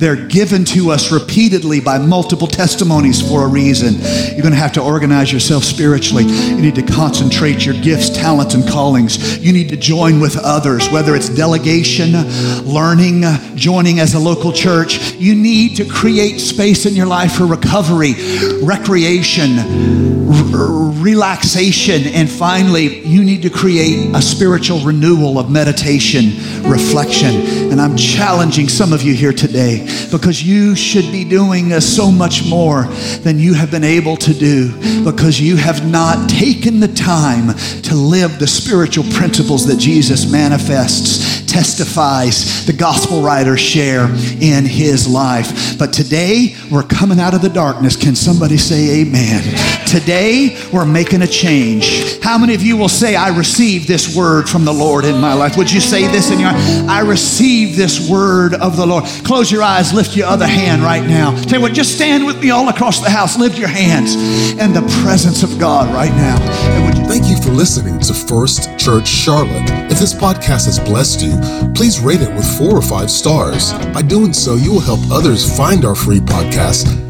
They're 0.00 0.16
given 0.16 0.64
to 0.66 0.90
us 0.92 1.12
repeatedly 1.12 1.78
by 1.80 1.98
multiple 1.98 2.46
testimonies 2.46 3.20
for 3.20 3.44
a 3.44 3.46
reason. 3.46 3.96
You're 4.32 4.40
going 4.40 4.54
to 4.54 4.58
have 4.58 4.72
to 4.72 4.82
organize 4.82 5.30
yourself 5.30 5.62
spiritually. 5.62 6.24
You 6.24 6.56
need 6.56 6.74
to 6.76 6.82
concentrate 6.82 7.66
your 7.66 7.74
gifts, 7.74 8.08
talents, 8.08 8.54
and 8.54 8.66
callings. 8.66 9.38
You 9.38 9.52
need 9.52 9.68
to 9.68 9.76
join 9.76 10.18
with 10.18 10.38
others, 10.38 10.88
whether 10.88 11.14
it's 11.14 11.28
delegation, 11.28 12.12
learning, 12.64 13.24
joining 13.56 14.00
as 14.00 14.14
a 14.14 14.18
local 14.18 14.52
church. 14.52 15.12
You 15.16 15.34
need 15.34 15.76
to 15.76 15.84
create 15.84 16.38
space 16.38 16.86
in 16.86 16.94
your 16.94 17.06
life 17.06 17.32
for 17.34 17.44
recovery, 17.44 18.14
recreation, 18.62 19.58
r- 19.58 20.90
relaxation, 21.02 22.06
and 22.06 22.30
finally, 22.30 23.00
you 23.06 23.22
need 23.22 23.42
to 23.42 23.50
create 23.50 24.14
a 24.14 24.22
spiritual 24.22 24.80
renewal 24.80 25.38
of 25.38 25.50
meditation, 25.50 26.32
reflection. 26.62 27.34
And 27.70 27.80
I'm 27.80 27.96
challenging 27.96 28.68
some 28.68 28.92
of 28.94 29.02
you 29.02 29.14
here 29.14 29.32
today 29.32 29.89
because 30.10 30.42
you 30.42 30.74
should 30.74 31.10
be 31.12 31.24
doing 31.24 31.72
uh, 31.72 31.80
so 31.80 32.10
much 32.10 32.48
more 32.48 32.84
than 33.22 33.38
you 33.38 33.54
have 33.54 33.70
been 33.70 33.84
able 33.84 34.16
to 34.16 34.34
do 34.34 35.04
because 35.04 35.40
you 35.40 35.56
have 35.56 35.88
not 35.90 36.28
taken 36.28 36.80
the 36.80 36.88
time 36.88 37.54
to 37.82 37.94
live 37.94 38.38
the 38.38 38.46
spiritual 38.46 39.04
principles 39.12 39.66
that 39.66 39.78
Jesus 39.78 40.30
manifests, 40.30 41.42
testifies, 41.50 42.66
the 42.66 42.72
gospel 42.72 43.22
writers 43.22 43.60
share 43.60 44.04
in 44.40 44.64
his 44.64 45.08
life. 45.08 45.78
But 45.78 45.92
today, 45.92 46.54
we're 46.70 46.82
coming 46.82 47.20
out 47.20 47.34
of 47.34 47.42
the 47.42 47.48
darkness. 47.48 47.96
Can 47.96 48.14
somebody 48.14 48.56
say 48.56 49.00
amen? 49.02 49.42
Today, 49.86 50.56
we're 50.72 50.84
making 50.84 51.22
a 51.22 51.26
change. 51.26 52.20
How 52.20 52.38
many 52.38 52.54
of 52.54 52.62
you 52.62 52.76
will 52.76 52.88
say, 52.88 53.16
I 53.16 53.36
received 53.36 53.88
this 53.88 54.14
word 54.14 54.48
from 54.48 54.64
the 54.64 54.72
Lord 54.72 55.04
in 55.04 55.20
my 55.20 55.34
life? 55.34 55.56
Would 55.56 55.70
you 55.70 55.80
say 55.80 56.06
this 56.08 56.30
in 56.30 56.38
your 56.38 56.50
I 56.50 57.02
receive 57.06 57.76
this 57.76 58.08
word 58.08 58.54
of 58.54 58.76
the 58.76 58.86
Lord. 58.86 59.04
Close 59.24 59.50
your 59.50 59.62
eyes, 59.62 59.79
lift 59.94 60.14
your 60.14 60.26
other 60.26 60.46
hand 60.46 60.82
right 60.82 61.06
now. 61.06 61.34
Tell 61.42 61.58
you 61.58 61.62
what, 61.62 61.72
just 61.72 61.94
stand 61.94 62.26
with 62.26 62.40
me 62.40 62.50
all 62.50 62.68
across 62.68 63.00
the 63.00 63.10
house. 63.10 63.38
Lift 63.38 63.58
your 63.58 63.68
hands 63.68 64.14
in 64.52 64.72
the 64.72 64.82
presence 65.02 65.42
of 65.42 65.58
God 65.58 65.92
right 65.94 66.12
now. 66.12 66.36
You 66.76 66.90
Thank 67.10 67.26
you 67.26 67.36
for 67.42 67.50
listening 67.50 67.98
to 68.00 68.14
First 68.14 68.78
Church 68.78 69.08
Charlotte. 69.08 69.68
If 69.90 69.98
this 69.98 70.14
podcast 70.14 70.66
has 70.66 70.78
blessed 70.78 71.22
you, 71.22 71.72
please 71.74 71.98
rate 71.98 72.20
it 72.20 72.32
with 72.36 72.46
four 72.56 72.76
or 72.76 72.82
five 72.82 73.10
stars. 73.10 73.72
By 73.92 74.02
doing 74.02 74.32
so, 74.32 74.54
you 74.54 74.70
will 74.70 74.80
help 74.80 75.00
others 75.10 75.56
find 75.56 75.84
our 75.84 75.96
free 75.96 76.20
podcast 76.20 77.09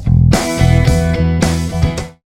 Thank 0.31 0.89
you. 0.89 1.00